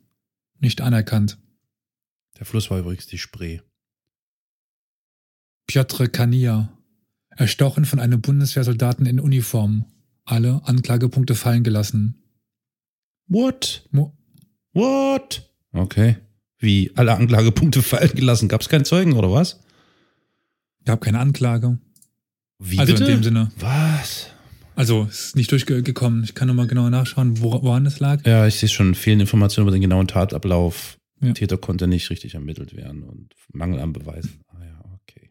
[0.60, 1.38] Nicht anerkannt.
[2.38, 3.60] Der Fluss war übrigens die Spree.
[5.66, 6.76] Piotr Kania,
[7.30, 9.86] erstochen von einem Bundeswehrsoldaten in Uniform.
[10.24, 12.21] Alle Anklagepunkte fallen gelassen.
[13.26, 13.88] What?
[13.90, 14.16] Mo
[14.72, 15.50] What?
[15.72, 16.16] Okay.
[16.58, 16.90] Wie?
[16.94, 18.48] Alle Anklagepunkte fallen gelassen?
[18.48, 19.60] Gab es keinen Zeugen oder was?
[20.84, 21.78] gab keine Anklage.
[22.58, 23.04] Wie also bitte?
[23.04, 23.52] in dem Sinne.
[23.58, 24.28] Was?
[24.74, 26.24] Also es ist nicht durchgekommen.
[26.24, 28.24] Ich kann nochmal genauer nachschauen, wo, woran es lag.
[28.26, 30.96] Ja, ich sehe schon fehlende Informationen über den genauen Tatablauf.
[31.20, 31.32] Ja.
[31.34, 34.40] Täter konnte nicht richtig ermittelt werden und Mangel an Beweisen.
[34.48, 35.30] Ah ja, okay.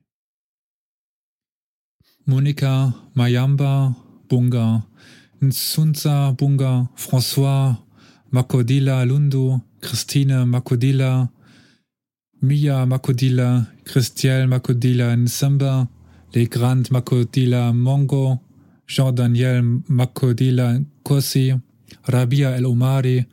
[2.24, 3.96] Monika Mayamba
[4.30, 4.86] Bunga,
[5.42, 7.76] Nsunza Bunga, François
[8.32, 11.30] Makodila Lundu, Christine Makodila,
[12.42, 15.88] Mia Makodila, Christiel Makodila Nsamba,
[16.34, 18.40] Legrand Makodila Mongo,
[18.88, 21.56] Jean-Daniel Makodila Kossi,
[22.08, 23.26] Rabia El Omari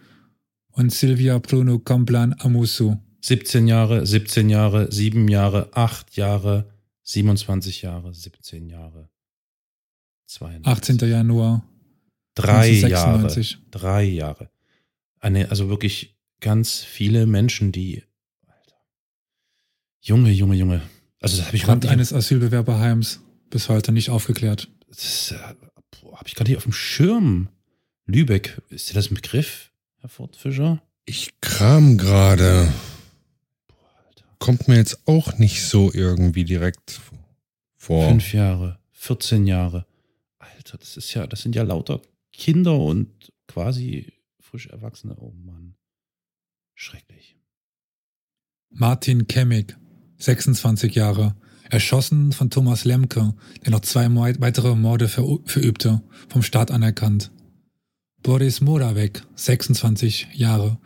[0.77, 2.97] und Silvia Bruno Kamplan Amusu.
[3.21, 6.65] 17 Jahre, 17 Jahre, 7 Jahre, 8 Jahre,
[7.03, 9.11] 27 Jahre, 17 Jahre,
[10.27, 10.67] 92.
[10.67, 11.09] 18.
[11.09, 11.63] Januar
[12.39, 13.15] Drei Jahre.
[13.17, 13.59] 1996.
[13.71, 14.51] Drei Jahre.
[15.21, 18.05] Eine, also wirklich ganz viele Menschen, die.
[18.47, 18.77] Alter.
[20.01, 20.83] Junge, Junge, Junge.
[21.21, 23.21] Also das habe ich Brand eines Asylbewerberheims
[23.51, 24.69] bis heute nicht aufgeklärt.
[24.89, 25.35] das,
[26.01, 27.49] boah, habe ich gar nicht auf dem Schirm.
[28.07, 30.81] Lübeck, ist dir das ein Begriff, Herr Fortfischer?
[31.05, 32.73] Ich kram gerade.
[33.67, 34.25] Boah, Alter.
[34.39, 37.01] Kommt mir jetzt auch nicht so irgendwie direkt
[37.77, 38.09] vor.
[38.09, 39.87] Fünf Jahre, 14 Jahre.
[40.39, 42.01] Alter, das ist ja, das sind ja lauter
[42.39, 45.17] Kinder und quasi frisch Erwachsene.
[45.19, 45.75] Oh Mann.
[46.75, 47.37] Schrecklich.
[48.71, 49.77] Martin Kemmig,
[50.19, 51.35] 26 Jahre,
[51.69, 53.35] erschossen von Thomas Lemke,
[53.65, 54.09] der noch zwei
[54.41, 57.33] weitere Morde verü- verübte, vom Staat anerkannt.
[58.23, 60.79] Boris Moravec, 26 Jahre,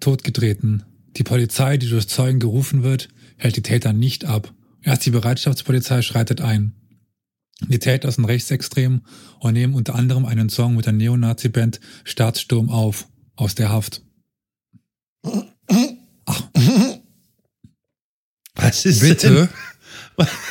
[0.00, 0.84] totgetreten.
[1.16, 4.52] Die Polizei, die durch Zeugen gerufen wird, hält die Täter nicht ab.
[4.82, 6.74] Erst die Bereitschaftspolizei schreitet ein.
[7.68, 9.02] Die Täter sind rechtsextrem
[9.40, 14.02] und nehmen unter anderem einen Song mit der Neonazi-Band Staatssturm auf, aus der Haft.
[18.54, 19.48] Was ist Bitte?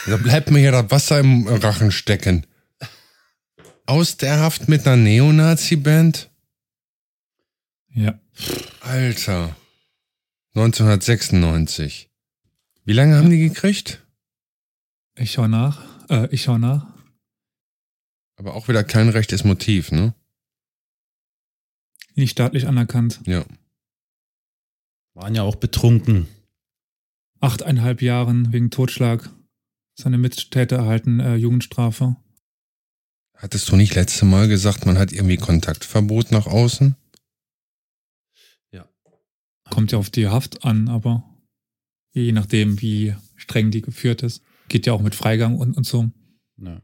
[0.08, 2.48] Da bleibt mir ja das Wasser im Rachen stecken.
[3.86, 6.30] Aus der Haft mit einer Neonazi-Band?
[7.94, 8.20] Ja.
[8.82, 9.56] Alter.
[10.56, 12.10] 1996.
[12.84, 14.06] Wie lange haben die gekriegt?
[15.16, 15.82] Ich schau nach.
[16.10, 16.91] Äh, ich schau nach.
[18.42, 20.16] Aber auch wieder kein rechtes Motiv, ne?
[22.16, 23.22] Nicht staatlich anerkannt.
[23.28, 23.46] Ja.
[25.14, 26.28] Waren ja auch betrunken.
[27.40, 29.30] Achteinhalb Jahren wegen Totschlag.
[29.94, 32.16] Seine Mittäter erhalten äh, Jugendstrafe.
[33.36, 36.96] Hattest du nicht letzte Mal gesagt, man hat irgendwie Kontaktverbot nach außen?
[39.70, 41.24] Kommt ja auf die Haft an, aber
[42.12, 44.44] je nachdem, wie streng die geführt ist.
[44.68, 46.10] Geht ja auch mit Freigang und, und so.
[46.58, 46.82] Ja.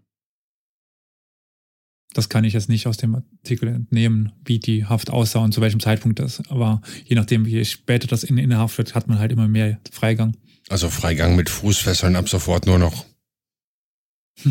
[2.14, 5.62] Das kann ich jetzt nicht aus dem Artikel entnehmen, wie die Haft aussah und zu
[5.62, 6.42] welchem Zeitpunkt das.
[6.50, 9.48] Aber je nachdem, wie später das in, in der Haft wird, hat man halt immer
[9.48, 10.36] mehr Freigang.
[10.70, 13.06] Also Freigang mit Fußfesseln ab sofort nur noch.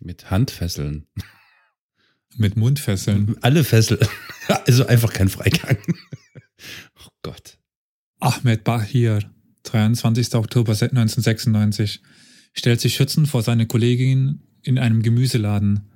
[0.00, 1.06] Mit Handfesseln.
[2.36, 3.36] Mit Mundfesseln.
[3.40, 4.00] Alle Fesseln.
[4.66, 5.76] Also einfach kein Freigang.
[7.04, 7.58] Oh Gott.
[8.18, 9.20] Ahmed Bahir,
[9.62, 10.34] 23.
[10.34, 12.00] Oktober 1996,
[12.52, 15.88] stellt sich schützend vor seine Kollegin in einem Gemüseladen.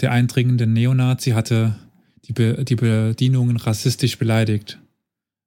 [0.00, 1.76] Der eindringende Neonazi hatte
[2.24, 4.78] die, Be die Bedienungen rassistisch beleidigt.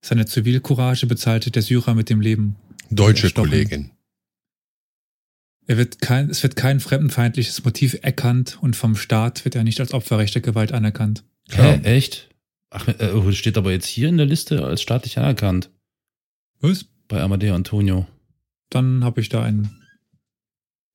[0.03, 2.55] Seine Zivilcourage bezahlte der Syrer mit dem Leben.
[2.89, 3.29] Deutsche.
[3.31, 3.91] Kollegin.
[5.67, 9.79] Er wird kein, es wird kein fremdenfeindliches Motiv erkannt und vom Staat wird er nicht
[9.79, 11.23] als Opfer rechter Gewalt anerkannt.
[11.51, 12.29] Hä, echt?
[12.71, 15.69] Ach, äh, steht aber jetzt hier in der Liste als staatlich anerkannt.
[16.59, 16.85] Was?
[17.07, 18.07] Bei Amadeo Antonio.
[18.69, 19.78] Dann habe ich da einen.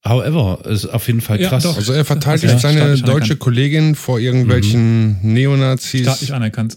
[0.07, 1.63] However, ist auf jeden Fall Ja, krass.
[1.63, 1.77] doch.
[1.77, 3.39] Also er verteidigt Ja, seine deutsche anerkannt.
[3.41, 6.77] Kollegin vor irgendwelchen Neonazis Staatlich anerkannt.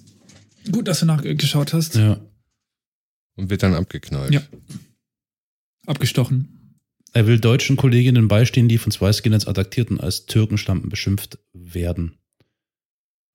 [0.72, 1.96] Gut, dass du nachgeschaut hast.
[1.96, 2.20] Ja.
[3.36, 4.34] und wird dann abgeknallt.
[4.34, 4.42] Ja.
[5.86, 6.80] Abgestochen.
[7.14, 12.18] Er will deutschen Kolleginnen beistehen, die von zwei Skinheads Adaptierten als Türkenschlampen beschimpft werden.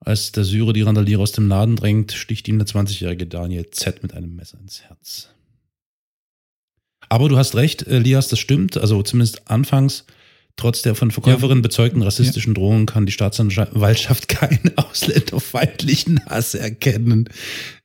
[0.00, 4.02] Als der Syrer die Randalierer aus dem Laden drängt, sticht ihm der 20-jährige Daniel Z
[4.02, 5.28] mit einem Messer ins Herz.
[7.12, 8.78] Aber du hast recht, Elias, das stimmt.
[8.78, 10.04] Also zumindest anfangs,
[10.56, 17.28] trotz der von Verkäuferin bezeugten rassistischen Drohungen kann die Staatsanwaltschaft keinen ausländerfeindlichen Hass erkennen.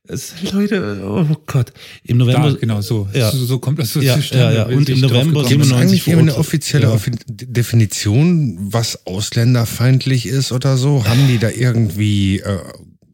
[0.08, 1.74] Es, Leute, oh Gott.
[2.04, 3.10] Im November, Da, genau so.
[3.14, 3.30] Ja.
[3.30, 3.44] so.
[3.46, 4.56] So kommt das so Ja, zustande.
[4.56, 4.78] ja, ja.
[4.78, 5.68] Und im November gekommen Gibt es.
[5.68, 6.98] 97 eigentlich eine offizielle Ja.
[7.28, 11.06] Definition, was ausländerfeindlich ist oder so?
[11.06, 12.60] Haben die da irgendwie äh,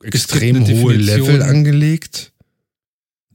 [0.04, 1.00] extrem hohe Definition.
[1.38, 2.34] Level angelegt?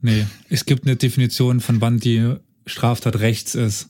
[0.01, 2.35] Nee, es gibt eine Definition, von wann die
[2.69, 3.89] Straftat rechts ist.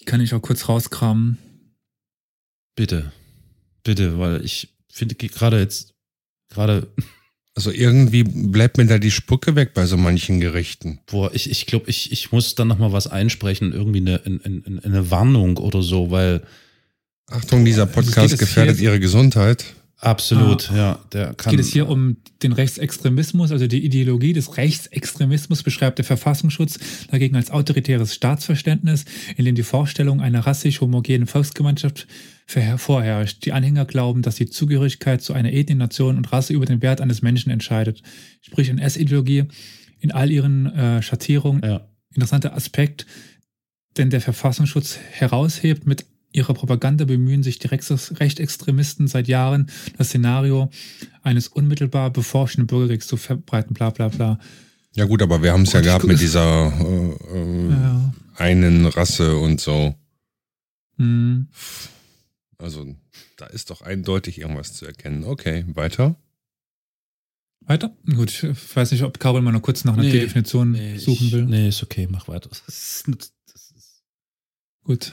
[0.00, 1.38] Die kann ich auch kurz rauskramen.
[2.74, 3.12] Bitte.
[3.82, 5.94] Bitte, weil ich finde gerade jetzt,
[6.48, 6.88] gerade,
[7.56, 11.00] Also irgendwie bleibt mir da die Spucke weg bei so manchen Gerichten.
[11.06, 15.10] boah, ich, ich glaube, ich, ich muss dann nochmal was einsprechen, irgendwie eine, eine, eine
[15.10, 16.42] Warnung oder so, weil
[17.26, 19.64] Achtung, dieser Also Podcast gefährdet ihre Gesundheit.
[20.00, 21.52] Absolut, ja, der kann.
[21.52, 26.78] Geht es hier um den Rechtsextremismus, also die Ideologie des Rechtsextremismus beschreibt der Verfassungsschutz
[27.10, 29.04] dagegen als autoritäres Staatsverständnis,
[29.36, 32.06] in dem die Vorstellung einer rassisch homogenen Volksgemeinschaft
[32.76, 33.44] vorherrscht.
[33.44, 37.00] Die Anhänger glauben, dass die Zugehörigkeit zu einer Ethnie, Nation und Rasse über den Wert
[37.00, 38.02] eines Menschen entscheidet.
[38.40, 39.44] Sprich, NS-Ideologie
[40.00, 43.06] in all ihren äh, Schattierungen Ja, interessanter Aspekt,
[43.96, 50.08] denn der Verfassungsschutz heraushebt, mit ihrer Propaganda bemühen sich die Rechts- Rechtsextremisten seit Jahren, das
[50.08, 50.70] Szenario
[51.22, 54.38] eines unmittelbar bevorstehenden Bürgerkriegs zu verbreiten, bla bla bla.
[54.94, 58.14] Ja gut, aber wir haben es ja gehabt mit dieser äh, äh, Ja.
[58.36, 59.94] einen Rasse und so.
[60.96, 61.48] Hm.
[62.58, 62.94] Also
[63.36, 65.24] da ist doch eindeutig irgendwas zu erkennen.
[65.24, 66.16] Okay, weiter.
[67.60, 67.94] Weiter?
[68.16, 71.26] Gut, ich weiß nicht, ob Carol mal noch kurz nach einer Nee, Definition nee, suchen
[71.26, 71.44] ich, will.
[71.44, 72.48] Nee, ist okay, mach weiter.
[72.50, 74.02] Das ist, das ist,
[74.84, 75.12] Gut.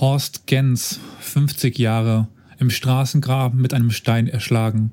[0.00, 2.28] Horst Gens, 50 Jahre,
[2.58, 4.92] im Straßengraben mit einem Stein erschlagen.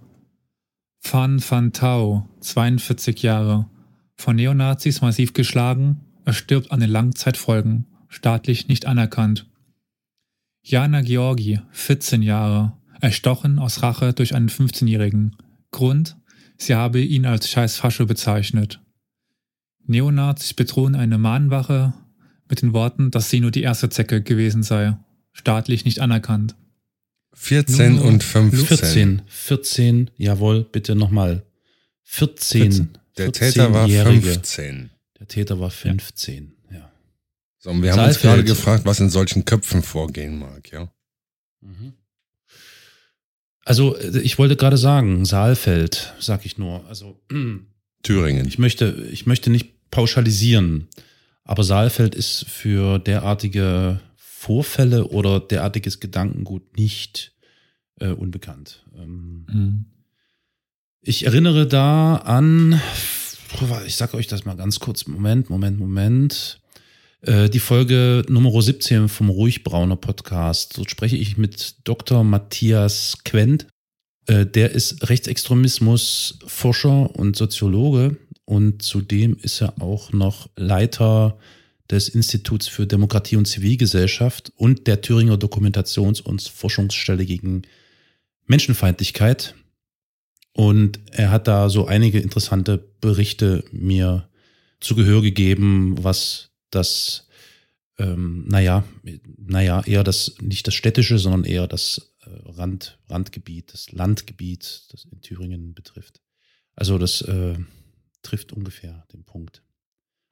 [0.99, 3.69] Fan Van Tau, 42 Jahre,
[4.15, 9.47] von Neonazis massiv geschlagen, er stirbt an den Langzeitfolgen, staatlich nicht anerkannt.
[10.63, 15.35] Jana Georgi, 14 Jahre, erstochen aus Rache durch einen 15-Jährigen.
[15.69, 16.17] Grund,
[16.57, 18.81] sie habe ihn als scheiß Fascho bezeichnet.
[19.85, 21.93] Neonazis bedrohen eine Mahnwache
[22.49, 24.97] mit den Worten, dass sie nur die erste Zecke gewesen sei.
[25.33, 26.55] Staatlich nicht anerkannt.
[27.33, 28.65] 14 Nur und 15.
[28.65, 31.43] 14, 14, jawohl, bitte nochmal.
[32.03, 32.61] 14.
[32.71, 32.89] 14.
[33.17, 34.31] Der Täter war 14-Jährige.
[34.31, 34.89] 15.
[35.19, 36.91] Der Täter war 15, ja.
[37.57, 38.33] So, und wir haben uns Saalfeld.
[38.33, 40.89] gerade gefragt, was in solchen Köpfen vorgehen mag, ja.
[41.61, 41.93] Mhm.
[43.65, 46.85] Also, äh, ich wollte gerade sagen, Saalfeld, sag ich nur.
[46.87, 47.19] Also,
[48.03, 48.47] Thüringen.
[48.47, 50.87] ich möchte, ich möchte nicht pauschalisieren,
[51.45, 57.33] aber Saalfeld ist für derartige Vorfälle oder derartiges Gedankengut nicht
[57.99, 58.83] äh, unbekannt.
[58.97, 59.85] Ähm,
[61.01, 62.81] Ich erinnere da an,
[63.85, 66.59] ich sage euch das mal ganz kurz, Moment, Moment, Moment.
[67.21, 70.77] Äh, Die Folge Nummer 17 vom Ruhigbrauner Podcast.
[70.77, 72.23] Dort spreche ich mit Dr.
[72.23, 73.67] Matthias Quent.
[74.27, 81.37] Äh, Der ist Rechtsextremismus-Forscher und Soziologe und zudem ist er auch noch Leiter
[81.89, 87.63] des Instituts für Demokratie und Zivilgesellschaft und der Thüringer Dokumentations- und Forschungsstelle gegen
[88.45, 89.55] Menschenfeindlichkeit.
[90.53, 94.29] Und er hat da so einige interessante Berichte mir
[94.79, 97.27] zu Gehör gegeben, was das,
[97.97, 98.83] ähm, naja,
[99.37, 105.05] naja, eher das, nicht das städtische, sondern eher das äh, Rand, Randgebiet, das Landgebiet, das
[105.05, 106.21] in Thüringen betrifft.
[106.75, 107.55] Also das äh,
[108.25, 109.63] trifft ungefähr den Punkt.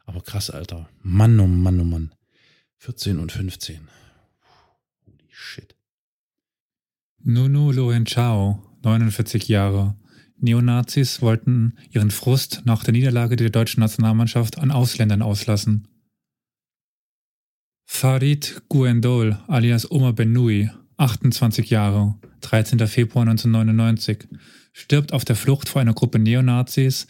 [0.06, 0.90] Aber krass, Alter.
[1.02, 2.14] Mann, oh Mann, oh Mann.
[2.78, 3.88] 14 und 15.
[5.06, 5.76] Holy shit.
[7.20, 9.96] Nunu Lorenchao, 49 Jahre.
[10.38, 15.88] Neonazis wollten ihren Frust nach der Niederlage der deutschen Nationalmannschaft an Ausländern auslassen.
[17.86, 22.86] Farid Guendol alias Omar Benoui, 28 Jahre, 13.
[22.88, 24.28] Februar 1999,
[24.74, 27.08] stirbt auf der Flucht vor einer Gruppe Neonazis,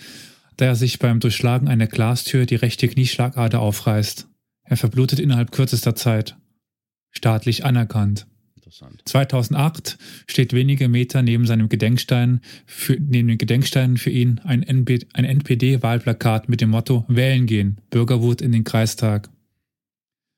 [0.57, 4.27] da er sich beim Durchschlagen einer Glastür die rechte Knieschlagader aufreißt.
[4.63, 6.37] Er verblutet innerhalb kürzester Zeit.
[7.11, 8.27] Staatlich anerkannt.
[9.05, 9.97] 2008
[10.27, 16.49] steht wenige Meter neben seinem Gedenkstein, für, neben den Gedenksteinen für ihn ein, ein NPD-Wahlplakat
[16.49, 19.29] mit dem Motto Wählen gehen, Bürgerwut in den Kreistag.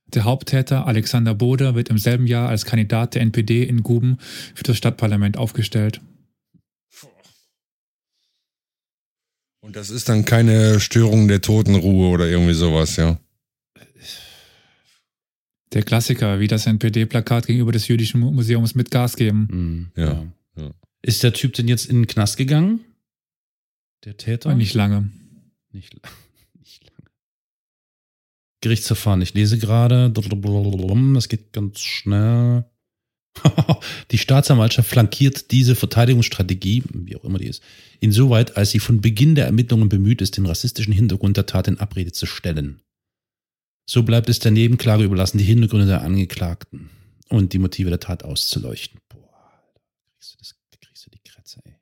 [0.08, 4.18] Der Haupttäter Alexander Boder wird im selben Jahr als Kandidat der NPD in Guben
[4.54, 6.02] für das Stadtparlament aufgestellt.
[9.66, 13.20] Und das ist dann keine Störung der Totenruhe oder irgendwie sowas, ja.
[15.74, 19.48] Der Klassiker, wie das NPD-Plakat gegenüber des Jüdischen Museums mit Gas geben.
[19.96, 20.24] Mhm, ja.
[20.56, 20.72] ja.
[21.02, 22.82] Ist der Typ denn jetzt in den Knast gegangen?
[24.04, 24.54] Der Täter?
[24.54, 25.10] Nicht lange.
[25.72, 25.96] Nicht,
[26.60, 27.10] nicht lange.
[28.62, 29.24] Gerichtsverfahren.
[29.24, 30.12] Ich lese gerade.
[30.12, 32.66] Das geht ganz schnell.
[34.12, 37.62] die Staatsanwaltschaft flankiert diese Verteidigungsstrategie, wie auch immer die ist,
[38.00, 41.80] insoweit, als sie von Beginn der Ermittlungen bemüht ist, den rassistischen Hintergrund der Tat in
[41.80, 42.82] Abrede zu stellen.
[43.88, 46.90] So bleibt es der Nebenklage überlassen, die Hintergründe der Angeklagten
[47.30, 49.00] und die Motive der Tat auszuleuchten.
[49.10, 49.52] Boah,
[50.14, 51.74] kriegst du, das, kriegst du die Krätze, ey.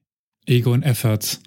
[0.46, 1.40] Egon Efferts,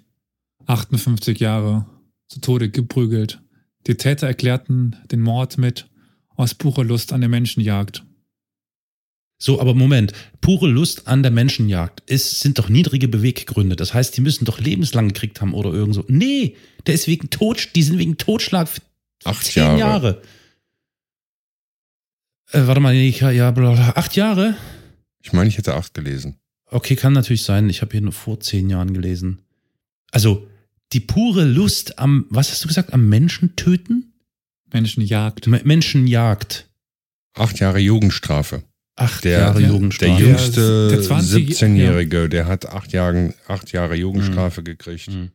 [0.65, 1.85] 58 Jahre,
[2.27, 3.41] zu Tode geprügelt.
[3.85, 5.87] Die Täter erklärten den Mord mit
[6.35, 8.03] aus purer Lust an der Menschenjagd.
[9.39, 13.75] So, aber Moment, pure Lust an der Menschenjagd ist, sind doch niedrige Beweggründe.
[13.75, 16.03] Das heißt, die müssen doch lebenslang gekriegt haben oder irgend so.
[16.07, 16.55] Nee,
[16.87, 18.81] der ist wegen Tod, die sind wegen Totschlag für
[19.25, 19.79] acht zehn Jahre.
[19.79, 20.21] Jahre.
[22.51, 24.55] Äh, warte mal, ich, ja, bla, acht Jahre?
[25.21, 26.39] Ich meine, ich hätte acht gelesen.
[26.69, 27.69] Okay, kann natürlich sein.
[27.69, 29.39] Ich habe hier nur vor zehn Jahren gelesen.
[30.11, 30.47] Also,
[30.93, 34.13] die pure Lust am, was hast du gesagt, am Menschen töten?
[34.71, 35.47] Menschenjagd.
[35.47, 36.69] M Menschenjagd.
[37.33, 38.63] Acht Jahre Jugendstrafe.
[38.99, 40.17] Acht der, Jahre der, Jugendstrafe.
[40.17, 42.27] Der jüngste 17-Jährige, ja.
[42.27, 44.65] der hat acht, Jahren, acht Jahre Jugendstrafe mhm.
[44.65, 45.11] gekriegt.
[45.11, 45.29] Mhm.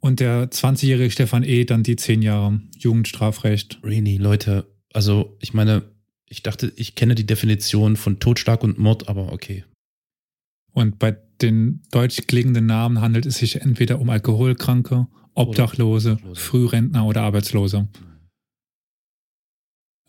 [0.00, 1.64] Und der 20-jährige Stefan E.
[1.64, 3.78] dann die zehn Jahre Jugendstrafrecht.
[3.84, 5.82] Really, Leute, also ich meine,
[6.28, 9.64] ich dachte, ich kenne die Definition von Totschlag und Mord, aber okay.
[10.72, 16.40] Und bei den deutsch klingenden Namen handelt es sich entweder um Alkoholkranke, Obdachlose, Obdachlose.
[16.40, 17.88] Frührentner oder Arbeitslose.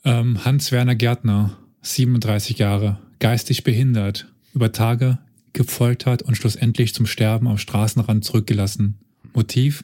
[0.04, 1.58] Ähm, Hans-Werner Gärtner,
[1.94, 5.20] 37 Jahre, geistig behindert, über Tage
[5.54, 9.00] gefoltert und schlussendlich zum Sterben am Straßenrand zurückgelassen.
[9.34, 9.84] Motiv?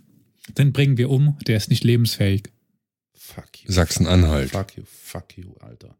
[0.57, 2.51] Den bringen wir um, der ist nicht lebensfähig.
[3.15, 3.71] Fuck you.
[3.71, 4.51] Sachsen-Anhalt.
[4.51, 5.97] Fuck you, fuck you, Alter.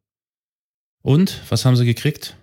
[1.01, 2.37] Und, was haben sie gekriegt?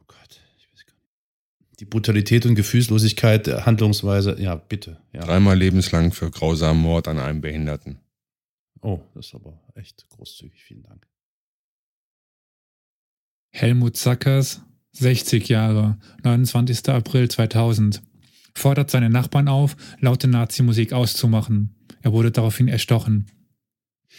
[0.00, 1.80] Oh Gott, ich weiß gar nicht.
[1.80, 5.00] Die Brutalität und Gefühlslosigkeit der Handlungsweise, ja, bitte.
[5.12, 5.20] Ja.
[5.20, 8.00] Dreimal lebenslang für grausamen Mord an einem Behinderten.
[8.80, 11.06] Oh, das ist aber echt großzügig, vielen Dank.
[13.54, 14.62] Helmut Sackers,
[14.94, 16.88] 60 Jahre, 29.
[16.88, 18.02] April 2000,
[18.52, 21.72] fordert seine Nachbarn auf, laute Nazi-Musik auszumachen.
[22.02, 23.26] Er wurde daraufhin erstochen.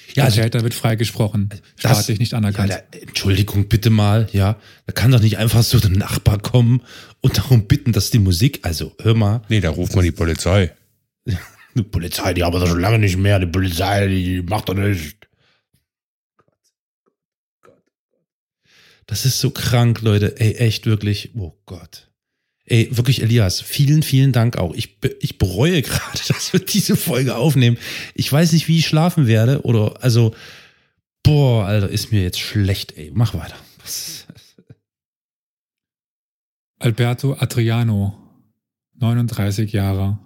[0.08, 2.70] Ja, der also, Täter wird freigesprochen, staatlich nicht anerkannt.
[2.70, 4.56] Ja, da, Entschuldigung, bitte mal, ja.
[4.86, 6.82] Da kann doch nicht einfach so der Nachbar kommen
[7.20, 9.42] und darum bitten, dass die Musik, also hör mal.
[9.50, 10.72] Nee, da ruft man die Polizei.
[11.76, 13.40] Die Polizei, die arbeitet schon lange nicht mehr.
[13.40, 15.25] Die Polizei, die macht doch nicht.
[19.06, 20.40] Das ist so krank, Leute.
[20.40, 21.32] Ey, echt wirklich.
[21.36, 22.10] Oh Gott.
[22.68, 24.74] Ey, wirklich, Elias, vielen, vielen Dank auch.
[24.74, 27.78] Ich, ich bereue gerade, dass wir diese Folge aufnehmen.
[28.16, 29.62] Ich weiß nicht, wie ich schlafen werde.
[29.64, 30.34] Oder, also,
[31.22, 33.12] boah, Alter, ist mir jetzt schlecht, ey.
[33.14, 33.56] Mach weiter.
[36.80, 38.18] Alberto Adriano,
[38.96, 40.20] 39 Jahre.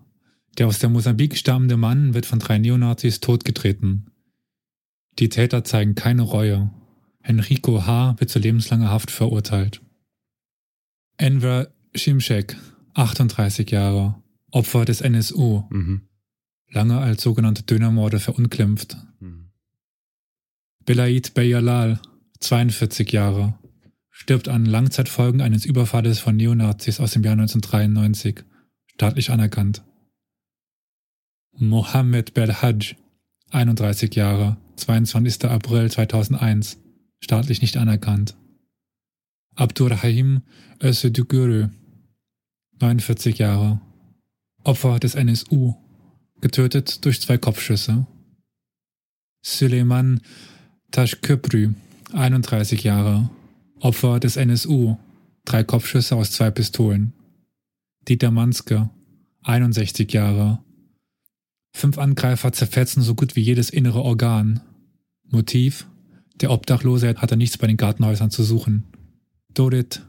[0.58, 4.12] Der aus der Mosambik stammende Mann wird von drei Neonazis totgetreten.
[5.20, 6.72] Die Täter zeigen keine Reue.
[7.22, 8.16] Enrico H.
[8.20, 9.82] wird zu lebenslanger Haft verurteilt.
[11.18, 12.56] Enver Shimshek,
[12.94, 16.08] 38 Jahre, Opfer des NSU, mhm.
[16.70, 18.98] lange als sogenannte Dönermorde verunglimpft.
[19.20, 19.52] Mhm.
[20.86, 22.00] Belaid Beyalal,
[22.40, 23.60] 42 Jahre,
[24.10, 28.44] stirbt an Langzeitfolgen eines Überfalles von Neonazis aus dem Jahr 1993,
[28.88, 29.84] staatlich anerkannt.
[31.52, 32.96] Mohammed Belhaj,
[33.52, 35.46] 31 Jahre, 22.
[35.46, 36.80] April 2001,
[37.20, 38.36] staatlich nicht anerkannt.
[39.56, 40.42] Abdurrahim
[40.82, 41.70] Özedugürü,
[42.80, 43.82] 49 Jahre,
[44.64, 45.74] Opfer des NSU,
[46.42, 48.06] getötet durch zwei Kopfschüsse.
[49.42, 50.22] Süleyman
[50.92, 51.74] Taşköprü,
[52.14, 53.30] 31 Jahre,
[53.80, 54.98] Opfer des NSU,
[55.46, 57.14] drei Kopfschüsse aus zwei Pistolen.
[58.08, 58.90] Dieter Manske,
[59.44, 60.64] 61 Jahre.
[61.74, 64.62] Fünf Angreifer zerfetzen so gut wie jedes innere Organ.
[65.24, 65.86] Motiv?
[66.42, 68.84] Der Obdachlose hatte nichts bei den Gartenhäusern zu suchen.
[69.54, 70.06] Dorit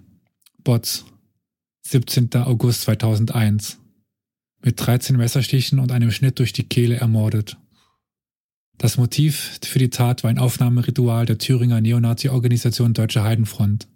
[0.62, 1.04] Botz,
[1.82, 2.34] 17.
[2.36, 3.78] August 2001.
[4.62, 7.56] Mit 13 Messerstichen und einem Schnitt durch die Kehle ermordet.
[8.76, 13.88] Das Motiv für die Tat war ein Aufnahmeritual der Thüringer Neonazi-Organisation Deutsche Heidenfront.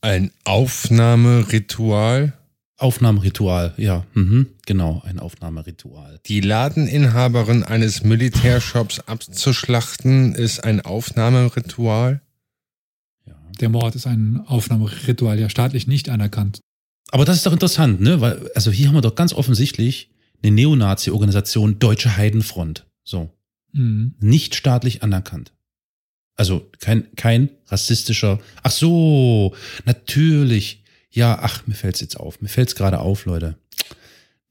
[0.00, 2.34] Ein Aufnahmeritual?
[2.76, 6.18] Aufnahmeritual, ja, mhm, genau, ein Aufnahmeritual.
[6.26, 12.20] Die Ladeninhaberin eines Militärshops abzuschlachten ist ein Aufnahmeritual?
[13.26, 13.36] Ja.
[13.60, 16.60] Der Mord ist ein Aufnahmeritual, ja staatlich nicht anerkannt.
[17.12, 18.20] Aber das ist doch interessant, ne?
[18.20, 20.10] Weil, also hier haben wir doch ganz offensichtlich
[20.42, 22.86] eine Neonazi-Organisation Deutsche Heidenfront.
[23.04, 23.30] So.
[23.72, 24.14] Mhm.
[24.18, 25.52] Nicht staatlich anerkannt.
[26.36, 28.40] Also kein, kein rassistischer.
[28.62, 29.54] Ach so,
[29.84, 30.83] natürlich.
[31.14, 32.40] Ja, ach, mir fällt's jetzt auf.
[32.40, 33.56] Mir fällt's gerade auf, Leute.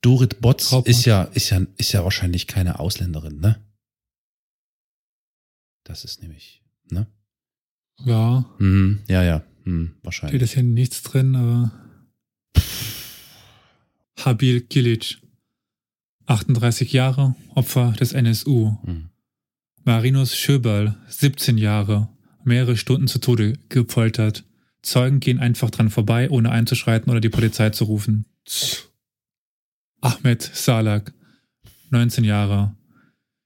[0.01, 3.61] Dorit Botz ist ja, ist ja, ist ja wahrscheinlich keine Ausländerin, ne?
[5.83, 7.07] Das ist nämlich, ne?
[8.05, 10.41] Ja, Mhm, ja, ja, hm, steht wahrscheinlich.
[10.41, 11.71] es hier nichts drin, aber.
[14.23, 15.17] Habil Kilic,
[16.27, 18.77] 38 Jahre, Opfer des NSU.
[18.83, 19.09] Mhm.
[19.83, 22.07] Marinus Schöberl, 17 Jahre,
[22.45, 24.45] mehrere Stunden zu Tode gefoltert.
[24.83, 28.25] Zeugen gehen einfach dran vorbei, ohne einzuschreiten oder die Polizei zu rufen.
[30.01, 31.13] Ahmed Salak,
[31.89, 32.75] 19 Jahre.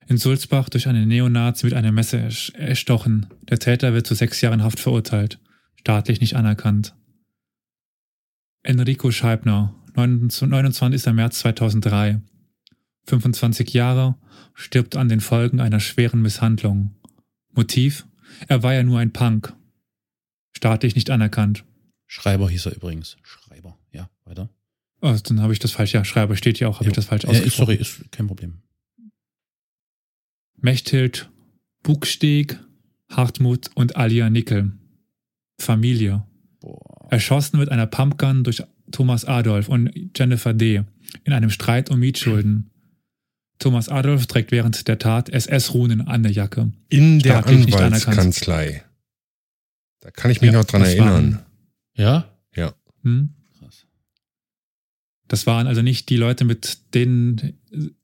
[0.08, 3.28] In Sulzbach durch einen Neonazi mit einem Messer erstochen.
[3.44, 5.40] Der Täter wird zu sechs Jahren Haft verurteilt.
[5.76, 6.96] Staatlich nicht anerkannt.
[8.64, 11.14] Enrico Scheibner, 29.
[11.14, 12.22] März 2003.
[13.06, 14.16] 25 Jahre,
[14.54, 16.96] stirbt an den Folgen einer schweren Misshandlung.
[17.54, 18.08] Motiv?
[18.48, 19.54] Er war ja nur ein Punk.
[20.58, 21.64] Staatlich nicht anerkannt.
[22.08, 23.16] Schreiber hieß er übrigens.
[23.22, 24.50] Schreiber, ja, weiter.
[25.02, 25.94] Oh, dann habe ich das falsch.
[25.94, 26.80] Ja, Schreiber steht ja auch.
[26.80, 27.76] Habe ich das falsch ja, ausgesprochen?
[27.76, 28.56] Sorry, ist kein Problem.
[30.60, 31.30] Mechthild,
[31.84, 32.58] Buchsteg,
[33.08, 34.72] Hartmut und Alia Nickel.
[35.60, 36.26] Familie.
[36.60, 37.08] Boah.
[37.12, 40.82] Erschossen mit einer Pumpgun durch Thomas Adolf und Jennifer D.
[41.24, 42.72] in einem Streit um Mietschulden.
[43.60, 46.72] Thomas Adolf trägt während der Tat SS-Runen an der Jacke.
[46.90, 47.76] In der Staatlich.
[47.76, 48.84] Anwaltskanzlei.
[50.08, 51.46] Da kann ich mich Ja, noch dran erinnern.
[51.98, 52.34] Ja?
[53.04, 53.34] Hm?
[53.60, 53.86] Krass.
[55.28, 57.60] Das waren also nicht die Leute, mit denen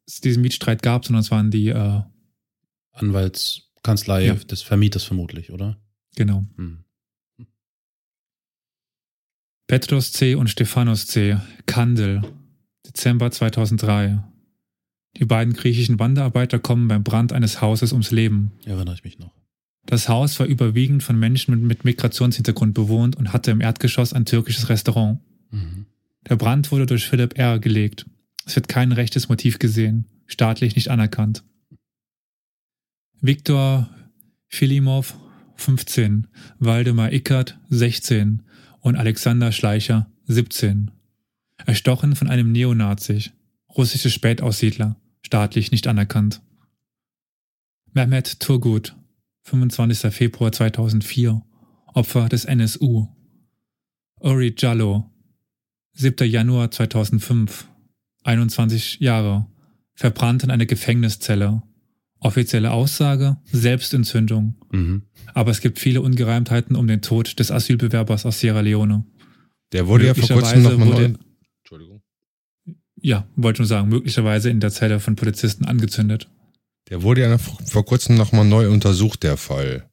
[0.06, 2.02] es diesen Mietstreit gab, sondern es waren die, äh,
[2.92, 4.34] Anwaltskanzlei Ja.
[4.36, 5.78] des Vermieters vermutlich, oder?
[6.16, 6.84] genau, Hm.
[9.68, 10.36] Petros C.
[10.36, 11.38] und Stephanos C.
[11.66, 12.22] Kandel,
[12.86, 14.22] Dezember 2003.
[15.18, 18.52] Die beiden griechischen Wanderarbeiter kommen beim Brand eines Hauses ums Leben.
[18.66, 19.34] Erinnere ich mich noch.
[19.86, 24.70] Das Haus war überwiegend von Menschen mit, Migrationshintergrund bewohnt und hatte im Erdgeschoss ein türkisches
[24.70, 25.20] Restaurant.
[25.52, 25.86] Mhm.
[26.30, 27.60] Der Brand wurde durch Philipp R.
[27.60, 28.06] gelegt.
[28.46, 31.44] Es wird kein rechtes Motiv gesehen, staatlich nicht anerkannt.
[33.20, 33.90] Viktor
[34.48, 35.18] Filimov,
[35.56, 36.28] 15,
[36.60, 38.44] Waldemar Ickert, 16
[38.82, 40.92] und Alexander Schleicher, 17.
[41.66, 43.32] Erstochen von einem Neonazi,
[43.70, 46.42] russische Spätaussiedler, staatlich nicht anerkannt.
[47.94, 48.96] Mehmet Turgut,
[49.44, 50.14] 25.
[50.14, 51.42] Februar 2004,
[51.94, 53.08] Opfer des NSU.
[54.20, 55.12] Uri Jallo,
[55.94, 56.28] 7.
[56.28, 57.68] Januar 2005,
[58.24, 59.48] 21 Jahre,
[59.96, 61.62] verbrannt in einer Gefängniszelle.
[62.20, 64.56] Offizielle Aussage, Selbstentzündung.
[64.72, 65.04] Mhm.
[65.34, 69.06] Aber es gibt viele Ungereimtheiten um den Tod des Asylbewerbers aus Sierra Leone.
[69.74, 71.14] Der wurde ja vor kurzem nochmal neu.
[71.60, 72.02] Entschuldigung.
[72.96, 76.30] Ja, wollte nur sagen, möglicherweise in der Zelle von Polizisten angezündet.
[76.94, 79.90] Der wurde ja vor kurzem nochmal neu untersucht, der Fall.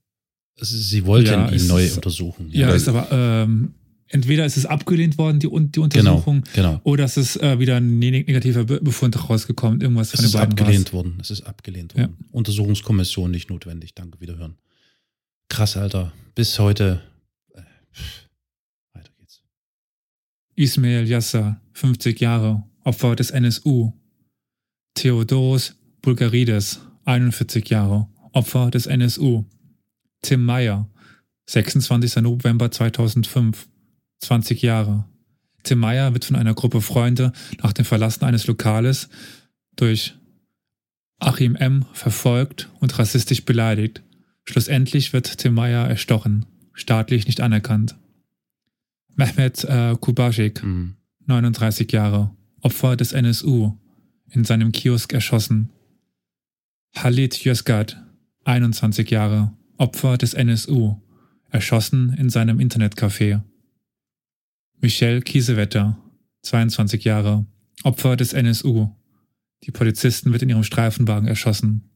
[0.58, 2.50] Also Sie wollten Ja, ihn es neu ist- untersuchen.
[2.50, 3.72] Ja, das- ist aber ähm,
[4.08, 6.78] entweder ist es abgelehnt worden, die, die genau, Untersuchung, genau.
[6.84, 9.80] oder es ist äh, wieder ein ne- negativer Be Befund rausgekommen.
[9.80, 10.92] Irgendwas Es von den ist beiden abgelehnt war's.
[10.92, 11.18] worden.
[11.22, 12.00] Es ist abgelehnt Ja.
[12.02, 12.16] worden.
[12.32, 13.94] Untersuchungskommission nicht notwendig.
[13.94, 14.56] Danke, wiederhören.
[15.48, 16.12] Krass, Alter.
[16.34, 17.00] Bis heute.
[17.54, 17.62] Äh.
[18.92, 19.40] Weiter geht's.
[20.54, 23.90] Ismail Yasser, 50 Jahre, Opfer des NSU.
[24.92, 26.80] Theodoros Bulgarides,
[27.10, 29.44] 41 Jahre, Opfer des NSU.
[30.22, 30.88] Tim Meyer,
[31.46, 32.16] 26.
[32.22, 33.68] November 2005,
[34.20, 35.06] 20 Jahre.
[35.64, 37.32] Tim Meyer wird von einer Gruppe Freunde
[37.62, 39.08] nach dem Verlassen eines Lokales
[39.74, 40.14] durch
[41.18, 41.84] Achim M.
[41.92, 44.02] verfolgt und rassistisch beleidigt.
[44.44, 47.96] Schlussendlich wird Tim Meyer erstochen, staatlich nicht anerkannt.
[49.16, 50.94] Mehmet äh, Kubasik, Mhm.
[51.26, 52.30] 39 Jahre,
[52.60, 53.72] Opfer des NSU,
[54.30, 55.70] in seinem Kiosk erschossen.
[56.96, 57.96] Halit Yozgat,
[58.44, 60.96] 21 Jahre, Opfer des NSU,
[61.50, 63.42] erschossen in seinem Internetcafé.
[64.80, 65.98] Michelle Kiesewetter,
[66.42, 67.46] 22 Jahre,
[67.84, 68.88] Opfer des NSU.
[69.64, 71.90] Die Polizisten wird in ihrem Streifenwagen erschossen.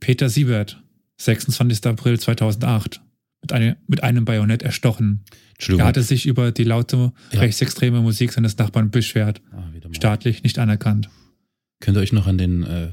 [0.00, 0.82] Peter Siebert,
[1.18, 1.86] 26.
[1.86, 3.00] April 2008,
[3.42, 5.24] mit, eine, mit einem Bajonett erstochen.
[5.68, 7.40] Er hatte sich über die laute Ja.
[7.40, 9.40] rechtsextreme Musik seines Nachbarn beschwert.
[9.52, 9.64] ah.
[9.92, 11.08] Staatlich nicht anerkannt.
[11.80, 12.92] Könnt ihr euch noch an den, äh,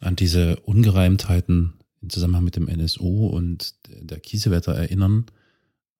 [0.00, 5.26] an diese Ungereimtheiten im Zusammenhang mit dem NSU und der Kiesewetter erinnern,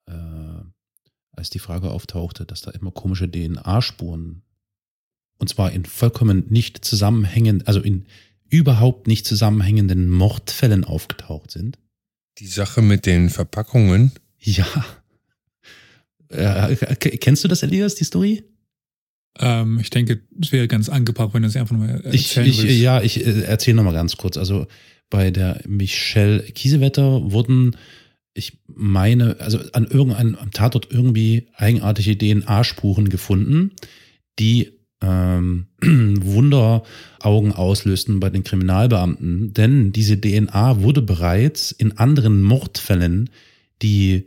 [0.07, 0.13] äh,
[1.33, 4.43] als die Frage auftauchte, dass da immer komische DNA-Spuren
[5.39, 8.07] und zwar in vollkommen nicht zusammenhängend, also in
[8.51, 11.79] überhaupt nicht zusammenhängenden Mordfällen aufgetaucht sind?
[12.39, 14.67] Die Sache mit den Verpackungen, Ja.
[16.29, 18.45] Äh, kennst du das, Elias, die Story?
[19.39, 22.63] Ähm, ich denke, es wäre ganz angebracht, wenn du es einfach mal Ich, erzählen ich,
[22.63, 22.79] willst.
[22.81, 24.37] ja, ich äh, erzähle nochmal ganz kurz.
[24.37, 24.67] Also
[25.09, 27.77] bei der Michelle Kiesewetter wurden,
[28.35, 33.73] ich meine, also an irgendeinem am Tatort irgendwie eigenartige DNA-Spuren gefunden,
[34.39, 34.73] die
[35.03, 39.53] ähm, Wunderaugen auslösten bei den Kriminalbeamten.
[39.55, 43.31] Denn diese DNA wurde bereits in anderen Mordfällen,
[43.83, 44.27] die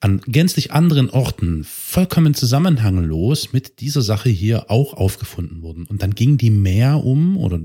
[0.00, 5.84] an gänzlich anderen Orten vollkommen zusammenhanglos mit dieser Sache hier auch aufgefunden wurden.
[5.84, 7.60] Und dann ging die mehr um, oder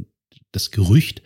[0.51, 1.21] das Gerücht,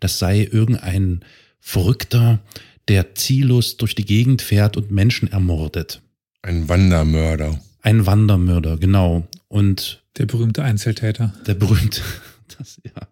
[0.00, 1.24] das sei irgendein
[1.60, 2.40] Verrückter,
[2.88, 6.00] der ziellos durch die Gegend fährt und Menschen ermordet.
[6.42, 7.60] ein Wandermörder.
[7.82, 9.26] Ein Wandermörder, genau.
[9.48, 11.32] Und Der berühmte Einzeltäter.
[11.46, 12.00] der berühmte,
[12.58, 13.08] das, ja.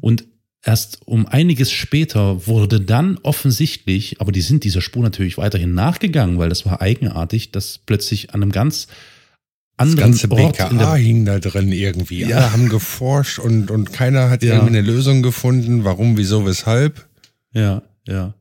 [0.00, 0.24] Und
[0.64, 6.38] erst um einiges später wurde dann offensichtlich, aber die sind dieser Spur natürlich weiterhin nachgegangen,
[6.38, 10.94] weil das war eigenartig, dass plötzlich an einem ganz Das anderen ganze Ort in BKA
[10.94, 12.20] hing da drin irgendwie.
[12.22, 12.38] Ja.
[12.38, 14.54] Alle haben geforscht und, und keiner hat Ja.
[14.54, 15.84] irgendwie eine Lösung gefunden.
[15.84, 17.06] Warum, wieso, weshalb?
[17.52, 18.34] Ja, ja.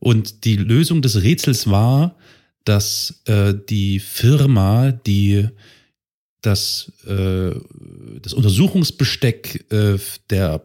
[0.00, 2.16] Und die Lösung des Rätsels war,
[2.64, 5.48] dass äh, die Firma, die
[6.42, 7.52] das, äh,
[8.20, 9.98] das Untersuchungsbesteck äh,
[10.28, 10.62] der,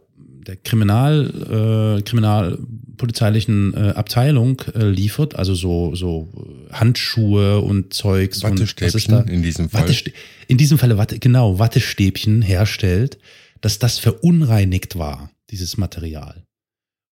[0.49, 6.27] der Kriminal, äh, kriminalpolizeilichen äh, Abteilung äh, liefert, also so, so
[6.71, 9.21] Handschuhe und Zeugs und Wattestäbchen da?
[9.21, 9.83] in diesem Fall.
[9.83, 10.11] Wattestä
[10.47, 13.19] in diesem Falle Watte, genau, Wattestäbchen herstellt,
[13.61, 16.43] dass das verunreinigt war, dieses Material.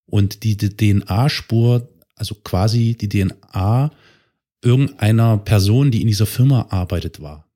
[0.08, 3.92] Und die, die DNA-Spur, also quasi die DNA
[4.64, 7.48] irgendeiner Person, die in dieser Firma arbeitet, war.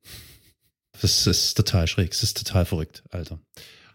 [1.01, 3.39] Das ist total schräg, das ist total verrückt, Alter.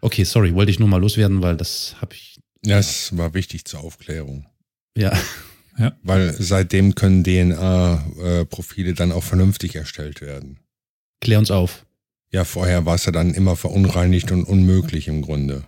[0.01, 3.65] Okay, sorry, wollte ich nur mal loswerden, weil das habe ich, Ja, es war wichtig
[3.65, 4.45] zur Aufklärung.
[4.97, 5.11] ja,
[6.03, 10.59] Weil seitdem können DNA-Profile dann auch vernünftig erstellt werden.
[11.21, 11.85] klär uns auf.
[12.31, 15.63] Ja, vorher war es ja dann immer verunreinigt und unmöglich im Grunde.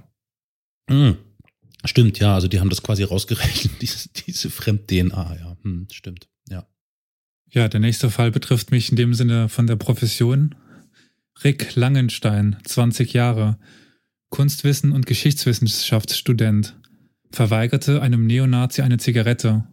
[0.89, 1.17] Hm.
[1.85, 6.67] Stimmt, ja, also die haben das quasi rausgerechnet, diese, diese Fremd-DNA, ja, hm, stimmt, ja.
[7.51, 10.55] Ja, der nächste Fall betrifft mich in dem Sinne von der Profession.
[11.43, 13.57] Rick Langenstein, 20 Jahre,
[14.29, 16.75] Kunstwissen- und Geschichtswissenschaftsstudent,
[17.31, 19.63] verweigerte einem Neonazi eine Zigarette,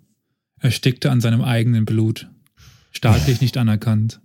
[0.61, 2.29] erstickte an seinem eigenen Blut,
[2.93, 4.21] staatlich nicht anerkannt.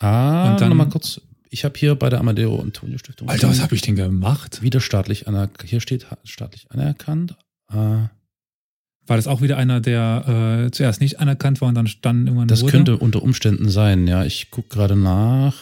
[0.00, 1.20] Ah, Und dann- nochmal kurz.
[1.50, 3.28] Ich habe hier bei der Amadeo Antonio Stiftung.
[3.28, 4.60] Alter, was habe ich denn gemacht?
[4.62, 5.68] Wieder staatlich anerkannt.
[5.68, 7.36] Hier steht staatlich anerkannt.
[7.68, 8.10] Ah,
[9.06, 12.48] War das auch wieder einer, der äh, zuerst nicht anerkannt war und dann dann irgendwann
[12.48, 12.72] das wurde?
[12.72, 14.24] könnte unter Umständen sein, ja.
[14.26, 15.56] Ich gucke gerade nach.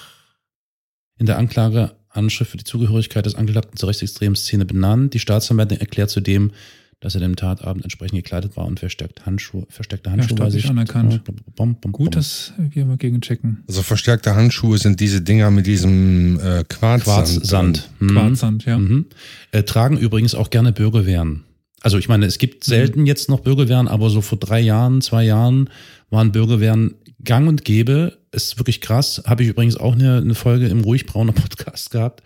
[1.18, 5.14] In der Anklage Anschrift für die Zugehörigkeit des Angeklagten zur rechtsextremen Szene benannt.
[5.14, 6.52] Die Staatsanwältin erklärt zudem,
[7.00, 10.68] dass er dem Tatabend entsprechend gekleidet war und verstärkt Handschuhe, verstärkte Handschuhe bei sich.
[10.68, 11.22] anerkannt.
[11.24, 11.92] Bom, bom, bom.
[11.92, 13.64] Gut, dass wir mal gegenchecken.
[13.68, 17.28] Also verstärkte Handschuhe sind diese Dinger mit diesem äh, Quarzsand.
[17.28, 17.90] Quarzsand.
[18.00, 18.08] Mhm.
[18.08, 18.78] Quarzsand, ja.
[18.78, 19.06] Mhm.
[19.52, 21.44] Äh, tragen übrigens auch gerne Bürgerwehren.
[21.82, 25.24] Also ich meine, es gibt selten jetzt noch Bürgerwehren, aber so vor drei Jahren, zwei
[25.24, 25.68] Jahren
[26.10, 28.18] waren Bürgerwehren gang und gäbe.
[28.36, 29.22] Ist wirklich krass.
[29.24, 32.22] Habe ich übrigens auch eine, eine Folge im Ruhigbrauner Podcast gehabt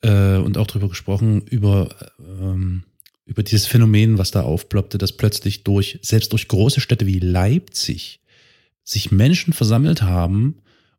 [0.00, 2.82] äh, und auch drüber gesprochen, über, ähm,
[3.24, 8.18] über dieses Phänomen, was da aufploppte, dass plötzlich durch, selbst durch große Städte wie Leipzig,
[8.82, 10.56] sich Menschen versammelt haben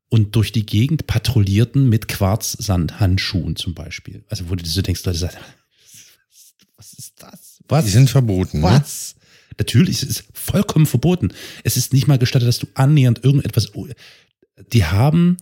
[0.07, 4.23] und durch die Gegend patrouillierten mit Quarzsandhandschuhen zum Beispiel.
[4.29, 5.19] Also wo du so denkst, Leute
[6.77, 7.59] was ist das?
[7.67, 7.83] Was?
[7.83, 8.61] Die sind verboten.
[8.61, 8.63] Ne?
[8.63, 9.12] was?
[9.57, 11.29] Natürlich, es ist vollkommen verboten.
[11.63, 13.71] Es ist nicht mal gestattet, dass du annähernd irgendetwas.
[14.71, 15.37] Die haben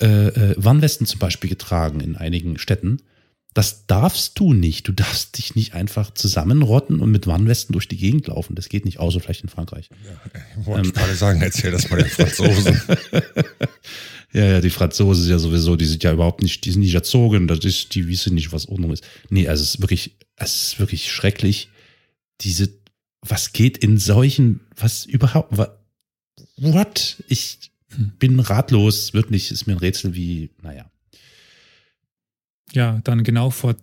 [0.00, 2.98] äh, äh, Warnwesten zum Beispiel getragen in einigen Städten.
[3.54, 4.86] Das darfst du nicht.
[4.86, 8.54] Du darfst dich nicht einfach zusammenrotten und mit Warnwesten durch die Gegend laufen.
[8.54, 9.88] Das geht nicht, außer vielleicht in Frankreich.
[10.04, 10.92] Ja, ich wollte ähm.
[10.92, 12.78] gerade sagen, erzähl das mal den Franzosen.
[14.34, 16.94] ja, ja, die Franzosen sind ja sowieso, die sind ja überhaupt nicht, die sind nicht
[16.94, 19.04] erzogen, das ist, die wissen nicht, was Ordnung ist.
[19.30, 21.70] Nee, also es ist wirklich, es ist wirklich schrecklich.
[22.42, 22.68] Diese,
[23.22, 25.56] was geht in solchen, was überhaupt,
[26.56, 27.22] what?
[27.28, 27.72] Ich,
[28.18, 30.90] bin ratlos, wirklich, ist mir ein Rätsel wie, naja.
[32.72, 33.76] Ja, dann genau vor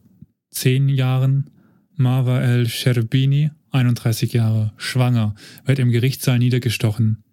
[0.51, 1.49] zehn Jahren
[1.95, 7.23] Marva El Sherbini, 31 Jahre, schwanger, wird im Gerichtssaal niedergestochen.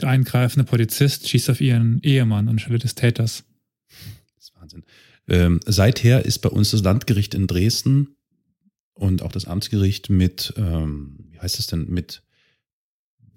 [0.00, 3.44] Der eingreifende Polizist schießt auf ihren Ehemann anstelle des Täters.
[4.34, 4.84] Das ist Wahnsinn.
[5.28, 8.16] Ähm, seither ist bei uns das Landgericht in Dresden
[8.92, 12.22] und auch das Amtsgericht mit, ähm, wie heißt es denn, mit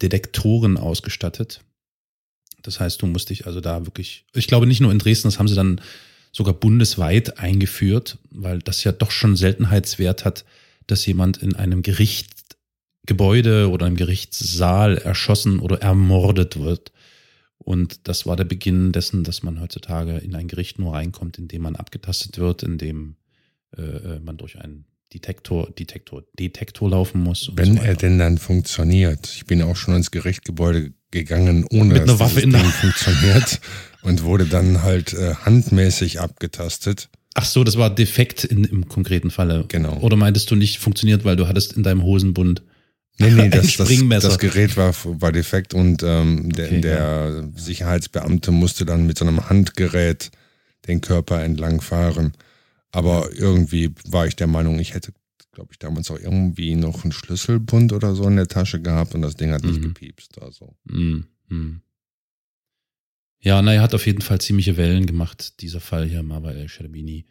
[0.01, 1.61] Detektoren ausgestattet.
[2.61, 5.39] Das heißt, du musst dich also da wirklich, ich glaube nicht nur in Dresden, das
[5.39, 5.81] haben sie dann
[6.31, 10.45] sogar bundesweit eingeführt, weil das ja doch schon Seltenheitswert hat,
[10.87, 16.91] dass jemand in einem Gerichtsgebäude oder einem Gerichtssaal erschossen oder ermordet wird.
[17.57, 21.63] Und das war der Beginn dessen, dass man heutzutage in ein Gericht nur reinkommt, indem
[21.63, 23.15] man abgetastet wird, indem
[23.75, 27.51] äh, äh man durch einen Detektor, Detektor, Detektor laufen muss.
[27.55, 29.27] Wenn so er denn dann funktioniert.
[29.35, 33.59] Ich bin auch schon ins Gerichtgebäude gegangen, ohne Mit dass Waffe in Ding funktioniert
[34.03, 37.09] und wurde dann halt äh, handmäßig abgetastet.
[37.33, 39.65] Ach so, das war defekt in, im konkreten Falle.
[39.67, 39.97] Genau.
[39.99, 42.61] Oder meintest du nicht funktioniert, weil du hattest in deinem Hosenbund
[43.19, 43.89] Nee, nee, das, das,
[44.21, 47.43] das, Gerät war, war defekt und ähm, der, okay, der ja.
[47.53, 50.31] Sicherheitsbeamte musste dann mit so einem Handgerät
[50.87, 52.33] den Körper entlang fahren.
[52.91, 55.13] Aber irgendwie war ich der Meinung, ich hätte
[55.51, 59.21] glaube ich, damals auch irgendwie noch einen Schlüsselbund oder so in der Tasche gehabt und
[59.21, 59.93] das Ding hat nicht mhm.
[59.93, 60.41] gepiepst.
[60.41, 60.73] Also.
[60.85, 61.25] Mhm.
[63.41, 67.25] Ja, naja, hat auf jeden Fall ziemliche Wellen gemacht, dieser Fall hier, Marwa El Sherbini.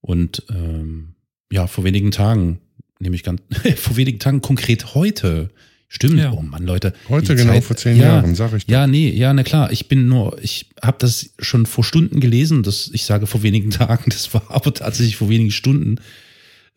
[0.00, 1.14] Und ähm,
[1.50, 2.60] ja, vor wenigen Tagen,
[2.98, 3.40] nämlich ganz,
[3.76, 5.50] vor wenigen Tagen, konkret heute,
[5.94, 6.18] Stimmt.
[6.18, 6.32] Ja.
[6.32, 6.94] Oh Mann, Leute.
[7.10, 8.64] Heute genau Zeit, vor zehn ja, Jahren, sag ich.
[8.64, 8.72] Doch.
[8.72, 9.70] Ja, nee, ja, na klar.
[9.72, 12.62] Ich bin nur, ich habe das schon vor Stunden gelesen.
[12.62, 14.04] Das, ich sage vor wenigen Tagen.
[14.06, 15.98] Das war aber tatsächlich vor wenigen Stunden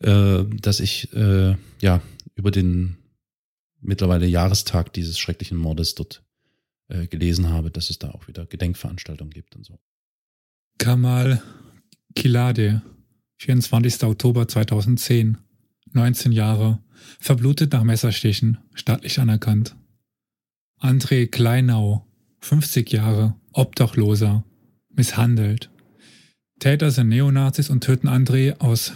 [0.00, 2.02] äh, dass ich äh, ja
[2.34, 2.96] über den
[3.80, 6.22] mittlerweile Jahrestag dieses schrecklichen Mordes dort
[6.88, 9.78] äh, gelesen habe, dass es da auch wieder Gedenkveranstaltungen gibt und so.
[10.78, 11.42] Kamal
[12.14, 12.82] Kilade,
[13.38, 14.02] 24.
[14.04, 15.38] Oktober 2010,
[15.92, 16.78] 19 Jahre,
[17.20, 19.76] verblutet nach Messerstichen, staatlich anerkannt.
[20.80, 22.06] André Kleinau,
[22.40, 24.44] 50 Jahre, Obdachloser,
[24.94, 25.70] misshandelt,
[26.58, 28.92] Täter sind Neonazis und töten André aus,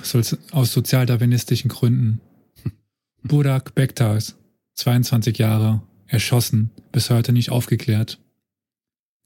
[0.52, 2.20] aus sozialdarwinistischen Gründen.
[3.22, 4.36] Burak Bektas,
[4.76, 8.18] 22 Jahre, erschossen, bis heute nicht aufgeklärt.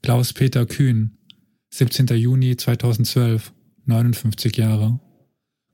[0.01, 1.17] Klaus-Peter Kühn,
[1.69, 2.07] 17.
[2.07, 3.53] Juni 2012,
[3.85, 4.99] 59 Jahre.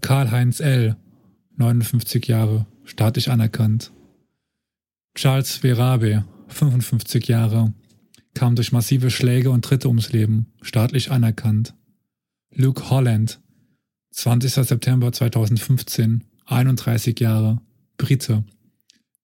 [0.01, 0.97] Karl-Heinz L.,
[1.57, 3.91] 59 Jahre, staatlich anerkannt.
[5.15, 7.73] Charles Verabe, 55 Jahre,
[8.33, 11.73] kam durch massive Schläge und Tritte ums Leben, staatlich anerkannt.
[12.53, 13.39] Luke Holland,
[14.11, 14.53] 20.
[14.53, 17.61] September 2015, 31 Jahre,
[17.97, 18.43] Brite.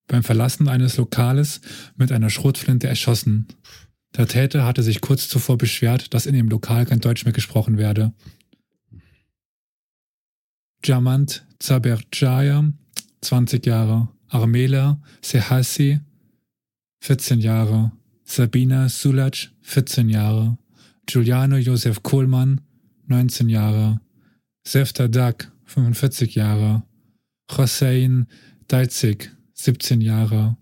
[0.08, 1.62] Beim Verlassen eines Lokales
[1.96, 3.48] mit einer Schrotflinte erschossen.
[4.16, 7.78] Der Täter hatte sich kurz zuvor beschwert, dass in dem Lokal kein Deutsch mehr gesprochen
[7.78, 8.14] werde.
[10.84, 12.72] Jamant Zaberjaya,
[13.22, 14.10] 20 Jahre.
[14.30, 16.00] Armela Sehasi,
[17.02, 17.92] 14 Jahre.
[18.26, 20.58] Sabina Sulac, 14 Jahre.
[21.08, 22.60] Giuliano Josef Kohlmann,
[23.08, 24.02] 19 Jahre,
[24.64, 26.84] Sefta Dak, 45 Jahre,
[27.50, 28.28] Hossein
[28.68, 30.58] Deizig, 17 Jahre,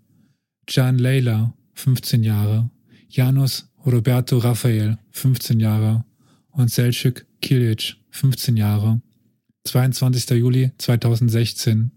[0.66, 2.70] Can Leila, 15 Jahre,
[3.08, 6.04] Janus Roberto Raphael, 15 Jahre
[6.50, 9.00] und Selçuk Kilic, 15 Jahre.
[9.64, 10.38] 22.
[10.38, 11.90] Juli 2016.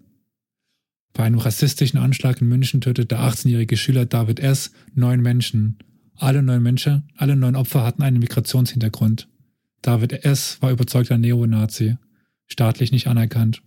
[1.14, 4.72] Bei einem rassistischen Anschlag in München tötete der 18-jährige Schüler David S.
[4.94, 5.78] neun Menschen.
[6.16, 9.28] Alle neun Menschen, alle neun Opfer hatten einen Migrationshintergrund.
[9.82, 10.62] David S.
[10.62, 11.98] war überzeugter Neonazi,
[12.46, 13.62] staatlich nicht anerkannt.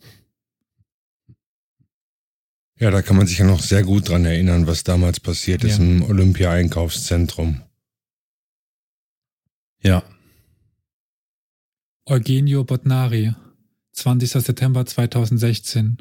[2.78, 5.78] Ja, da kann man sich ja noch sehr gut dran erinnern, was damals passiert ist
[5.78, 5.84] ja.
[5.84, 7.62] im Olympia-Einkaufszentrum.
[9.82, 10.02] Ja.
[12.06, 13.34] Eugenio Botnari,
[13.92, 14.30] 20.
[14.30, 15.98] September 2016,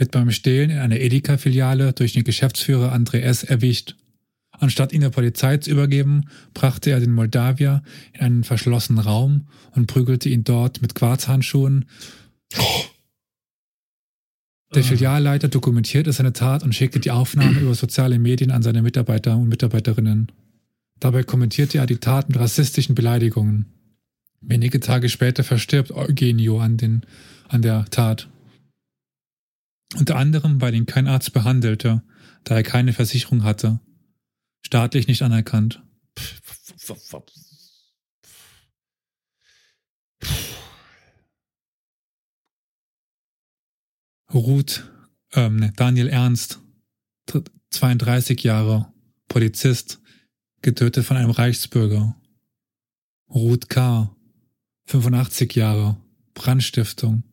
[0.00, 3.44] wird beim Stehlen in einer Edeka-Filiale durch den Geschäftsführer André S.
[3.44, 3.96] erwischt.
[4.50, 6.24] Anstatt ihn der Polizei zu übergeben,
[6.54, 7.82] brachte er den Moldawier
[8.14, 11.84] in einen verschlossenen Raum und prügelte ihn dort mit Quarzhandschuhen
[14.74, 19.36] Der Filialleiter dokumentierte seine Tat und schickte die Aufnahme über soziale Medien an seine Mitarbeiter
[19.36, 20.32] und Mitarbeiterinnen.
[20.98, 23.66] Dabei kommentierte er die Tat mit rassistischen Beleidigungen.
[24.40, 27.02] Wenige Tage später verstirbt Eugenio an, den,
[27.48, 28.28] an der Tat.
[29.96, 32.02] Unter anderem, weil ihn kein Arzt behandelte,
[32.44, 33.80] da er keine Versicherung hatte.
[34.64, 35.82] Staatlich nicht anerkannt.
[44.32, 44.88] Ruth,
[45.32, 46.60] ähm, ne, Daniel Ernst,
[47.70, 48.92] 32 Jahre,
[49.28, 50.00] Polizist,
[50.62, 52.16] getötet von einem Reichsbürger.
[53.28, 54.14] Ruth K.,
[54.86, 55.96] 85 Jahre,
[56.34, 57.24] Brandstiftung,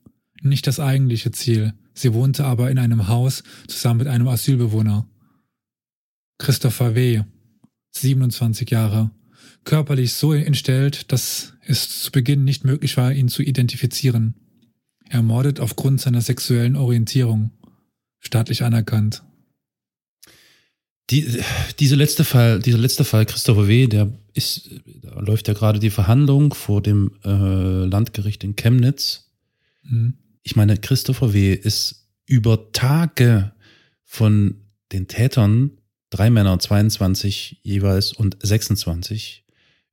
[0.42, 5.08] nicht das eigentliche Ziel, sie wohnte aber in einem Haus zusammen mit einem Asylbewohner.
[6.38, 7.24] Christopher W.,
[7.92, 9.12] 27 Jahre,
[9.64, 14.36] körperlich so entstellt, dass es zu Beginn nicht möglich war, ihn zu identifizieren.
[15.10, 17.52] Ermordet aufgrund seiner sexuellen Orientierung.
[18.20, 19.24] Staatlich anerkannt.
[21.10, 21.42] Die,
[21.80, 24.70] diese letzte Fall, dieser letzte Fall, Christopher W., der ist,
[25.02, 29.32] da läuft ja gerade die Verhandlung vor dem äh, Landgericht in Chemnitz.
[29.84, 30.16] Mhm.
[30.48, 31.52] Ich meine, Christopher W.
[31.52, 33.52] ist über Tage
[34.06, 35.72] von den Tätern,
[36.10, 39.44] drei Männer, 22 jeweils und 26,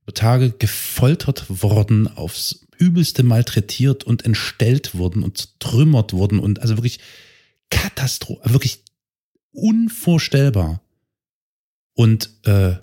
[0.05, 6.77] über Tage gefoltert worden, aufs Übelste malträtiert und entstellt worden und zertrümmert worden und also
[6.77, 7.01] wirklich
[7.69, 8.85] Katastrophe, wirklich
[9.51, 10.83] unvorstellbar.
[11.95, 12.77] Und äh,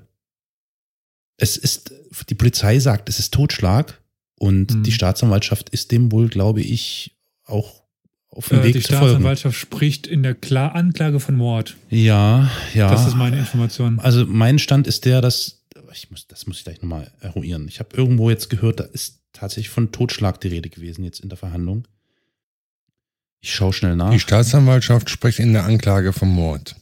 [1.37, 1.93] es ist,
[2.27, 4.01] die Polizei sagt, es ist Totschlag
[4.35, 4.83] und mhm.
[4.83, 7.15] die Staatsanwaltschaft ist dem wohl, glaube ich,
[7.51, 7.83] auch
[8.29, 11.75] auf dem äh, Weg Die Staatsanwaltschaft spricht in der Klar Anklage von Mord.
[11.89, 12.89] Ja, ja.
[12.89, 13.99] Das ist meine Information.
[13.99, 15.61] Also mein Stand ist der, dass
[15.93, 17.67] ich muss, das muss ich gleich nochmal eruieren.
[17.67, 21.29] Ich habe irgendwo jetzt gehört, da ist tatsächlich von Totschlag die Rede gewesen jetzt in
[21.29, 21.87] der Verhandlung.
[23.41, 24.11] Ich schaue schnell nach.
[24.11, 26.75] Die Staatsanwaltschaft spricht in der Anklage vom Mord.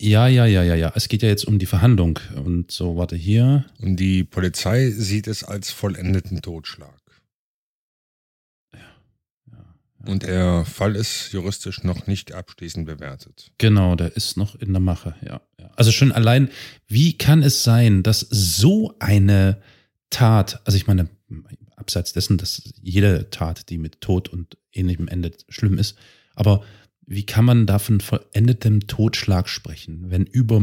[0.00, 0.92] Ja, ja, ja, ja, ja.
[0.94, 2.18] Es geht ja jetzt um die Verhandlung.
[2.44, 3.64] Und so, warte hier.
[3.80, 7.00] Und die Polizei sieht es als vollendeten Totschlag.
[8.74, 8.80] Ja,
[9.46, 9.64] ja, ja.
[10.06, 13.50] Und der Fall ist juristisch noch nicht abschließend bewertet.
[13.58, 15.40] Genau, der ist noch in der Mache, ja.
[15.76, 16.50] Also schon allein,
[16.86, 19.60] wie kann es sein, dass so eine
[20.10, 21.08] Tat, also ich meine,
[21.76, 25.96] abseits dessen, dass jede Tat, die mit Tod und ähnlichem endet, schlimm ist,
[26.34, 26.62] aber
[27.06, 30.60] wie kann man da von vollendetem Totschlag sprechen, wenn über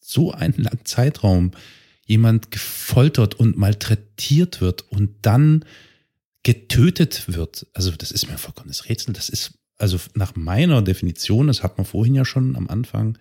[0.00, 1.52] so einen langen Zeitraum
[2.06, 5.64] jemand gefoltert und malträtiert wird und dann
[6.46, 7.66] getötet wird?
[7.72, 9.12] Also das ist mir vollkommenes Rätsel.
[9.12, 13.18] Das ist also nach meiner Definition, das hat man vorhin ja schon am Anfang,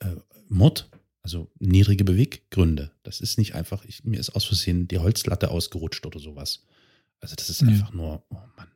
[0.00, 0.16] äh,
[0.48, 0.90] Mord.
[1.22, 2.90] Also niedrige Beweggründe.
[3.02, 6.66] Das ist nicht einfach, ich, mir ist aus Versehen die Holzlatte ausgerutscht oder sowas.
[7.20, 7.68] Also das ist ja.
[7.68, 8.68] einfach nur, oh Mann.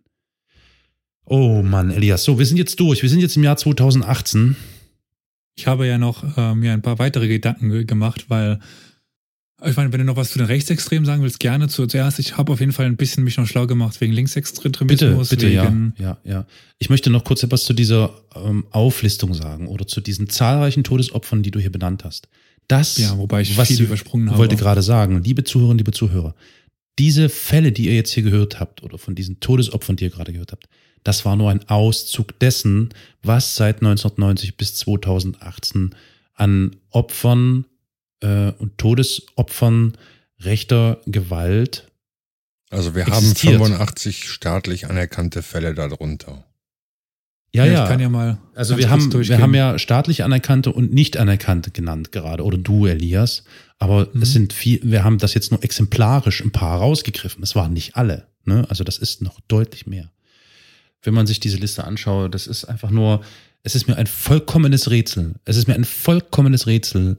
[1.27, 2.25] Oh Mann, Elias.
[2.25, 3.03] So, wir sind jetzt durch.
[3.03, 4.57] Wir sind jetzt im Jahr 2018.
[5.57, 8.61] Ich habe ja noch äh, mir ein paar weitere Gedanken gemacht, weil
[9.65, 12.19] ich meine, wenn du noch was zu den Rechtsextremen sagen willst, gerne zuerst.
[12.21, 15.31] Ich habe auf jeden Fall ein bisschen mich noch schlau gemacht wegen Linksextremismus.
[15.31, 16.47] Bitte, bitte, ja, ja, ja.
[16.79, 21.43] Ich möchte noch kurz etwas zu dieser ähm, Auflistung sagen oder zu diesen zahlreichen Todesopfern,
[21.43, 22.29] die du hier benannt hast.
[22.69, 24.39] Das, ja, wobei ich was viel übersprungen habe.
[24.39, 26.35] wollte gerade sagen, liebe Zuhörerinnen, liebe Zuhörer,
[26.99, 30.33] diese Fälle, die ihr jetzt hier gehört habt oder von diesen Todesopfern, die ihr gerade
[30.33, 30.69] gehört habt,
[31.03, 32.91] das war nur ein Auszug dessen,
[33.23, 35.95] was seit 1990 bis 2018
[36.35, 37.65] an Opfern
[38.21, 39.97] äh, und Todesopfern
[40.41, 41.91] rechter Gewalt.
[42.71, 43.55] Also wir existiert.
[43.55, 46.45] haben 85 staatlich anerkannte Fälle darunter.
[47.53, 47.85] Ja, ja.
[47.85, 48.39] Ich kann ja mal.
[48.55, 52.45] Also wir haben, wir haben ja staatlich anerkannte und nicht anerkannte genannt gerade.
[52.45, 53.45] Oder du, Elias.
[53.79, 54.23] Aber mhm.
[54.23, 57.43] es sind viel, wir haben das jetzt nur exemplarisch ein paar rausgegriffen.
[57.43, 58.27] Es waren nicht alle.
[58.45, 58.67] Ne?
[58.69, 60.11] Also das ist noch deutlich mehr.
[61.03, 63.23] Wenn man sich diese Liste anschaut, das ist einfach nur,
[63.63, 65.35] es ist mir ein vollkommenes Rätsel.
[65.45, 67.17] Es ist mir ein vollkommenes Rätsel,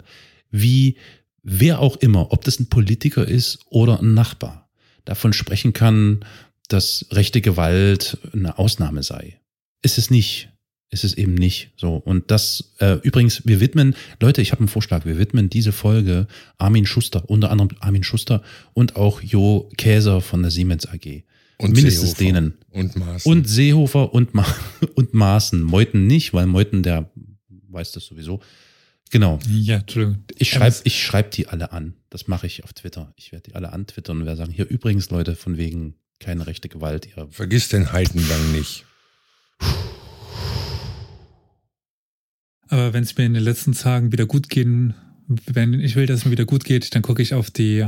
[0.52, 0.98] wie
[1.44, 4.70] wer auch immer, ob das ein Politiker ist oder ein Nachbar,
[5.06, 6.26] davon sprechen kann,
[6.68, 9.40] dass rechte Gewalt eine Ausnahme sei.
[9.82, 10.50] Ist es nicht.
[10.92, 11.96] Ist es eben nicht so.
[11.98, 16.28] Und das, äh, übrigens, wir widmen, Leute, ich habe einen Vorschlag, wir widmen diese Folge
[16.58, 18.42] Armin Schuster, unter anderem Armin Schuster
[18.74, 21.24] und auch Jo Käser von der Siemens AG.
[21.60, 22.54] Und Mindestens Seehofer denen.
[22.72, 23.32] Und Maaßen.
[23.32, 24.46] Und Seehofer und, Ma
[24.96, 25.62] und Maaßen.
[25.62, 27.12] Meuten nicht, weil Meuten, der
[27.68, 28.40] weiß das sowieso.
[29.12, 29.40] Genau.
[29.50, 30.24] Ja, Entschuldigung.
[30.38, 31.94] Ich schreibe ich schreib die alle an.
[32.10, 33.14] Das mache ich auf Twitter.
[33.16, 36.70] Ich werde die alle antwittern und werde sagen, hier übrigens, Leute, von wegen keine rechte
[36.70, 37.08] Gewalt.
[37.08, 38.86] Ihr Vergiss den Heidengang nicht.
[42.68, 44.94] Aber wenn es mir in den letzten Tagen wieder gut gehen,
[45.28, 47.88] wenn ich will, dass es mir wieder gut geht, dann gucke ich auf die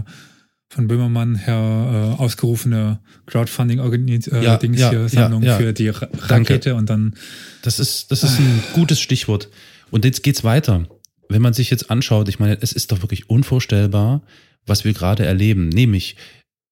[0.69, 5.57] von Böhmermann her äh, ausgerufene Crowdfunding-Dings Ja, äh, ja, hier, Sammlung ja, ja.
[5.57, 7.15] für die Ra Rakete und dann
[7.61, 9.49] Das ist, das ist ein gutes Stichwort.
[9.91, 10.87] Und jetzt geht's weiter.
[11.31, 14.21] Wenn man sich jetzt anschaut, ich meine, es ist doch wirklich unvorstellbar,
[14.65, 15.69] was wir gerade erleben.
[15.69, 16.17] Nämlich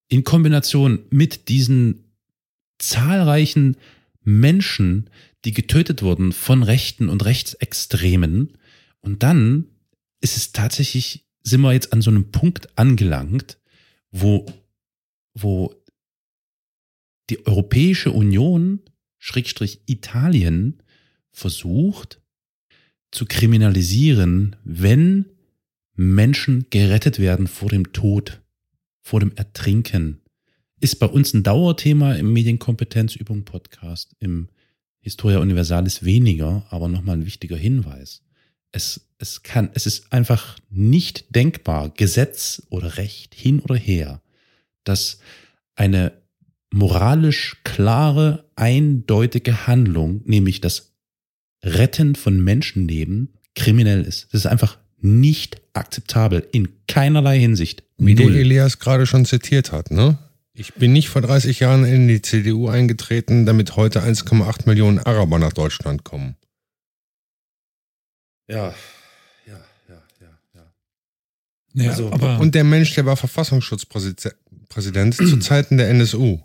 [0.10, 2.03] in Kombination mit diesen
[2.77, 3.77] zahlreichen
[4.23, 5.10] Menschen,
[5.45, 8.57] die getötet wurden von Rechten und Rechtsextremen.
[8.99, 9.65] Und dann
[10.19, 13.57] ist es tatsächlich, sind wir jetzt an so einem Punkt angelangt,
[14.11, 14.45] wo,
[15.34, 15.73] wo
[17.30, 18.81] die Europäische Union,
[19.19, 20.84] Schrägstrich Italien,
[21.31, 22.19] versucht
[23.11, 25.26] zu kriminalisieren, wenn
[25.95, 28.41] Menschen gerettet werden vor dem Tod,
[29.02, 30.22] vor dem Ertrinken.
[30.80, 34.48] Ist bei uns ein Dauerthema im Medienkompetenzübung Podcast, im
[35.02, 38.22] Historia Universalis weniger, aber nochmal ein wichtiger Hinweis.
[38.72, 44.22] Es, es kann, es ist einfach nicht denkbar, Gesetz oder Recht hin oder her,
[44.84, 45.19] dass
[45.76, 46.14] eine
[46.72, 50.89] moralisch klare, eindeutige Handlung, nämlich das
[51.64, 54.27] Retten von Menschenleben, kriminell ist.
[54.31, 57.84] Das ist einfach nicht akzeptabel in keinerlei Hinsicht.
[57.98, 58.38] Wie der Null.
[58.38, 60.18] Elias gerade schon zitiert hat, ne?
[60.53, 65.40] Ich bin nicht vor 30 Jahren in die CDU eingetreten, damit heute 1,8 Millionen Araber
[65.40, 66.36] nach Deutschland kommen.
[68.49, 68.73] Ja,
[69.45, 70.73] ja, ja, ja, ja.
[71.73, 76.40] ja, Also, aber Und der Mensch, der war Verfassungsschutzpräsident zu Zeiten der NSU.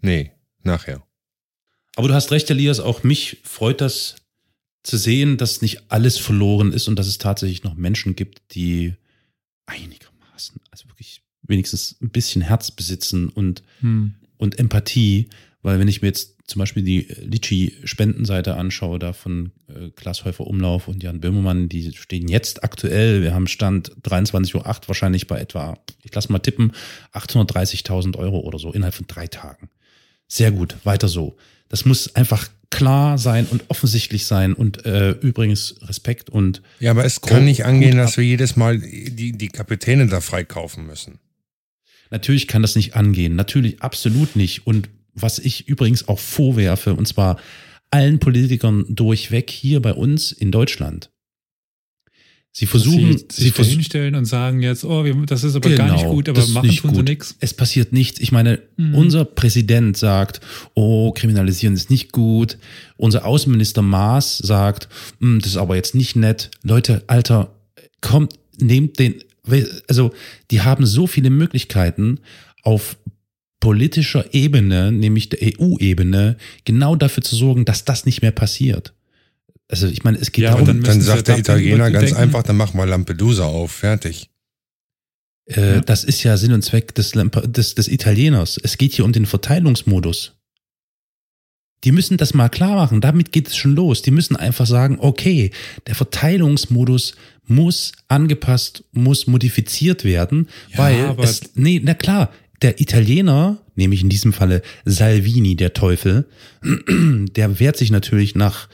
[0.00, 0.30] Nee,
[0.62, 1.02] nachher.
[1.96, 4.16] Aber du hast recht, Elias, auch mich freut das
[4.82, 8.94] zu sehen, dass nicht alles verloren ist und dass es tatsächlich noch Menschen gibt, die
[9.66, 14.14] einigermaßen, also wirklich wenigstens ein bisschen Herz besitzen und, hm.
[14.38, 15.28] und Empathie,
[15.62, 20.46] weil wenn ich mir jetzt zum Beispiel die Litschi-Spendenseite anschaue, da von äh, Klaas Häufer
[20.46, 25.38] Umlauf und Jan Böhmermann, die stehen jetzt aktuell, wir haben Stand 23.08 Uhr wahrscheinlich bei
[25.38, 26.72] etwa, ich lasse mal tippen,
[27.12, 29.70] 830.000 Euro oder so innerhalb von drei Tagen.
[30.26, 31.36] Sehr gut, weiter so.
[31.72, 37.06] Das muss einfach klar sein und offensichtlich sein und äh, übrigens Respekt und Ja, aber
[37.06, 41.18] es kann nicht angehen, dass wir jedes Mal die, die Kapitäne da freikaufen müssen.
[42.10, 43.36] Natürlich kann das nicht angehen.
[43.36, 44.66] Natürlich absolut nicht.
[44.66, 47.38] Und was ich übrigens auch vorwerfe, und zwar
[47.90, 51.10] allen Politikern durchweg hier bei uns in Deutschland.
[52.54, 55.90] Sie versuchen, sie sich vers- hinstellen und sagen jetzt, oh, wir, das ist aber gar
[55.90, 57.08] nicht Genau, gut, aber machen nicht tun sie gut.
[57.08, 57.34] nichts.
[57.40, 58.20] Es passiert nichts.
[58.20, 58.94] Ich meine, Mhm.
[58.94, 60.40] unser Präsident sagt,
[60.74, 62.58] oh, kriminalisieren ist nicht gut.
[62.98, 64.88] Unser Außenminister Maas sagt,
[65.20, 66.50] "Hm, das ist aber jetzt nicht nett.
[66.62, 67.54] Leute, Alter,
[68.02, 69.14] kommt, nehmt den,
[69.88, 70.12] also
[70.50, 72.20] die haben so viele Möglichkeiten
[72.62, 72.98] auf
[73.60, 78.92] politischer Ebene, nämlich der EU-Ebene, genau dafür zu sorgen, dass das nicht mehr passiert.
[79.72, 82.20] Also ich meine, es geht Ja, darum, dann Dann müssen sagt der Italiener ganz denken-
[82.20, 84.28] einfach, dann machen wir Lampedusa auf, fertig.
[85.46, 85.80] Äh, Ja.
[85.80, 88.60] Das ist ja Sinn und Zweck des, Lamp- des, des Italieners.
[88.62, 90.34] Es geht hier um den Verteilungsmodus.
[91.84, 93.00] Die müssen das mal klar machen.
[93.00, 94.02] Damit geht es schon los.
[94.02, 95.50] Die müssen einfach sagen, okay,
[95.86, 97.14] der Verteilungsmodus
[97.46, 102.30] muss angepasst, muss modifiziert werden, Ja, weil es, nee, na klar,
[102.60, 106.28] der Italiener, nämlich in diesem Falle Salvini, der Teufel,
[106.62, 108.68] der wehrt sich natürlich nach,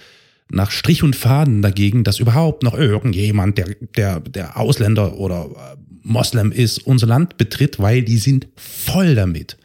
[0.50, 5.76] nach Strich und Faden dagegen, dass überhaupt noch irgendjemand, der, der, der Ausländer oder äh,
[6.02, 9.58] Moslem ist, unser Land betritt, weil die sind voll damit.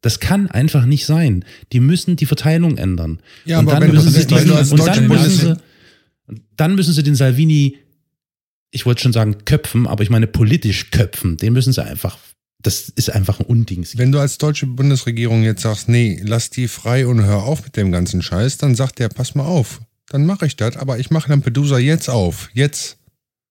[0.00, 1.44] Das kann einfach nicht sein.
[1.72, 3.20] Die müssen die Verteilung ändern.
[3.44, 5.56] Ja, und aber dann wenn müssen sie diesen, und dann müssen sie,
[6.56, 7.78] dann müssen sie den Salvini,
[8.70, 11.36] ich wollte schon sagen köpfen, aber ich meine politisch köpfen.
[11.36, 12.18] Den müssen sie einfach,
[12.60, 13.86] das ist einfach ein Unding.
[13.94, 17.76] Wenn du als deutsche Bundesregierung jetzt sagst, nee, lass die frei und hör auf mit
[17.76, 19.80] dem ganzen Scheiß, dann sagt der, pass mal auf,
[20.12, 22.98] dann mache ich das, aber ich mache Lampedusa jetzt auf, jetzt.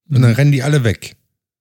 [0.10, 0.22] Und Mhm.
[0.24, 1.16] dann rennen die alle weg.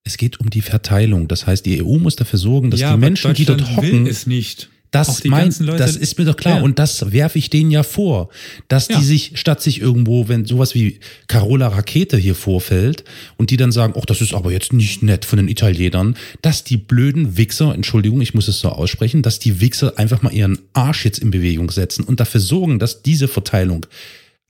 [0.05, 1.29] Es geht um die Verteilung.
[1.29, 4.11] Das heißt, die EU muss dafür sorgen, dass ja, die Menschen, die dort hocken, will
[4.11, 4.71] es nicht.
[4.93, 6.57] Das, mein, Leute- das ist mir doch klar.
[6.57, 6.63] Ja.
[6.65, 8.29] Und das werfe ich denen ja vor,
[8.67, 8.99] dass Ja.
[8.99, 10.99] die sich, statt sich irgendwo, wenn sowas wie
[11.29, 13.05] Carola Rakete hier vorfällt
[13.37, 16.65] und die dann sagen, ach, das ist aber jetzt nicht nett von den Italienern, dass
[16.65, 20.59] die blöden Wichser, Entschuldigung, ich muss es so aussprechen, dass die Wichser einfach mal ihren
[20.73, 23.87] Arsch jetzt in Bewegung setzen und dafür sorgen, dass diese Verteilung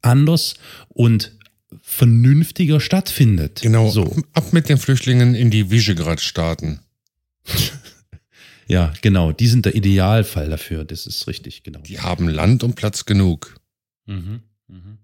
[0.02, 0.54] anders
[0.88, 1.32] und
[1.82, 3.60] vernünftiger stattfindet.
[3.62, 4.16] Genau, So.
[4.32, 6.80] ab mit den Flüchtlingen in die Visegrad-Staaten.
[8.66, 9.32] Ja, genau.
[9.32, 10.84] Die sind der Idealfall dafür.
[10.84, 11.80] Das ist richtig, genau.
[11.80, 13.56] Die haben Land und Platz genug.
[14.06, 14.42] Mhm.
[14.68, 14.98] Mhm.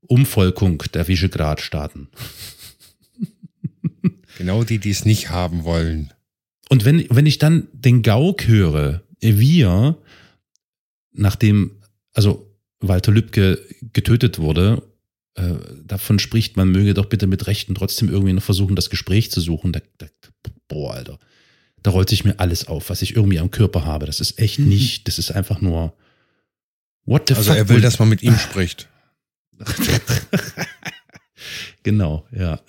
[0.00, 2.08] Umvolkung der Visegrad-Staaten.
[4.38, 6.12] Genau die, die es nicht haben wollen.
[6.68, 9.96] Und wenn, wenn ich dann den Gauk höre, wir,
[11.12, 11.72] nachdem,
[12.14, 12.43] also
[12.88, 13.60] Walter Lübcke
[13.92, 14.82] getötet wurde,
[15.34, 15.54] äh,
[15.84, 19.40] davon spricht, man möge doch bitte mit Rechten trotzdem irgendwie noch versuchen, das Gespräch zu
[19.40, 19.72] suchen.
[19.72, 20.06] Da, da,
[20.68, 21.18] boah, Alter.
[21.82, 24.06] Da rollt sich mir alles auf, was ich irgendwie am Körper habe.
[24.06, 24.68] Das ist echt Mhm.
[24.68, 25.94] nicht, das ist einfach nur.
[27.04, 27.58] What the Also fuck?
[27.58, 28.88] er will, dass man mit ihm spricht.
[31.82, 32.60] genau, ja.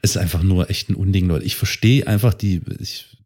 [0.00, 1.44] Es ist einfach nur echt ein Unding, Leute.
[1.44, 2.60] Ich verstehe einfach die.
[2.78, 3.16] Ich,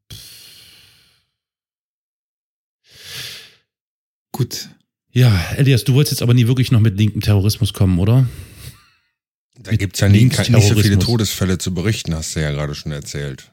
[4.33, 4.71] Gut.
[5.13, 8.27] Ja, Elias, du wolltest jetzt aber nie wirklich noch mit linkem Terrorismus kommen, oder?
[9.59, 10.99] Da gibt's ja nie, nicht so viele.
[10.99, 13.53] Todesfälle zu berichten, hast du ja gerade schon erzählt.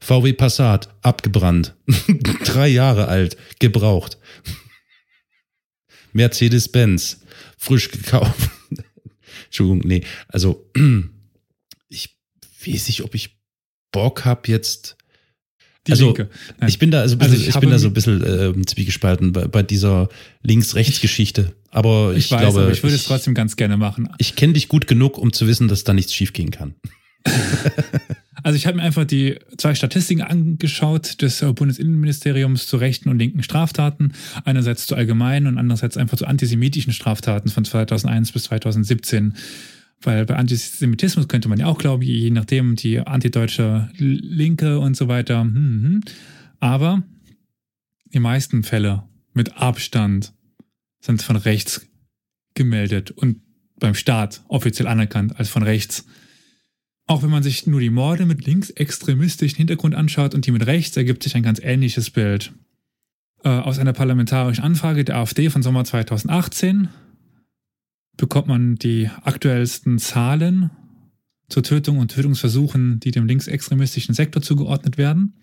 [0.00, 1.74] VW Passat, abgebrannt.
[2.44, 4.18] Drei Jahre alt, gebraucht.
[6.12, 7.20] Mercedes-Benz,
[7.56, 8.50] frisch gekauft.
[9.46, 10.04] Entschuldigung, nee.
[10.28, 10.70] Also,
[11.88, 12.16] ich
[12.66, 13.40] weiß nicht, ob ich
[13.90, 14.96] Bock hab jetzt.
[15.86, 16.30] Die Also, Linke.
[16.58, 16.68] Nein.
[16.68, 19.46] Ich bin da also, Also ich ich, bin da so ein bisschen ähm, zwiegespalten bei,
[19.46, 20.08] bei dieser
[20.42, 21.52] Links-Rechts-Geschichte.
[21.70, 24.08] Aber ich, ich weiß, glaube, aber ich würde es ich, trotzdem ganz gerne machen.
[24.18, 26.74] ich kenne dich gut genug, um zu wissen, dass da nichts schiefgehen kann.
[28.44, 33.18] Also ich habe mir einfach die zwei Statistiken angeschaut des äh, Bundesinnenministeriums zu rechten und
[33.18, 34.12] linken Straftaten.
[34.44, 39.34] Einerseits zu allgemeinen und andererseits einfach zu antisemitischen Straftaten von 2001 bis 2017.
[40.02, 45.08] Weil bei Antisemitismus könnte man ja auch glauben, je nachdem die antideutsche Linke und so
[45.08, 45.40] weiter.
[45.40, 46.00] Hm, hm.
[46.60, 47.02] Aber
[48.12, 50.32] die meisten Fälle mit Abstand
[51.00, 51.86] sind von rechts
[52.54, 53.40] gemeldet und
[53.78, 56.06] beim Staat offiziell anerkannt als von rechts.
[57.06, 60.96] Auch wenn man sich nur die Morde mit linksextremistischen Hintergrund anschaut und die mit rechts,
[60.96, 62.52] ergibt sich ein ganz ähnliches Bild.
[63.42, 66.88] Äh, aus einer parlamentarischen Anfrage der AfD von Sommer 2018
[68.16, 70.70] bekommt man die aktuellsten Zahlen
[71.48, 75.34] zur Tötung und Tötungsversuchen, die dem linksextremistischen Sektor zugeordnet werden.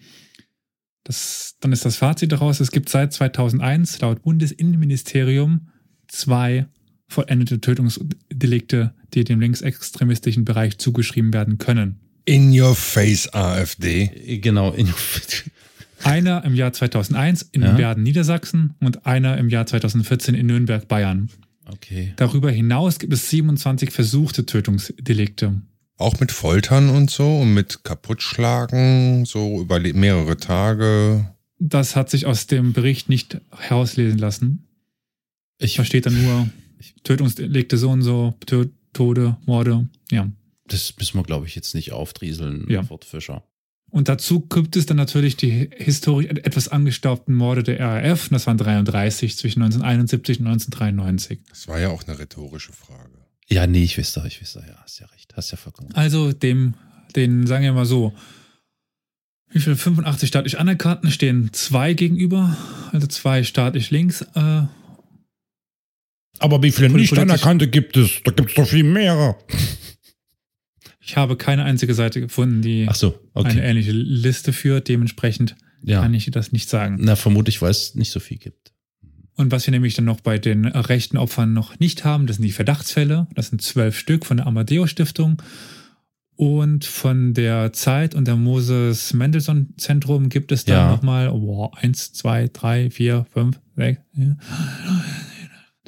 [1.03, 5.69] Das, dann ist das Fazit daraus, es gibt seit 2001 laut Bundesinnenministerium
[6.07, 6.67] zwei
[7.07, 11.99] vollendete Tötungsdelikte, die dem linksextremistischen Bereich zugeschrieben werden können.
[12.25, 14.39] In your face, AfD.
[14.41, 14.71] Genau.
[14.71, 14.93] In,
[16.03, 17.77] Einer im Jahr 2001 in Ja.
[17.77, 21.29] Werden, Niedersachsen und einer im Jahr 2014 in Nürnberg, Bayern.
[21.71, 22.13] Okay.
[22.17, 25.61] Darüber hinaus gibt es 27 versuchte Tötungsdelikte.
[25.97, 31.33] Auch mit Foltern und so und mit Kaputtschlagen, so über mehrere Tage.
[31.59, 34.67] Das hat sich aus dem Bericht nicht herauslesen lassen.
[35.59, 36.49] Ich Da steht dann nur
[37.03, 40.29] Tötungsdelikte so und so, Tö Tode, Morde, ja.
[40.67, 42.89] Das müssen wir, glaube ich, jetzt nicht aufdrieseln, Ja.
[42.89, 43.43] Wort Fischer.
[43.91, 48.29] Und dazu gibt es dann natürlich die historisch etwas angestaubten Morde der RAF.
[48.29, 51.39] Das waren 33 zwischen 1971 und 1993.
[51.49, 53.11] Das war ja auch eine rhetorische Frage.
[53.49, 55.97] Ja, nee, ich da, ich da, ja, hast ja recht, hast ja vollkommen recht.
[55.97, 56.75] Also dem,
[57.17, 58.13] den sagen wir mal so,
[59.49, 62.55] wie viele 85 staatlich Anerkannten stehen zwei gegenüber,
[62.93, 64.21] also zwei staatlich links.
[64.35, 64.63] Äh,
[66.39, 68.21] Aber wie viele nicht Anerkannte gibt es?
[68.23, 69.35] Da gibt es doch viel mehr.
[71.03, 73.59] Ich habe keine einzige Seite gefunden, die so, eine okay.
[73.59, 74.87] ähnliche Liste führt.
[74.87, 76.97] Dementsprechend Ja, kann ich das nicht sagen.
[76.99, 78.71] na, vermutlich, weil es nicht so viel gibt.
[79.35, 82.45] Und was wir nämlich dann noch bei den rechten Opfern noch nicht haben, das sind
[82.45, 83.27] die Verdachtsfälle.
[83.33, 85.41] Das sind zwölf Stück von der Amadeo Stiftung.
[86.35, 90.91] Und von der Zeit und der Moses Mendelssohn Zentrum gibt es da Ja.
[90.91, 94.35] nochmal oh, eins, zwei, drei, vier, fünf, sechs, ja.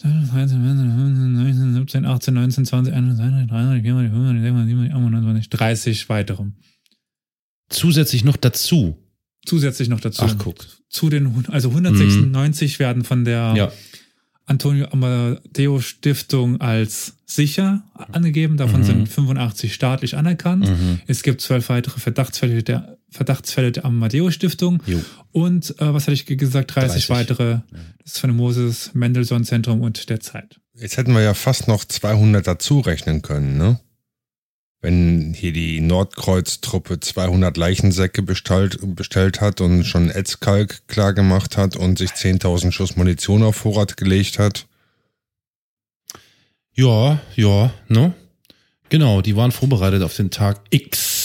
[0.01, 6.43] 17, 18, 19, 20, 21, 23, 24, 25, 26, 27, 30 weitere.
[7.69, 8.97] Zusätzlich noch dazu.
[9.45, 10.23] Zusätzlich noch dazu.
[10.25, 10.65] Ach, guck.
[10.89, 13.71] Zu den, also 196 werden von der Ja,
[14.45, 18.57] Antonio Amadeo Stiftung als sicher angegeben.
[18.57, 18.85] Davon Mhm.
[18.85, 20.67] sind 85 staatlich anerkannt.
[20.69, 20.99] mhm.
[21.07, 24.81] Es gibt zwölf weitere Verdachtsfälle der, Verdachtsfälle der Amadeo Stiftung.
[24.85, 24.99] Jo.
[25.31, 27.09] Und, äh, was hatte ich gesagt, 30, 30.
[27.09, 27.59] weitere.
[28.03, 30.59] Das ist von dem Moses Mendelssohn Zentrum und der Zeit.
[30.73, 33.79] Jetzt hätten wir ja fast noch 200 dazu rechnen können, ne?
[34.81, 41.77] Wenn hier die Nordkreuz-Truppe 200 Leichensäcke bestellt, bestellt hat und schon Etzkalk klar gemacht hat
[41.77, 44.67] und sich 10.000 Schuss Munition auf Vorrat gelegt hat.
[46.73, 48.13] Ja, ja, ne?
[48.89, 51.22] Genau, die waren vorbereitet auf den Tag X.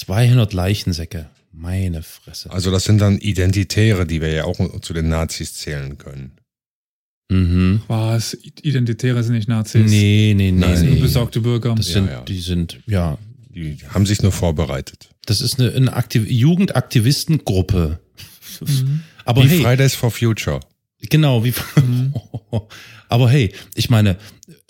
[0.00, 1.28] 200 Leichensäcke.
[1.52, 2.50] Meine Fresse.
[2.50, 6.32] Also das sind dann Identitäre, die wir ja auch zu den Nazis zählen können.
[7.30, 7.82] Mhm.
[7.86, 8.34] Was?
[8.62, 9.90] Identitäre sind nicht Nazis.
[9.90, 10.94] Nee, nee, nee, Nein, Das sind nee.
[10.96, 11.74] nur besorgte Bürger.
[11.74, 12.20] Das Ja, sind, ja.
[12.22, 13.18] die sind, ja,
[13.50, 15.10] Die haben sich nur vorbereitet.
[15.26, 18.00] das ist eine, eine Aktiv Jugendaktivistengruppe.
[18.60, 19.00] Mhm.
[19.24, 20.60] Aber Wie hey, Fridays for Future.
[21.08, 22.14] genau, wie, Mhm.
[23.08, 24.16] aber hey, ich meine,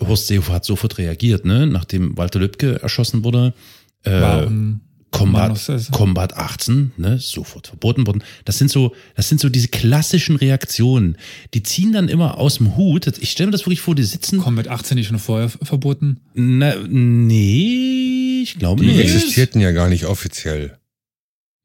[0.01, 3.55] Horst Seehofer hat sofort reagiert, ne, nachdem Walter Lübcke erschossen wurde.
[4.03, 5.59] Äh, War ein Combat,
[5.91, 8.23] Combat 18, ne, sofort verboten worden.
[8.45, 11.17] Das sind so, das sind so diese klassischen Reaktionen.
[11.53, 13.07] Die ziehen dann immer aus dem Hut.
[13.19, 14.39] Ich stelle mir das wirklich vor, die sitzen.
[14.39, 16.21] Combat 18 nicht schon vorher verboten?
[16.35, 19.01] Na, nee, ich glaube Die nicht.
[19.01, 20.79] existierten ja gar nicht offiziell.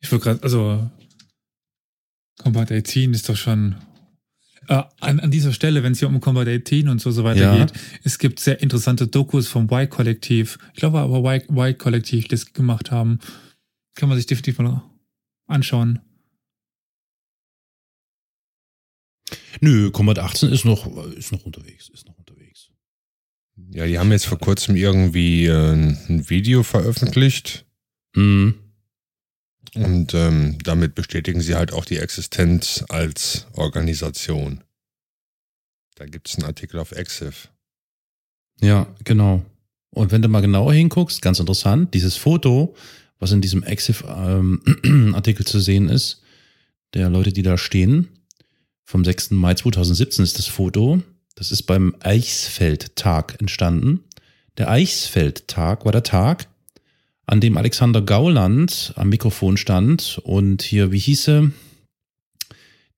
[0.02, 0.90] Ich wollte gerade, also
[2.42, 3.76] Combat 18 ist doch schon
[4.68, 7.42] äh, an, an dieser Stelle, wenn es hier um Combat 18 und so, so weiter
[7.42, 7.66] Ja.
[7.66, 7.74] geht,
[8.04, 10.58] es gibt sehr interessante Dokus vom Y-Kollektiv.
[10.74, 13.20] Ich glaube aber Y-Kollektiv, das gemacht haben.
[13.96, 14.82] Kann man sich definitiv mal
[15.48, 16.00] anschauen.
[19.62, 22.70] Nö, Combat 18 ist noch, ist noch unterwegs, ist noch unterwegs.
[23.72, 27.66] Ja, die haben jetzt vor kurzem irgendwie äh, ein Video veröffentlicht
[28.18, 28.56] Mhm.
[29.76, 34.64] Und ähm, damit bestätigen sie halt auch die Existenz als Organisation.
[35.96, 37.50] Da gibt es einen Artikel auf Exif.
[38.62, 39.44] Ja, genau.
[39.90, 42.76] Und wenn du mal genauer hinguckst, ganz interessant, dieses Foto,
[43.20, 46.22] was in diesem Exif-Artikel zu sehen ist,
[46.94, 48.10] der Leute, die da stehen,
[48.84, 49.32] vom 6.
[49.32, 51.02] Mai 2017 ist das Foto.
[51.36, 54.02] Das ist beim Eichsfeld-Tag entstanden.
[54.58, 56.48] Der Eichsfeld-Tag war der Tag,
[57.28, 61.52] an dem Alexander Gauland am Mikrofon stand und hier, wie hieße,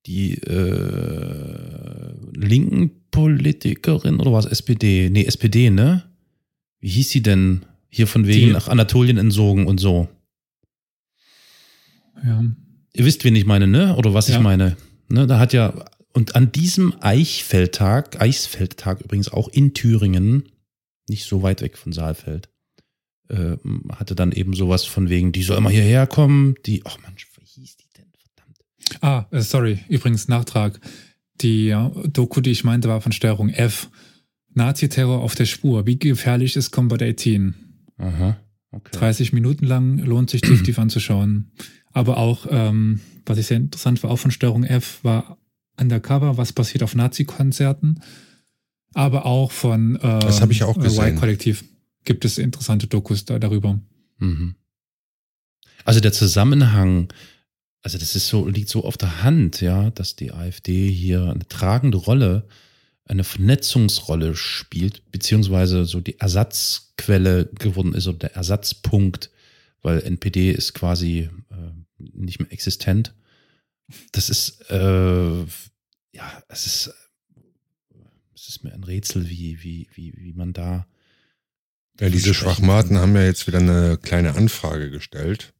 [0.06, 5.08] die äh, linken Politikerin oder war es SPD?
[5.10, 6.04] Nee, SPD, ne?
[6.80, 7.64] Wie hieß sie denn?
[7.90, 10.08] Hier von wegen Die- nach Anatolien entsogen und so.
[12.22, 12.44] Ja.
[12.94, 13.96] Ihr wisst, wen ich meine, ne?
[13.96, 14.36] Oder was Ja.
[14.36, 14.76] ich meine.
[15.08, 15.72] Ne, da hat ja,
[16.12, 20.44] und an diesem Eichfeldtag, Eichsfeldtag übrigens auch in Thüringen,
[21.08, 22.50] nicht so weit weg von Saalfeld,
[23.28, 23.56] äh,
[23.90, 27.60] hatte dann eben sowas von wegen, die soll mal hierher kommen, die, ach Mensch, wie
[27.60, 28.06] hieß die denn?
[28.34, 29.02] Verdammt.
[29.02, 30.80] Ah, äh, sorry, übrigens Nachtrag.
[31.40, 33.90] Die ja, Doku, die ich meinte, war von Steuerung F.
[34.54, 35.86] Nazi-Terror auf der Spur.
[35.86, 37.54] Wie gefährlich ist Combat 18?
[37.98, 38.36] Aha.
[38.70, 38.90] Okay.
[38.92, 41.52] 30 Minuten lang lohnt sich definitiv anzuschauen.
[41.92, 45.38] Aber auch, ähm, was ich sehr interessant war, auch von Steuerung F, war
[45.80, 48.00] Undercover, was passiert auf Nazi-Konzerten.
[48.94, 51.14] Aber auch von äh, Das habe ich auch gesehen.
[51.14, 51.64] Y-Kollektiv
[52.08, 53.78] gibt es interessante Dokus da, darüber.
[54.16, 54.54] Mhm.
[55.84, 57.12] Also der Zusammenhang,
[57.82, 61.46] also das ist so, liegt so auf der Hand, ja, dass die AfD hier eine
[61.46, 62.48] tragende Rolle,
[63.04, 69.30] eine Vernetzungsrolle spielt, beziehungsweise so die Ersatzquelle geworden ist oder der Ersatzpunkt,
[69.82, 73.14] weil NPD ist quasi äh, nicht mehr existent.
[74.12, 75.44] Das ist, äh,
[76.12, 76.94] ja, es ist,
[78.34, 80.86] es ist mir ein Rätsel, wie, wie, wie, wie man da
[82.00, 83.00] Ja, diese Schwachmaten kann.
[83.00, 85.52] haben ja jetzt wieder eine kleine Anfrage gestellt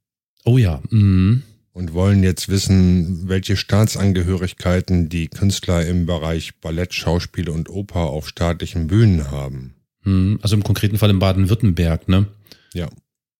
[0.44, 1.42] Oh ja, mhm.
[1.72, 8.28] und wollen jetzt wissen, welche Staatsangehörigkeiten die Künstler im Bereich Ballett, Schauspiel und Oper auf
[8.28, 9.74] staatlichen Bühnen haben.
[10.04, 10.38] Mhm.
[10.40, 12.26] Also im konkreten Fall in Baden-Württemberg, ne?
[12.72, 12.88] Ja.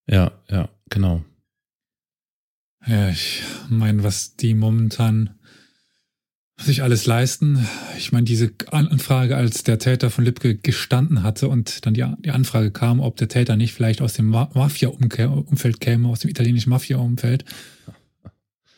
[0.06, 1.24] Ja, ja, genau.
[2.86, 5.38] Ja, ich meine, was die momentan
[6.60, 7.66] sich alles leisten.
[7.97, 12.30] Ich meine, diese Anfrage, als der Täter von Lübcke gestanden hatte und dann die, die
[12.30, 16.70] Anfrage kam, ob der Täter nicht vielleicht aus dem Ma Mafia-Umfeld käme, aus dem italienischen
[16.70, 17.44] Mafia-Umfeld.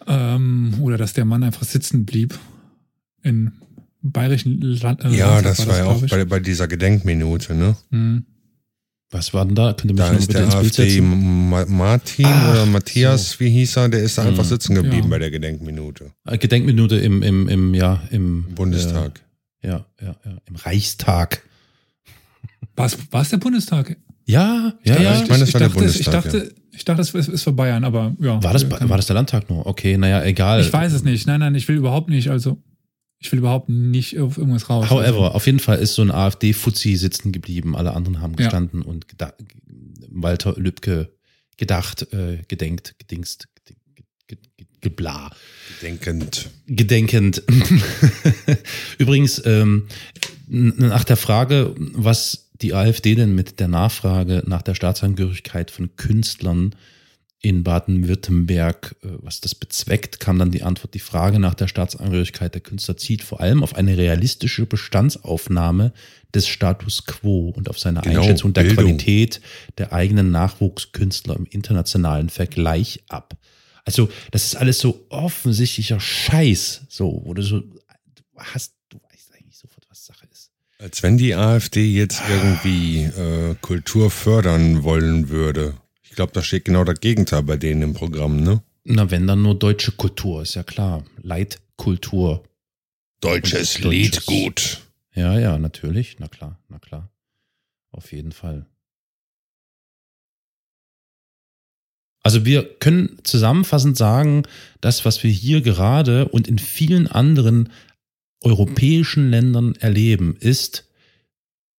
[0.07, 2.39] Ähm, oder dass der Mann einfach sitzen blieb
[3.23, 3.53] in
[4.03, 5.05] bayerischen Land.
[5.05, 7.77] äh, Ja, das war ja auch bei, bei dieser Gedenkminute, ne?
[7.91, 8.25] Hm.
[9.13, 9.73] Was war denn da?
[9.73, 11.49] Könnt ihr mich Da noch ist bitte der ins Bild AfD setzen?
[11.51, 14.49] Ma Martin Ach, oder Matthias, wie hieß er, der ist da einfach Mhm.
[14.49, 15.09] sitzen geblieben Ja.
[15.09, 16.13] bei der Gedenkminute.
[16.27, 19.21] Äh, Gedenkminute im, im, im, ja, im Im Bundestag.
[19.63, 21.43] Äh, ja, ja, ja, im Reichstag.
[22.77, 22.87] War
[23.23, 23.97] es der Bundestag?
[24.27, 25.23] Ja, ja, Ja, ja.
[25.23, 27.53] ich meine, das war der dachte, es- ich Bundestag, dachte, ich dachte, es ist für
[27.53, 28.41] Bayern, aber ja.
[28.43, 29.67] war, das, war das der Landtag nur?
[29.67, 30.61] Okay, naja, egal.
[30.61, 31.27] Ich weiß es nicht.
[31.27, 32.31] Nein, nein, ich will überhaupt nicht.
[32.31, 32.59] Also,
[33.21, 34.89] ich will überhaupt nicht auf irgendwas raus.
[34.91, 37.77] However, auf jeden Fall ist so ein AfD-Fuzzi sitzen geblieben.
[37.77, 38.45] Alle anderen haben Ja.
[38.45, 39.35] gestanden und geda
[40.09, 41.13] Walter Lübcke
[41.59, 43.77] gedacht, äh, gedenkt, gedingst, ge
[44.27, 45.31] ge ge gebla.
[45.83, 46.49] Denkend.
[46.67, 47.43] gedenkend.
[48.99, 49.87] Übrigens, ähm,
[50.49, 56.75] nach der Frage, was die AfD denn mit der Nachfrage nach der Staatsangehörigkeit von Künstlern
[57.43, 62.55] in Baden-Württemberg, äh, was das bezweckt, kam dann die Antwort, die Frage nach der Staatsangehörigkeit
[62.55, 65.93] der Künstler zieht vor allem auf eine realistische Bestandsaufnahme
[66.35, 68.85] des Status quo und auf seine Genau, Einschätzung der Bildung.
[68.85, 69.41] Qualität
[69.79, 73.37] der eigenen Nachwuchskünstler im internationalen Vergleich ab.
[73.87, 77.81] Also, das ist alles so offensichtlicher Scheiß, so, wo du so, du
[78.37, 80.51] hast, du weißt eigentlich sofort, was Sache ist.
[80.79, 85.75] Als wenn die AfD jetzt irgendwie äh, Kultur fördern wollen würde.
[86.11, 88.63] Ich glaube, da steht genau das Gegenteil bei denen im Programm, ne?
[88.83, 91.05] Na, wenn dann nur deutsche Kultur, ist ja klar.
[91.23, 92.43] Leitkultur.
[93.21, 93.85] Deutsches Deutsches.
[93.85, 94.81] Liedgut.
[95.15, 96.17] Ja, ja, natürlich.
[96.19, 97.11] Na klar, na klar.
[97.93, 98.67] Auf jeden Fall.
[102.23, 104.43] Also wir können zusammenfassend sagen,
[104.81, 107.71] das, was wir hier gerade und in vielen anderen
[108.43, 110.91] europäischen Ländern erleben, ist,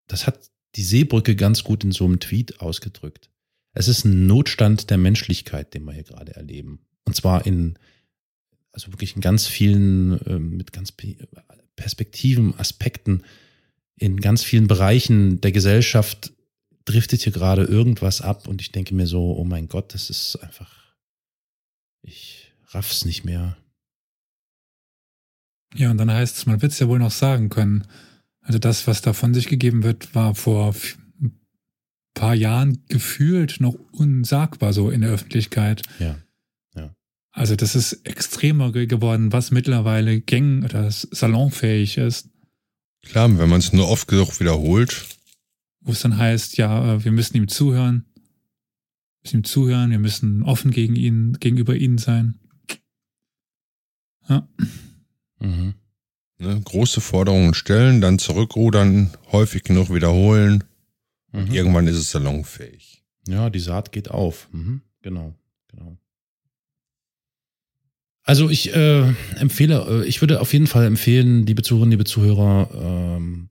[0.08, 3.31] das hat die Seebrücke ganz gut in so einem Tweet ausgedrückt.
[3.74, 6.80] Es ist ein Notstand der Menschlichkeit, den wir hier gerade erleben.
[7.06, 7.78] Und zwar in,
[8.72, 10.94] also wirklich in ganz vielen, äh, mit ganz
[11.76, 13.24] Perspektiven, Aspekten,
[13.96, 16.34] in ganz vielen Bereichen der Gesellschaft
[16.86, 20.36] driftet hier gerade irgendwas ab und ich denke mir so, oh mein Gott, das ist
[20.38, 20.96] einfach,
[22.02, 23.58] ich raff's nicht mehr.
[25.76, 27.88] Ja, und dann heißt es, man wird es ja wohl noch sagen können.
[28.42, 30.76] Also das, was da von sich gegeben wird, war vor
[32.14, 35.82] paar Jahren gefühlt noch unsagbar so in der Öffentlichkeit.
[36.00, 36.18] Ja.
[36.76, 36.94] ja.
[37.32, 42.30] Also das ist extremer geworden, was mittlerweile gäng oder salonfähig ist.
[43.04, 45.06] Klar, wenn man es nur oft genug wiederholt.
[45.80, 48.06] Wo es dann heißt, ja, äh, wir müssen ihm zuhören.
[48.14, 52.40] Wir müssen ihm zuhören, wir müssen offen gegen ihn, gegenüber ihnen sein.
[54.30, 54.48] Ja.
[55.40, 55.74] Mhm.
[56.38, 60.64] Ne, große Forderungen stellen, dann zurückrudern, häufig genug wiederholen.
[61.32, 61.52] Mhm.
[61.52, 63.04] Irgendwann ist es salonfähig.
[63.28, 64.50] Ja, die Saat geht auf.
[64.52, 64.82] Mhm.
[65.02, 65.36] Genau,
[65.68, 65.98] genau.
[68.24, 73.18] Also ich äh, empfehle, äh, ich würde auf jeden Fall empfehlen, liebe Zuhörerinnen, liebe Zuhörer,
[73.18, 73.50] ähm,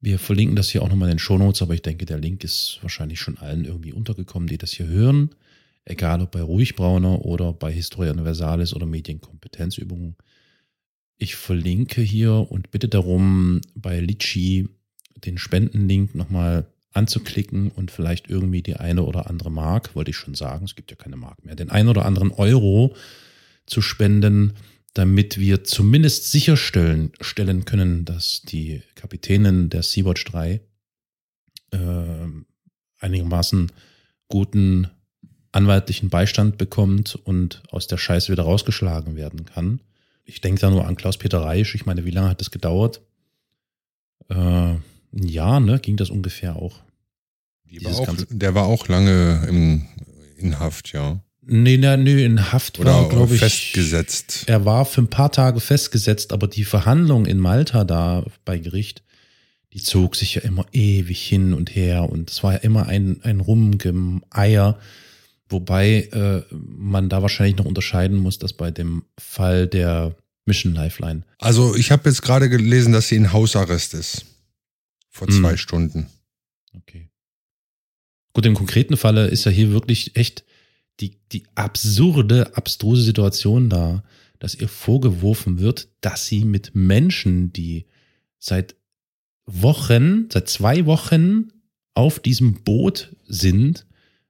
[0.00, 2.78] wir verlinken das hier auch nochmal in den Shownotes, aber ich denke, der Link ist
[2.82, 5.30] wahrscheinlich schon allen irgendwie untergekommen, die das hier hören.
[5.84, 10.16] Egal ob bei Ruhigbrauner oder bei Historia Universalis oder Medienkompetenzübungen.
[11.16, 14.68] Ich verlinke hier und bitte darum, bei Litchi
[15.16, 20.34] den Spendenlink nochmal anzuklicken und vielleicht irgendwie die eine oder andere Mark, wollte ich schon
[20.34, 22.94] sagen, es gibt ja keine Mark mehr, den einen oder anderen Euro
[23.66, 24.54] zu spenden,
[24.94, 30.60] damit wir zumindest sicherstellen stellen können, dass die Kapitänin der Sea-Watch 3
[31.70, 31.78] äh,
[32.98, 33.70] einigermaßen
[34.28, 34.88] guten
[35.52, 39.80] anwaltlichen Beistand bekommt und aus der Scheiße wieder rausgeschlagen werden kann
[40.28, 41.74] ich denke da nur an Klaus-Peter Reisch.
[41.74, 43.00] Ich meine, wie lange hat das gedauert?
[44.28, 44.74] Äh,
[45.14, 45.78] ein Jahr, ne?
[45.78, 46.80] Ging das ungefähr auch?
[47.82, 49.86] War auch der war auch lange im,
[50.36, 51.20] in Haft, ja.
[51.50, 53.40] Nee, nee, nee, in Haft Oder war, glaube ich.
[53.40, 54.44] festgesetzt.
[54.46, 59.02] Er war für ein paar Tage festgesetzt, aber die Verhandlung in Malta da bei Gericht,
[59.72, 63.20] die zog sich ja immer ewig hin und her und es war ja immer ein,
[63.22, 64.78] ein Rumgemeier.
[65.48, 70.14] Wobei äh, man da wahrscheinlich noch unterscheiden muss, dass bei dem Fall der
[70.44, 71.22] Mission Lifeline.
[71.38, 74.26] Also ich habe jetzt gerade gelesen, dass sie in Hausarrest ist.
[75.18, 75.56] Vor zwei hm.
[75.56, 76.06] Stunden.
[76.76, 77.08] Okay.
[78.32, 80.44] Gut, im konkreten Falle ist ja hier wirklich echt
[81.00, 84.04] die, die absurde, abstruse Situation da,
[84.38, 87.86] dass ihr vorgeworfen wird, dass sie mit Menschen, die
[88.38, 88.76] seit
[89.44, 91.48] Wochen, seit zwei Wochen
[91.94, 93.86] auf diesem Boot sind,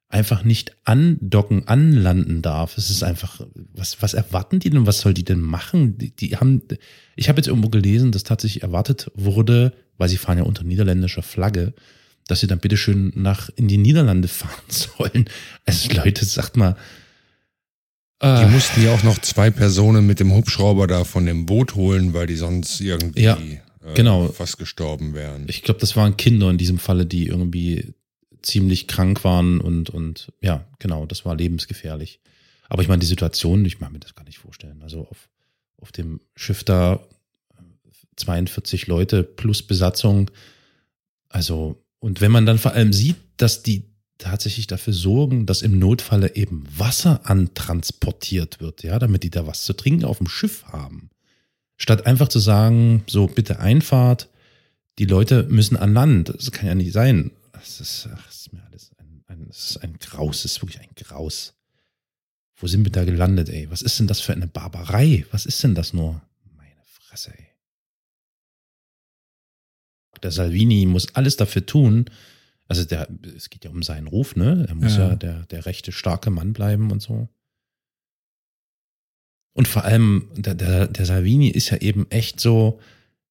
[0.09, 2.79] einfach nicht andocken, anlanden darf.
[2.79, 3.41] Es ist einfach,
[3.75, 4.87] was, was erwarten die denn?
[4.87, 5.99] Was soll die denn machen?
[5.99, 6.63] Die, die haben,
[7.15, 11.23] ich habe jetzt irgendwo gelesen, dass tatsächlich erwartet wurde, weil sie fahren ja unter niederländischer
[11.23, 11.75] Flagge,
[12.27, 15.29] dass sie dann bitteschön nach in die Niederlande fahren sollen.
[15.67, 16.77] Also Leute, sagt mal.
[18.21, 21.75] Äh, die mussten ja auch noch zwei Personen mit dem Hubschrauber da von dem Boot
[21.75, 24.29] holen, weil die sonst irgendwie ja, äh, genau.
[24.29, 25.45] fast gestorben wären.
[25.49, 27.95] Ich glaube, das waren Kinder in diesem Falle, die irgendwie
[28.43, 32.21] ziemlich krank waren und, und ja, genau, das war lebensgefährlich.
[32.69, 34.83] Aber ich meine, die Situation, ich mag mir das gar nicht vorstellen.
[34.83, 35.29] Also auf,
[35.79, 37.01] auf dem Schiff da
[38.17, 40.31] 42 Leute plus Besatzung.
[41.29, 43.85] Also, und wenn man dann vor allem sieht, dass die
[44.19, 49.65] tatsächlich dafür sorgen, dass im Notfalle eben Wasser antransportiert wird, ja, damit die da was
[49.65, 51.11] zu trinken auf dem Schiff haben.
[51.77, 54.29] Statt einfach zu sagen, so bitte Einfahrt,
[54.99, 56.35] die Leute müssen an Land.
[56.37, 57.31] Das kann ja nicht sein.
[57.59, 60.81] Das ist, ach, ist mir alles ein, ein, das ist ein Graus, das ist wirklich
[60.81, 61.55] ein Graus.
[62.57, 63.71] Wo sind wir da gelandet, ey?
[63.71, 65.25] Was ist denn das für eine Barbarei?
[65.31, 66.23] Was ist denn das nur?
[66.57, 67.47] Meine Fresse, ey.
[70.23, 72.11] Der Salvini muss alles dafür tun.
[72.67, 74.67] Also der, es geht ja um seinen Ruf, ne?
[74.69, 77.29] Er muss ja, ja der, der rechte, starke Mann bleiben und so.
[79.53, 82.81] Und vor allem, der, der, der Salvini ist ja eben echt so,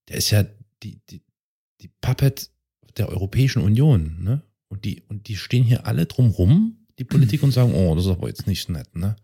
[0.08, 0.46] der ist ja
[0.84, 1.22] die, die,
[1.82, 2.50] die Puppet
[2.98, 4.42] der Europäischen Union, ne?
[4.70, 8.12] Und die, und die stehen hier alle drumrum, die Politik, und sagen, oh, das ist
[8.12, 9.16] aber jetzt nicht nett, ne?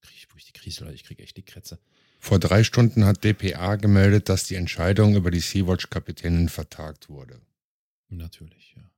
[0.00, 1.78] Krieg ich wirklich die Krise, ich kriege echt die Krätze.
[2.18, 7.40] Vor drei Stunden hat DPA gemeldet, dass die Entscheidung über die Sea-Watch-Kapitänin vertagt wurde.
[8.08, 8.90] Natürlich, ja.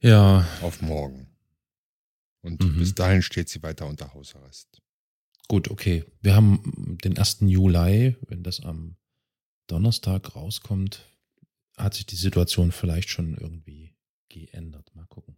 [0.00, 0.48] Ja.
[0.62, 1.26] Auf morgen.
[2.42, 2.78] Und mhm.
[2.78, 4.80] bis dahin steht sie weiter unter Hausarrest.
[5.48, 6.04] Gut, okay.
[6.20, 7.38] Wir haben den 1.
[7.40, 8.96] Juli, wenn das am
[9.66, 11.06] Donnerstag rauskommt,
[11.76, 13.94] hat sich die Situation vielleicht schon irgendwie
[14.28, 14.94] geändert.
[14.94, 15.36] Mal gucken.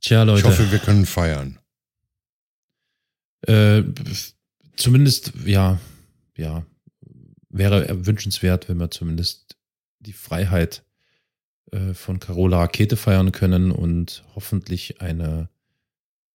[0.00, 0.40] Tja, Leute.
[0.40, 1.58] Ich hoffe, wir können feiern.
[3.42, 3.82] Äh,
[4.76, 5.78] zumindest, ja,
[6.36, 6.64] ja,
[7.48, 9.56] wäre wünschenswert, wenn wir zumindest
[9.98, 10.82] die Freiheit
[11.72, 15.48] äh, von Carola Rakete feiern können und hoffentlich eine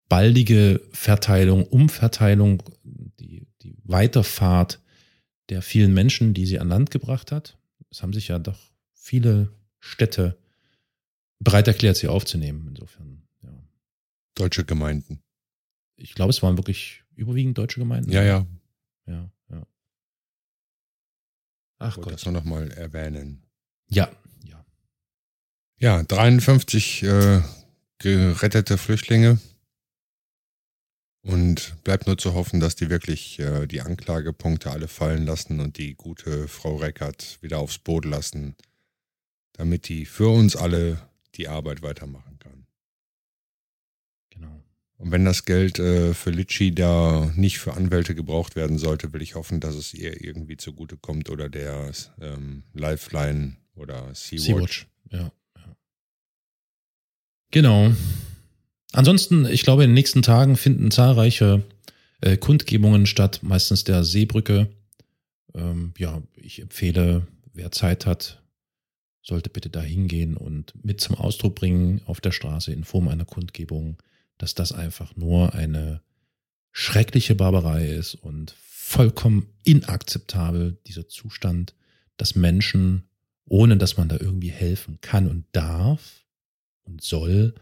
[0.07, 4.81] baldige Verteilung, Umverteilung, die, die Weiterfahrt
[5.49, 7.57] der vielen Menschen, die sie an Land gebracht hat.
[7.91, 8.59] Es haben sich ja doch
[8.93, 10.37] viele Städte
[11.39, 12.67] bereit erklärt, sie aufzunehmen.
[12.67, 13.49] Insofern, ja.
[14.35, 15.21] Deutsche Gemeinden.
[15.95, 18.11] Ich glaube, es waren wirklich überwiegend deutsche Gemeinden.
[18.11, 18.45] Ja, ja.
[19.05, 19.67] Ja, ja.
[21.77, 22.13] Ach Gott.
[22.13, 23.43] das nur noch mal erwähnen.
[23.87, 24.09] Ja,
[24.45, 24.65] ja.
[25.77, 27.41] Ja, 53 äh,
[27.99, 29.39] gerettete Flüchtlinge.
[31.25, 35.79] Und bleibt nur zu hoffen, dass die wirklich äh, die Anklagepunkte alle fallen lassen und
[35.79, 38.55] die gute Frau Reckert wieder aufs Boot lassen,
[39.53, 40.99] damit die für uns alle
[41.33, 42.67] die Arbeit weitermachen kann.
[44.29, 44.61] Genau.
[44.97, 49.23] Und wenn das Geld äh, für Litschi da nicht für Anwälte gebraucht werden sollte, will
[49.23, 51.91] ich hoffen, dass es ihr irgendwie zugutekommt oder der
[52.21, 54.45] ähm, Lifeline oder Sea-Watch.
[54.45, 54.87] Sea-Watch.
[55.09, 55.75] Ja, ja.
[57.49, 57.93] Genau.
[58.95, 61.63] Ansonsten, ich glaube, in den nächsten Tagen finden zahlreiche
[62.21, 64.69] äh, Kundgebungen statt, meistens der Seebrücke.
[65.53, 68.41] Ähm, ja, ich empfehle, wer Zeit hat,
[69.21, 73.25] sollte bitte da hingehen und mit zum Ausdruck bringen auf der Straße in Form einer
[73.25, 73.97] Kundgebung,
[74.37, 76.01] dass das einfach nur eine
[76.71, 81.75] schreckliche Barbarei ist und vollkommen inakzeptabel, dieser Zustand,
[82.15, 83.03] dass Menschen,
[83.43, 86.23] ohne dass man da irgendwie helfen kann und darf
[86.83, 87.55] und soll,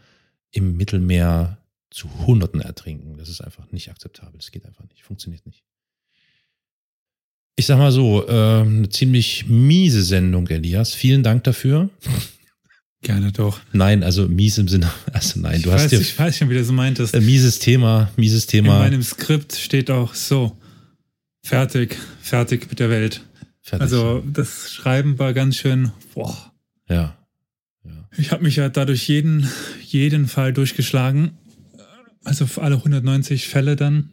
[0.54, 1.58] im Mittelmeer
[1.90, 3.16] zu Hunderten ertrinken.
[3.18, 4.34] Das ist einfach nicht akzeptabel.
[4.38, 5.02] Das geht einfach nicht.
[5.04, 5.64] Funktioniert nicht.
[7.56, 10.92] Ich sag mal so, äh, eine ziemlich miese Sendung, Elias.
[10.94, 11.88] Vielen Dank dafür.
[13.02, 13.60] Gerne doch.
[13.72, 16.48] Nein, also mies im Sinne, also nein, ich du weiß, hast dir ich weiß schon,
[16.50, 17.14] wie du so meintest.
[17.14, 18.78] äh, mieses Thema, mieses In Thema.
[18.78, 20.56] meinem Skript steht auch so,
[21.42, 23.22] fertig, fertig mit der Welt.
[23.60, 23.82] Fertig.
[23.82, 26.52] Also das Schreiben war ganz schön, boah.
[26.88, 27.16] ja.
[27.84, 28.08] Ja.
[28.16, 29.48] Ich habe mich ja dadurch jeden,
[29.82, 31.38] jeden Fall durchgeschlagen.
[32.24, 34.10] Also für alle 190 Fälle dann.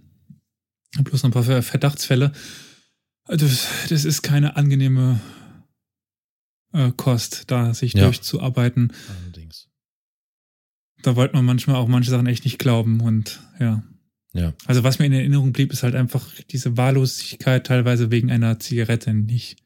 [1.04, 2.32] Plus noch ein paar Ver- Verdachtsfälle.
[3.26, 3.48] Also
[3.90, 5.22] das, ist keine angenehme
[6.74, 8.04] äh, Kost, da sich Ja.
[8.06, 8.92] durchzuarbeiten.
[9.24, 9.70] Allerdings.
[11.04, 13.00] Da wollte man manchmal auch manche Sachen echt nicht glauben.
[13.02, 13.84] Und ja.
[14.34, 14.54] Ja.
[14.66, 19.14] Also was mir in Erinnerung blieb, ist halt einfach diese Wahllosigkeit teilweise wegen einer Zigarette
[19.14, 19.58] nicht.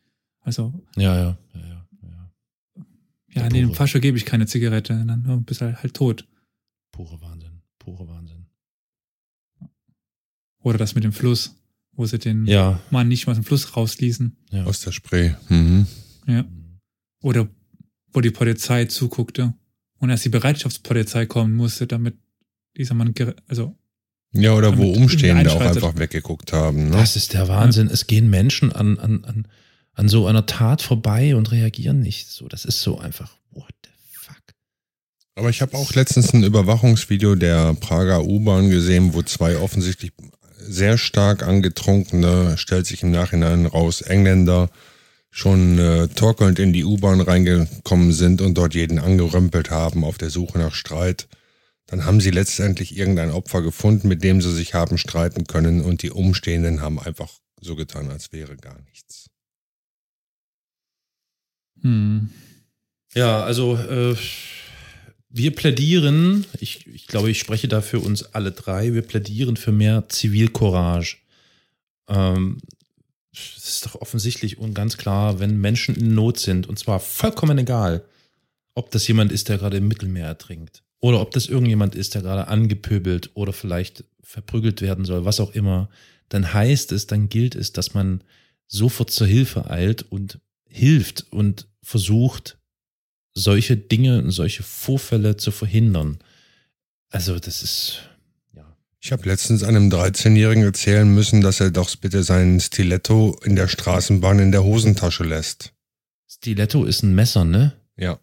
[0.42, 1.75] Also ja, ja, ja, ja.
[3.36, 6.28] Ja, nee, dem Fascho gebe ich keine Zigarette, dann oh, bist halt, halt tot.
[6.92, 7.62] Pure Wahnsinn.
[7.80, 8.46] Pure Wahnsinn.
[10.62, 11.56] Oder das mit dem Fluss,
[11.94, 12.80] wo sie den Ja.
[12.90, 14.36] Mann nicht mal aus dem Fluss rausließen.
[14.52, 14.64] ja.
[14.66, 15.34] Aus der Spree.
[15.50, 15.86] Mhm.
[16.28, 16.46] Ja.
[17.22, 17.48] Oder
[18.12, 19.54] wo die Polizei zuguckte
[20.00, 22.16] und erst die Bereitschaftspolizei kommen musste, damit
[22.78, 23.14] dieser Mann,
[23.48, 23.78] also
[24.32, 26.90] Ja, oder wo Umstehende auch einfach weggeguckt haben.
[26.90, 26.98] Ne?
[26.98, 27.88] Das ist der Wahnsinn.
[27.88, 29.48] Es gehen Menschen an, an, an,
[29.96, 32.30] an so einer Tat vorbei und reagieren nicht.
[32.30, 34.42] So, das ist so einfach, what the fuck?
[35.36, 40.12] Aber ich habe auch letztens ein Überwachungsvideo der Prager U-Bahn gesehen, wo zwei offensichtlich
[40.60, 44.70] sehr stark angetrunkene, stellt sich im Nachhinein raus, Engländer
[45.30, 50.30] schon äh, torkelnd in die U-Bahn reingekommen sind und dort jeden angerömpelt haben auf der
[50.30, 51.28] Suche nach Streit.
[51.88, 56.02] Dann haben sie letztendlich irgendein Opfer gefunden, mit dem sie sich haben streiten können und
[56.02, 57.30] die Umstehenden haben einfach
[57.62, 59.25] so getan, als wäre gar nichts.
[61.86, 62.30] Hm,
[63.14, 64.16] Ja, also äh,
[65.30, 69.72] wir plädieren, ich, ich glaube, ich spreche da für uns alle drei, wir plädieren für
[69.72, 71.18] mehr Zivilcourage.
[72.08, 72.58] Ähm,
[73.32, 77.58] es ist doch offensichtlich und ganz klar, wenn Menschen in Not sind, und zwar vollkommen
[77.60, 78.04] egal,
[78.74, 82.24] ob das jemand ist, der gerade im Mittelmeer ertrinkt, oder ob das irgendjemand ist, der
[82.24, 85.90] gerade angepöbelt oder vielleicht verprügelt werden soll, was auch immer,
[86.30, 88.24] dann heißt es, dann gilt es, dass man
[88.68, 92.58] sofort zur Hilfe eilt und hilft und versucht,
[93.36, 96.18] solche Dinge und solche Vorfälle zu verhindern.
[97.12, 98.00] Also das ist,
[98.54, 98.76] ja.
[99.00, 103.68] Ich habe letztens einem 13-Jährigen erzählen müssen, dass er doch bitte seinen Stiletto in der
[103.68, 105.74] Straßenbahn in der Hosentasche lässt.
[106.28, 107.74] Stiletto ist ein Messer, ne?
[107.98, 108.20] Ja.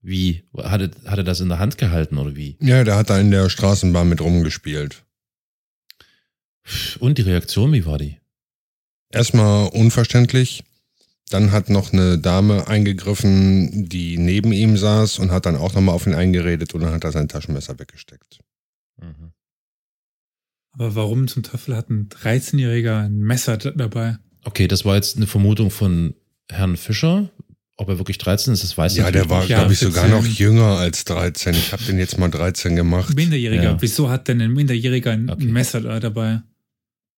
[0.00, 0.42] Wie?
[0.56, 2.56] Hat er, hat er das in der Hand gehalten oder wie?
[2.60, 5.04] Ja, der hat da in der Straßenbahn mit rumgespielt.
[6.98, 8.18] Und die Reaktion, wie war die?
[9.10, 10.64] Erstmal unverständlich.
[11.32, 15.94] Dann hat noch eine Dame eingegriffen, die neben ihm saß und hat dann auch nochmal
[15.94, 18.40] auf ihn eingeredet und dann hat er sein Taschenmesser weggesteckt.
[19.00, 19.32] Mhm.
[20.72, 24.18] aber warum zum Teufel hat ein 13-Jähriger ein Messer dabei?
[24.44, 26.14] Okay, das war jetzt eine Vermutung von
[26.50, 27.30] Herrn Fischer.
[27.78, 29.48] Ob er wirklich 13 ist, das weiß Ja, der war, nicht.
[29.50, 30.10] Ja, glaube ich, sogar 14.
[30.10, 31.54] noch jünger als 13.
[31.54, 33.14] Ich habe den jetzt mal 13 gemacht.
[33.16, 33.62] Minderjähriger.
[33.62, 33.76] Ja.
[33.80, 35.46] Wieso hat denn ein Minderjähriger ein Okay.
[35.46, 36.42] Messer da dabei?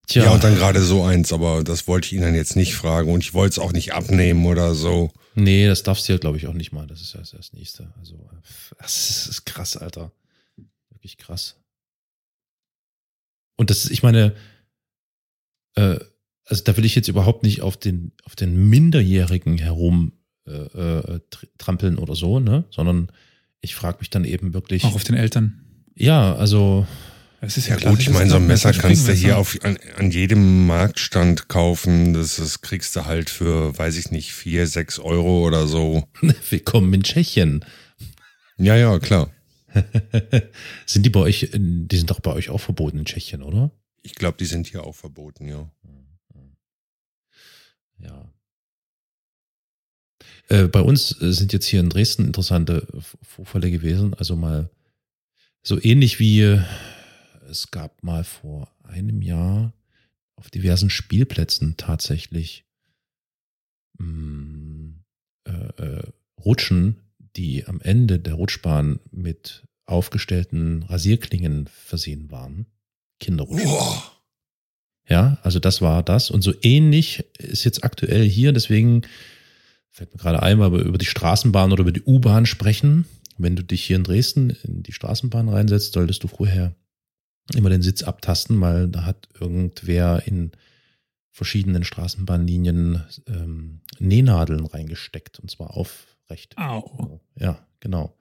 [0.07, 2.75] Tja, Ja, und dann gerade so eins, aber das wollte ich ihn dann jetzt nicht
[2.75, 5.11] fragen und ich wollte es auch nicht abnehmen oder so.
[5.35, 6.87] nee, das darfst du ja, glaube ich, auch nicht mal.
[6.87, 7.93] Das ist ja das Nächste.
[7.99, 8.17] Also,
[8.79, 10.13] das ist, das ist krass, Alter.
[10.91, 11.57] Wirklich krass.
[13.57, 14.35] Und das ist, ich meine,
[15.77, 15.99] äh,
[16.47, 20.13] also da will ich jetzt überhaupt nicht auf den, auf den Minderjährigen herum
[20.47, 22.65] äh, äh, tr- trampeln oder so, ne?
[22.71, 23.09] Sondern
[23.61, 24.85] ich frage mich dann eben wirklich.
[24.85, 25.65] Auch auf den Eltern.
[25.95, 26.87] ja, also
[27.47, 29.79] Es ist Ja klar, gut, ich meine, so ein Messer kannst du hier auf, an,
[29.97, 32.15] an jedem Marktstand kaufen.
[32.15, 36.09] Das, das kriegst du halt für, weiß ich nicht, vier, sechs Euro oder so.
[36.51, 37.65] willkommen in Tschechien.
[38.57, 39.31] Ja, ja, klar.
[40.87, 43.71] sind die bei euch, in- die sind doch bei euch auch verboten in Tschechien, oder?
[44.03, 45.71] Ich glaube, die sind hier auch verboten, ja.
[47.99, 48.33] Ja.
[50.49, 52.87] Äh, bei uns äh, sind jetzt hier in Dresden interessante
[53.23, 54.15] Vorfälle gewesen.
[54.15, 54.69] Also mal
[55.63, 56.61] so ähnlich wie äh,
[57.55, 59.73] es gab mal vor einem Jahr
[60.35, 62.65] auf diversen Spielplätzen tatsächlich
[63.99, 64.95] mh,
[65.47, 66.03] äh, äh,
[66.45, 67.01] Rutschen,
[67.37, 72.67] die am Ende der Rutschbahn mit aufgestellten Rasierklingen versehen waren.
[73.21, 73.71] Kinderrutschen.
[75.09, 76.31] Ja, also das war das.
[76.31, 79.03] Und so ähnlich ist jetzt aktuell hier, deswegen
[79.91, 83.05] fällt mir gerade ein, weil wir über die Straßenbahn oder über die U-Bahn sprechen.
[83.39, 86.75] Wenn du dich hier in Dresden in die Straßenbahn reinsetzt, solltest du vorher
[87.55, 90.53] immer den Sitz abtasten, weil da hat irgendwer in
[91.31, 96.57] verschiedenen Straßenbahnlinien ähm, Nähnadeln reingesteckt und zwar aufrecht.
[96.57, 97.21] Au.
[97.39, 98.17] Ja, genau.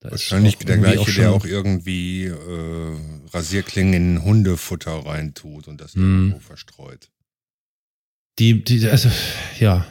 [0.00, 2.96] Da ist Wahrscheinlich der gleiche, auch schon- der auch irgendwie äh,
[3.32, 6.02] Rasierklingen in Hundefutter reintut und das Mhm.
[6.30, 7.10] irgendwo verstreut.
[8.38, 9.08] die, die, also,
[9.58, 9.84] ja,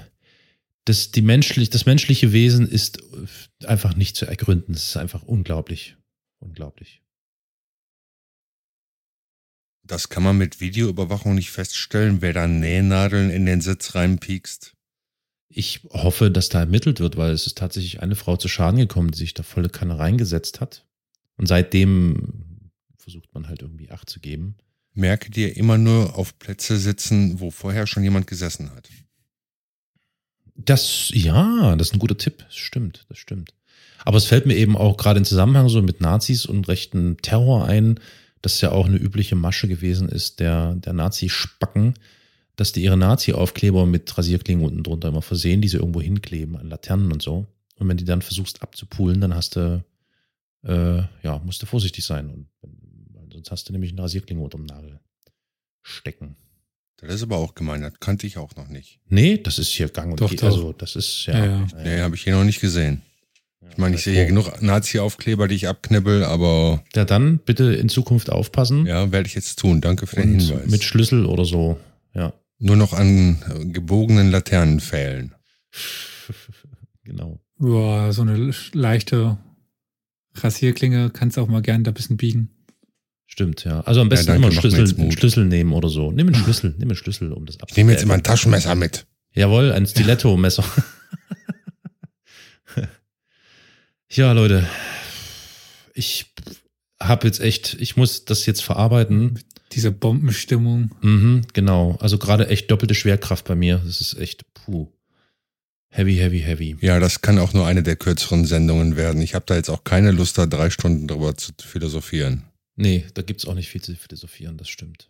[0.85, 3.01] das, die menschlich, das menschliche Wesen ist
[3.65, 4.71] einfach nicht zu ergründen.
[4.73, 5.97] Das ist einfach unglaublich.
[6.39, 7.01] Unglaublich.
[9.87, 14.73] Das kann man mit Videoüberwachung nicht feststellen, wer da Nähnadeln in den Sitz reinpiekst.
[15.47, 19.11] Ich hoffe, dass da ermittelt wird, weil es ist tatsächlich eine Frau zu Schaden gekommen,
[19.11, 20.85] die sich da volle Kanne reingesetzt hat.
[21.37, 24.57] Und seitdem versucht man halt irgendwie Acht zu geben.
[24.93, 28.89] Merke dir immer nur auf Plätze sitzen, wo vorher schon jemand gesessen hat.
[30.55, 32.39] Das, ja, das ist ein guter Tipp.
[32.39, 33.53] Das stimmt, das stimmt.
[34.03, 37.65] Aber es fällt mir eben auch gerade in Zusammenhang so mit Nazis und rechten Terror
[37.65, 37.99] ein,
[38.47, 41.95] dass ja auch eine übliche Masche gewesen ist, der, der Nazi-Spacken,
[42.55, 46.69] dass die ihre Nazi-Aufkleber mit Rasierklingen unten drunter immer versehen, die sie irgendwo hinkleben an
[46.69, 47.45] Laternen und so.
[47.75, 49.83] Und wenn die dann versuchst abzupulen, dann hast du,
[50.63, 52.47] äh, ja, musst du vorsichtig sein.
[52.61, 55.01] Und sonst hast du nämlich eine Rasierklinge unterm Nagel
[55.81, 56.37] stecken.
[56.95, 59.01] Das ist aber auch gemein, das kannte ich auch noch nicht.
[59.09, 60.39] Nee, das ist hier gang und Doch, gäbe.
[60.41, 60.47] doch.
[60.47, 61.37] Also, das ist ja.
[61.37, 61.67] Ja, ja.
[61.83, 63.01] Nee, habe ich hier noch nicht gesehen.
[63.69, 67.73] Ich meine, ich sehe hier Ja, genug Nazi-Aufkleber, die ich abknibbel, aber Ja, dann bitte
[67.73, 68.85] in Zukunft aufpassen.
[68.85, 69.81] ja, werde ich jetzt tun.
[69.81, 70.67] Danke für den Hinweis.
[70.69, 71.79] mit Schlüssel oder so.
[72.13, 75.33] Ja, Nur noch an äh, gebogenen Laternen fehlen.
[77.03, 77.39] genau.
[77.57, 79.37] Boah, so eine leichte
[80.35, 82.49] Rasierklinge kannst du auch mal gern da ein bisschen biegen.
[83.25, 83.81] Stimmt, ja.
[83.81, 86.11] Also am besten danke, immer Schlüssel, Schlüssel nehmen oder so.
[86.11, 88.23] Nimm einen Schlüssel, nimm einen Schlüssel, um das Ich nehme jetzt immer ein.
[88.23, 89.05] Taschenmesser mit.
[89.33, 90.63] Jawohl, ein Stiletto-Messer.
[94.09, 94.67] ja, Leute.
[95.93, 96.33] Ich
[97.01, 99.39] habe jetzt echt, ich muss das jetzt verarbeiten.
[99.73, 100.91] Diese Bombenstimmung.
[101.01, 101.97] Mhm, genau.
[101.99, 103.81] Also gerade echt doppelte Schwerkraft bei mir.
[103.85, 104.91] Das ist echt, puh.
[105.89, 106.77] Heavy, heavy, heavy.
[106.81, 109.21] Ja, das kann auch nur eine der kürzeren Sendungen werden.
[109.21, 112.43] Ich habe da jetzt auch keine Lust, da drei Stunden drüber zu philosophieren.
[112.75, 115.09] Nee, da gibt's auch nicht viel zu philosophieren, das stimmt.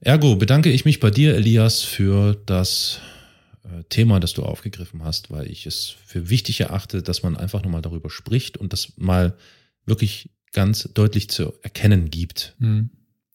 [0.00, 3.00] Ergo bedanke ich mich bei dir, Elias, für das
[3.88, 7.82] Thema, das du aufgegriffen hast, weil ich es für wichtig erachte, dass man einfach nochmal
[7.82, 9.36] darüber spricht und das mal
[9.84, 12.54] wirklich ganz deutlich zu erkennen gibt.
[12.58, 12.90] Hm.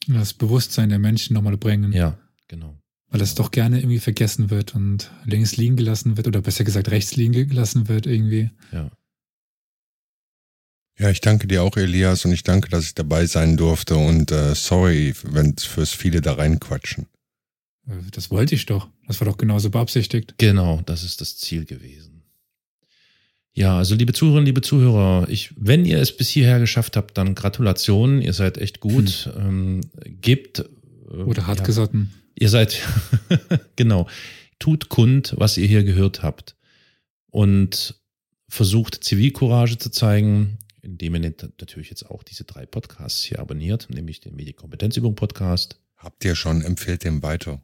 [0.08, 1.94] Das Bewusstsein der Menschen nochmal bringen.
[1.94, 2.78] Ja, genau.
[3.10, 6.90] Weil das doch gerne irgendwie vergessen wird und links liegen gelassen wird oder besser gesagt
[6.90, 8.50] rechts liegen gelassen wird irgendwie.
[8.72, 8.92] Ja.
[11.00, 13.96] Ja, ich danke dir auch, Elias, und ich danke, dass ich dabei sein durfte.
[13.96, 17.08] Und äh, sorry, wenn fürs viele da reinquatschen.
[18.12, 18.90] Das wollte ich doch.
[19.08, 20.36] Das war doch genauso beabsichtigt.
[20.38, 22.24] Genau, das ist das Ziel gewesen.
[23.54, 27.36] Ja, also liebe Zuhörerinnen, liebe Zuhörer, ich, wenn ihr es bis hierher geschafft habt, dann
[27.36, 29.30] Gratulation, ihr seid echt gut.
[29.38, 30.64] Ähm, gebt äh,
[31.18, 32.12] Oder hart ja, gesotten.
[32.36, 32.82] Ihr seid,
[33.76, 34.08] genau,
[34.58, 36.56] tut kund, was ihr hier gehört habt.
[37.30, 37.96] Und
[38.50, 43.88] versucht Zivilcourage zu zeigen, indem ihr nat- natürlich jetzt auch diese drei Podcasts hier abonniert,
[43.90, 45.80] nämlich den Medienkompetenzübung Podcast.
[45.96, 47.62] Habt ihr schon, empfehlt dem weiter.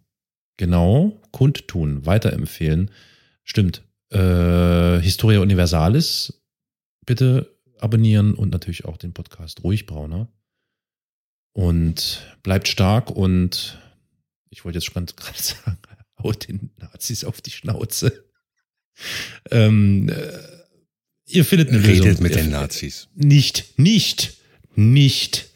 [0.60, 2.92] Genau, kundtun, weiterempfehlen.
[3.46, 3.82] Stimmt.
[4.10, 6.34] Äh, Historia Universalis
[7.06, 10.28] bitte abonnieren und natürlich auch den Podcast Ruhig Brauner.
[11.54, 13.80] Und bleibt stark und
[14.50, 15.78] ich wollte jetzt schon ganz gerade sagen,
[16.22, 18.26] haut den Nazis auf die Schnauze.
[19.52, 20.34] Ähm, äh,
[21.26, 22.24] ihr findet eine Redet Lösung.
[22.24, 23.08] mit den Nazis.
[23.16, 24.42] Nicht, nicht,
[24.76, 25.52] nicht,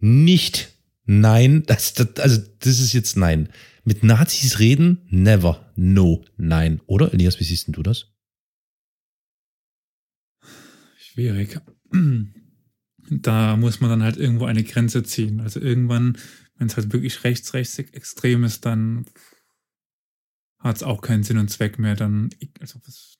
[0.00, 0.70] nicht.
[1.04, 3.48] Nein, das, das, also das ist jetzt nein.
[3.84, 5.06] Mit Nazis reden?
[5.10, 5.70] Never.
[5.76, 6.24] No.
[6.36, 6.80] Nein.
[6.86, 8.12] Oder, Elias, wie siehst denn du das?
[10.96, 11.60] Schwierig.
[13.10, 15.40] Da muss man dann halt irgendwo eine Grenze ziehen.
[15.40, 16.16] Also irgendwann,
[16.56, 19.04] wenn es halt wirklich rechts, rechts extrem ist, dann
[20.58, 21.94] hat es auch keinen Sinn und Zweck mehr.
[21.94, 22.30] Dann,
[22.60, 23.13] also was,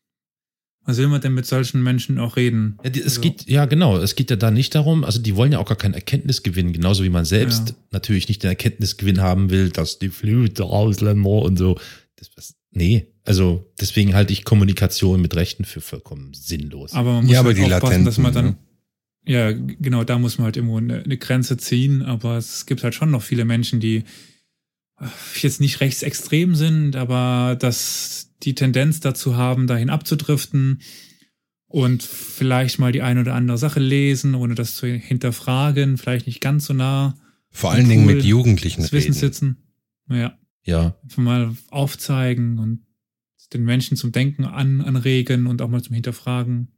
[0.87, 2.79] was will man denn mit solchen Menschen auch reden?
[2.85, 3.99] Ja, die, es Also- geht, ja, genau.
[3.99, 7.05] Es geht ja da nicht darum, also die wollen ja auch gar keinen Erkenntnisgewinn, genauso
[7.05, 7.75] wie man selbst Ja.
[7.93, 11.79] natürlich nicht den Erkenntnisgewinn haben will, dass die Flüte Ausländer und so.
[12.17, 16.93] Das, das, nee, also deswegen halte ich Kommunikation mit Rechten für vollkommen sinnlos.
[16.93, 18.45] Aber man muss Ja, aber halt die aufpassen, dass man dann.
[18.47, 18.65] Latenten,
[19.27, 22.03] Ja, genau, da muss man halt irgendwo eine, eine Grenze ziehen.
[22.03, 24.05] Aber es gibt halt schon noch viele Menschen, die
[25.41, 30.81] jetzt nicht rechtsextrem sind, aber dass die Tendenz dazu haben, dahin abzudriften
[31.67, 36.41] und vielleicht mal die eine oder andere Sache lesen, ohne das zu hinterfragen, vielleicht nicht
[36.41, 37.17] ganz so nah
[37.51, 39.13] Vor allen Dingen mit Jugendlichen Wissens reden.
[39.15, 39.57] sitzen.
[40.09, 42.81] Ja, ja, einfach mal aufzeigen und
[43.53, 46.69] den Menschen zum Denken an, anregen und auch mal zum Hinterfragen.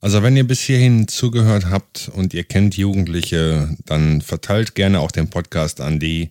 [0.00, 5.10] Also wenn ihr bis hierhin zugehört habt und ihr kennt Jugendliche, dann verteilt gerne auch
[5.10, 6.30] den Podcast an die.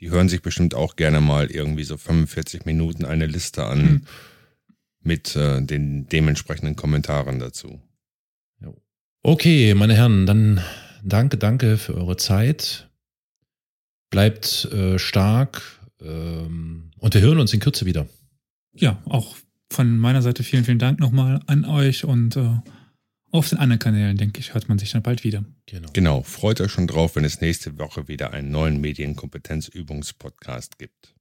[0.00, 4.02] Die hören sich bestimmt auch gerne mal irgendwie so 45 Minuten eine Liste an Hm.
[5.02, 7.80] mit äh, den dementsprechenden Kommentaren dazu.
[9.22, 10.62] Okay, meine Herren, dann
[11.04, 12.88] danke, danke für eure Zeit.
[14.08, 15.60] Bleibt äh, stark
[16.00, 18.06] ähm, und wir hören uns in Kürze wieder.
[18.74, 19.36] ja, auch
[19.70, 22.60] von meiner Seite vielen, vielen Dank nochmal an euch und äh,
[23.32, 25.44] auf den anderen Kanälen, denke ich, hört man sich dann bald wieder.
[25.66, 25.88] Genau.
[25.92, 31.14] Genau, freut euch schon drauf, wenn es nächste Woche wieder einen neuen Medienkompetenzübungspodcast gibt.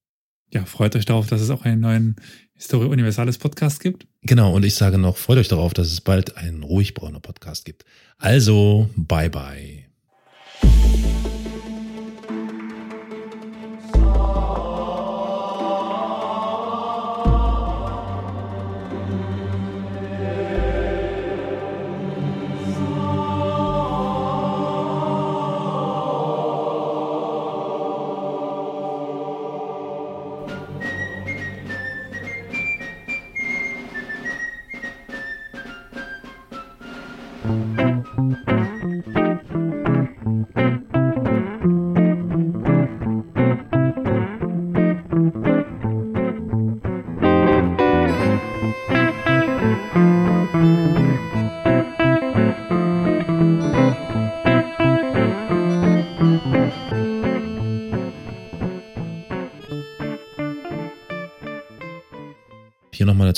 [0.52, 2.16] Ja, freut euch darauf, dass es auch einen neuen
[2.54, 4.08] Historie Universales Podcast gibt.
[4.24, 7.86] Genau, und ich sage noch, freut euch darauf, dass es bald einen Ruhigbrauner Podcast gibt.
[8.18, 9.86] Also, bye bye.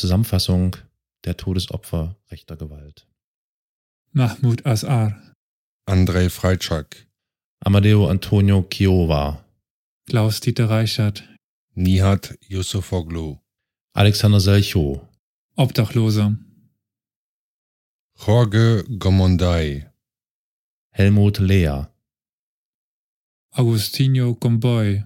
[0.01, 0.77] Zusammenfassung
[1.25, 3.07] der Todesopfer rechter Gewalt.
[4.13, 5.35] Mahmoud Asar,
[5.85, 7.07] Andrei Freitschak,
[7.63, 9.45] Amadeo Antonio Kiowa,
[10.09, 11.23] Klaus-Dieter Reichert,
[11.75, 13.37] Nihat Yusufoglu,
[13.93, 15.07] Alexander Selchow,
[15.55, 16.35] Obdachlose,
[18.17, 19.91] Jorge Gomondai,
[20.89, 21.85] Helmut Lea,
[23.51, 25.03] Agustinho Gomboy,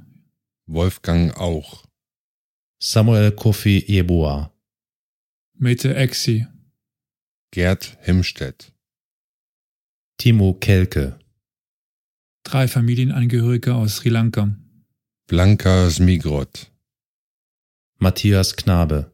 [0.67, 1.83] Wolfgang Auch,
[2.79, 4.54] Samuel Kofi Yeboah,
[5.57, 6.47] Mete Exi,
[7.51, 8.73] Gerd Himstedt,
[10.17, 11.17] Timo Kelke,
[12.43, 14.53] drei Familienangehörige aus Sri Lanka,
[15.27, 16.69] Blanka Smigrod,
[17.99, 19.13] Matthias Knabe,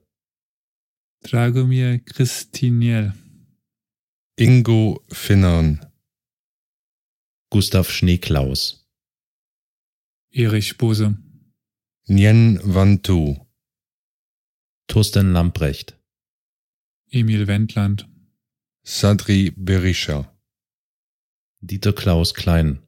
[1.22, 3.14] Dragomir Christiniel,
[4.36, 5.86] Ingo Finnern,
[7.52, 8.90] Gustav Schneeklaus,
[10.32, 11.16] Erich Bose,
[12.08, 13.46] Nien Vantu,
[14.88, 16.01] Thorsten Lamprecht,
[17.14, 18.08] Emil Wendland,
[18.86, 20.34] Sadri Berisha,
[21.60, 22.88] Dieter Klaus Klein,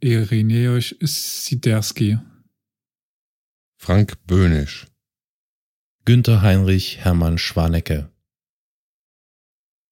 [0.00, 2.18] Ireneusz Siderski,
[3.78, 4.88] Frank Böhnisch,
[6.04, 8.10] Günther Heinrich Hermann Schwanecke,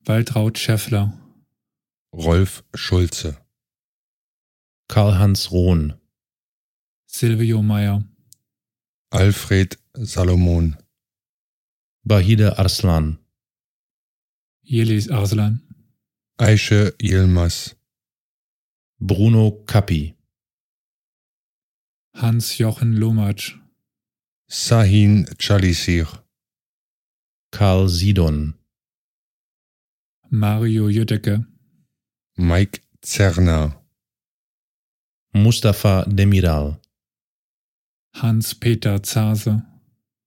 [0.05, 1.17] Waltraud Schäffler,
[2.13, 3.41] Rolf Schulze,
[4.89, 5.95] Karl-Hans Rohn,
[7.07, 8.05] Silvio Meyer,
[9.11, 10.77] Alfred Salomon,
[12.07, 13.19] Bahide Arslan,
[14.63, 15.63] Yelis Arslan,
[16.37, 17.77] Aische Yilmaz,
[18.99, 20.15] Bruno Kappi,
[22.15, 23.55] Hans-Jochen Lomatsch,
[24.51, 26.07] Sahin Chalisir,
[27.51, 28.55] Karl Sidon,
[30.29, 31.47] Mario Jüdecke,
[32.37, 33.83] Mike Zerner,
[35.33, 36.79] Mustafa Demiral,
[38.13, 39.63] Hans-Peter Zase,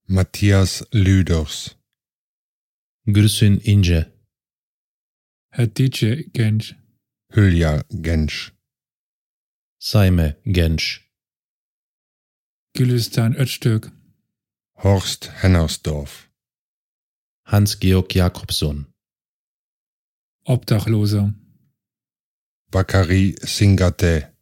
[0.09, 1.75] Matthias Lüders,
[3.05, 4.13] Gülsün Ince,
[5.51, 6.75] Hatice Genç,
[7.35, 8.53] Hülya Gensch,
[9.79, 11.01] Saime Gensch.
[12.73, 13.91] Gülistan Öztürk,
[14.75, 16.29] Horst Hennersdorf,
[17.43, 18.85] Hans-Georg Jakobson.
[20.45, 21.33] Obdachloser,
[22.73, 24.37] Bakari Singate,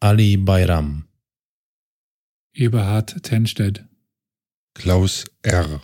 [0.00, 1.08] Ali Bayram.
[2.54, 3.95] Eberhard Tenstedt,
[4.78, 5.80] Klaus R.,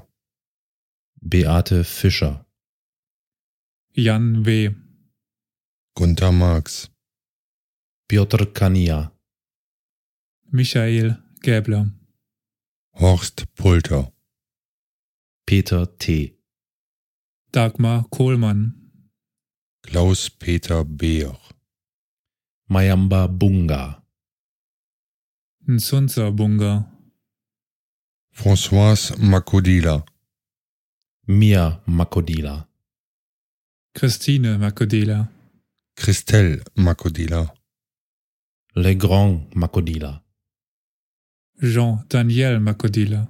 [1.22, 2.44] Beate Fischer.
[3.96, 4.74] Jan W.,
[5.94, 6.90] Gunther Marx,
[8.06, 9.10] Piotr Kania.
[10.50, 11.90] Michael Gäbler,
[12.92, 14.12] Horst Pulter,
[15.46, 16.36] Peter T.
[17.50, 18.92] Dagmar Kohlmann,
[19.82, 21.38] Klaus Peter Beer,
[22.68, 24.04] Mayamba Bunga.
[25.66, 26.91] Nsunza Bunga,
[28.34, 30.02] Françoise Makodila,
[31.28, 32.66] Mia Makodila.
[33.94, 35.28] Christine Makodela,
[35.96, 37.50] Christelle Makodila,
[38.74, 40.22] Legrand Makodila.
[41.60, 43.28] Jean Daniel Makodela,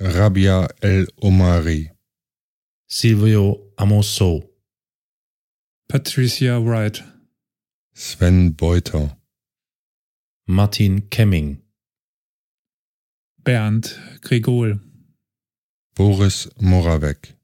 [0.00, 1.90] Rabia El Omari,
[2.88, 4.42] Silvio Amoso.
[5.88, 7.02] Patricia Wright,
[7.94, 9.16] Sven Beuter,
[10.48, 11.59] Martin Kemming.
[13.44, 14.80] Bernd Gregol,
[15.94, 17.34] Boris Moravec,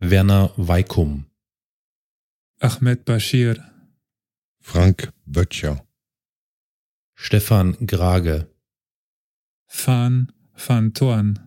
[0.00, 1.26] Werner Weikum.
[2.60, 3.56] Ahmed Bashir,
[4.60, 5.86] Frank Böttcher,
[7.14, 8.48] Stefan Grage.
[9.68, 11.38] Fan van Thorn,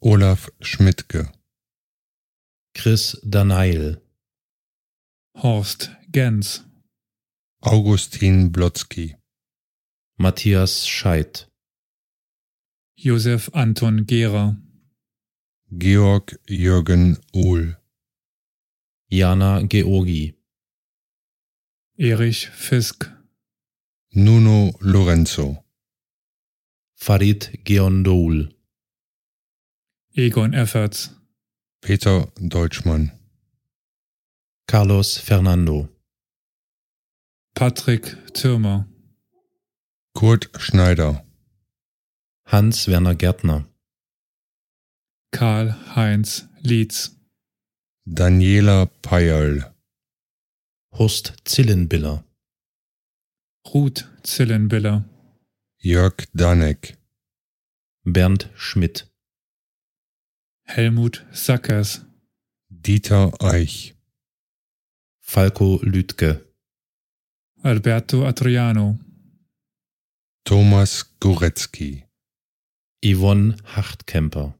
[0.00, 1.32] Olaf Schmidtke,
[2.74, 4.00] Chris Danail.
[5.36, 6.64] Horst Gens,
[7.60, 9.16] Augustin Blotzky,
[10.16, 11.48] Matthias Scheidt.
[13.04, 14.56] Josef Anton Gera,
[15.70, 17.76] Georg Jürgen Uhl,
[19.10, 20.34] Jana Georgi.
[21.98, 23.12] Erich Fisk,
[24.12, 25.62] Nuno Lorenzo,
[26.94, 28.54] Farid Geondoul.
[30.14, 31.10] Egon Efferts,
[31.82, 33.12] Peter Deutschmann,
[34.66, 35.90] Carlos Fernando.
[37.54, 38.88] Patrick Thürmer,
[40.14, 41.23] Kurt Schneider,
[42.54, 43.68] Hans-Werner Gärtner.
[45.32, 47.18] Karl-Heinz Lietz,
[48.04, 49.74] Daniela Peyerl,
[50.92, 52.22] Horst Zillenbiller.
[53.66, 55.04] Ruth Zillenbiller,
[55.78, 56.96] Jörg Danek,
[58.04, 59.12] Bernd Schmidt.
[60.62, 62.02] Helmut Sackers,
[62.68, 63.96] Dieter Eich,
[65.18, 66.46] Falco Lütke.
[67.64, 69.00] Alberto Adriano,
[70.44, 72.04] Thomas Goretzky,
[73.04, 74.58] Yvonne Hartkemper.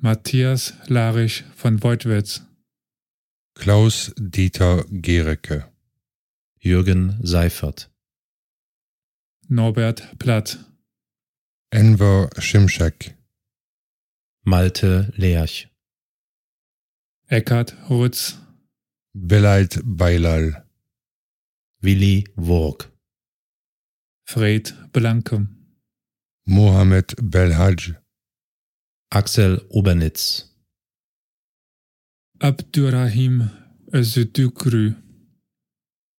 [0.00, 2.42] Matthias Larich von Beutwitz,
[3.54, 5.68] Klaus Dieter Gericke,
[6.60, 7.90] Jürgen Seifert.
[9.48, 10.64] Norbert Platt,
[11.70, 13.16] Enver Schimschek,
[14.44, 15.68] Malte Lerch.
[17.26, 18.38] Eckhard Rutz,
[19.12, 20.68] Belait Beilal,
[21.80, 22.92] Willi Wurg.
[24.24, 25.48] Fred Blanke,
[26.46, 27.92] Mohamed Belhaj,
[29.10, 30.46] Axel Obernitz.
[32.40, 33.50] Abdurrahim
[33.92, 34.94] Özüdükrü,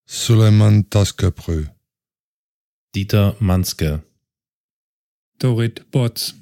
[0.07, 1.67] Suleiman Tasköprü,
[2.93, 3.99] Dieter Manske.
[5.41, 6.35] Dorit Botz,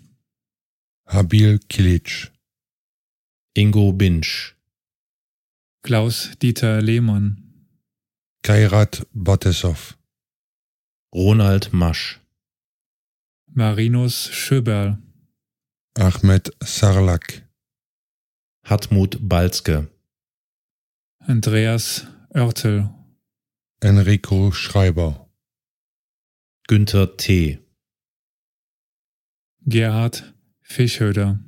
[1.05, 2.11] Habil Kilic,
[3.55, 4.55] Ingo Binsch.
[5.83, 7.37] Klaus Dieter Lehmann,
[8.43, 9.95] Kairat Batesov,
[11.15, 12.20] Ronald Masch.
[13.53, 14.97] Marinus Schöberl,
[15.99, 17.45] Ahmed Sarlak,
[18.63, 19.89] Hartmut Balzke.
[21.19, 22.89] Andreas Oertel,
[23.81, 25.29] Enrico Schreiber,
[26.69, 27.59] Günther T.
[29.65, 31.39] Gerhard Fischhöder,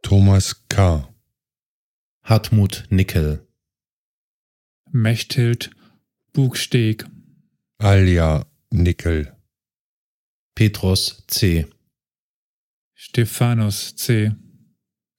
[0.00, 1.14] Thomas K.,
[2.24, 3.46] Hartmut Nickel.
[4.90, 5.70] Mechthild
[6.32, 7.04] Bugsteg,
[7.78, 9.36] Alja Nickel,
[10.54, 11.66] Petros C.
[12.94, 14.32] Stephanus C.,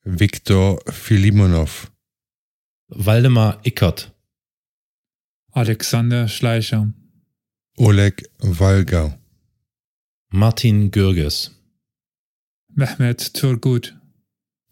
[0.06, 1.92] Viktor Filimonov,
[2.90, 4.12] Waldemar Ickert.
[5.54, 6.94] Alexander Schleicher,
[7.78, 9.18] Oleg Walger,
[10.30, 11.52] Martin Gürges.
[12.76, 13.96] Mehmet Turgut,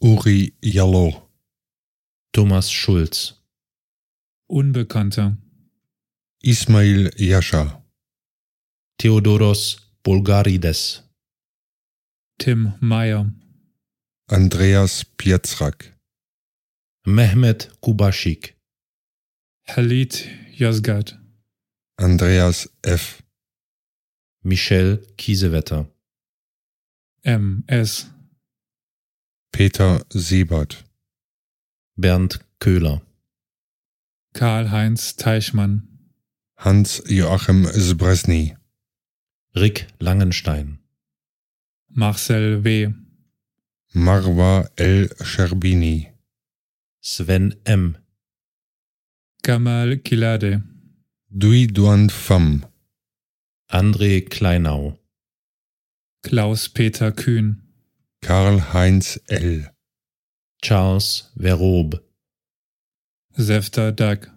[0.01, 1.29] Uri Jallo,
[2.33, 3.35] Thomas Schulz.
[4.47, 5.37] Unbekannter,
[6.41, 7.83] Ismail Jascha,
[8.97, 11.03] Theodoros Bulgarides.
[12.39, 13.31] Tim Meyer,
[14.27, 15.95] Andreas Pietzrak,
[17.05, 18.55] Mehmet Kubaschik.
[19.67, 21.19] Halit Yozgat,
[21.97, 23.21] Andreas F.
[24.43, 25.87] Michelle Kiesewetter,
[27.23, 27.63] M.
[27.67, 28.07] S.
[29.51, 30.83] Peter Siebert,
[31.95, 33.01] Bernd Köhler,
[34.33, 35.87] Karl-Heinz Teichmann,
[36.57, 38.55] Hans-Joachim Zbresny,
[39.53, 40.77] Rick Langenstein,
[41.89, 42.93] Marcel W.,
[43.93, 46.07] Marwa El Sherbini,
[47.01, 47.97] Sven M.,
[49.43, 50.63] Gamal Kilade,
[51.29, 52.65] Dui Duan Pham,
[53.69, 54.97] André Kleinau,
[56.23, 57.61] Klaus-Peter Kühn,
[58.21, 59.69] Karl-Heinz L.,
[60.61, 62.01] Charles Verrob,
[63.35, 64.31] Sefter Dag,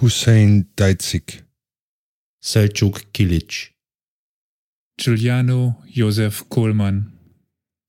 [0.00, 1.44] Hussein Deitzik,
[2.40, 3.75] Selçuk Kilic,
[4.98, 7.12] Giuliano Josef Kohlmann,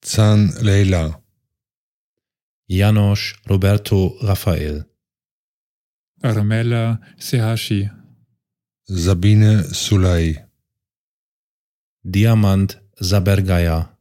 [0.03, 1.21] Zahn Leila,
[2.67, 4.85] Janosch Roberto Raphael,
[6.21, 7.89] Armella Sehashi,
[8.89, 10.35] Sabine Sulay,
[12.03, 13.97] Diamant Sabergaya,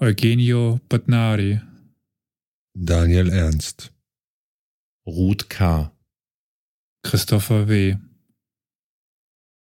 [0.00, 1.60] Eugenio Botnari,
[2.74, 3.90] Daniel Ernst,
[5.04, 5.90] Ruth K.,
[7.02, 8.05] Christopher W.,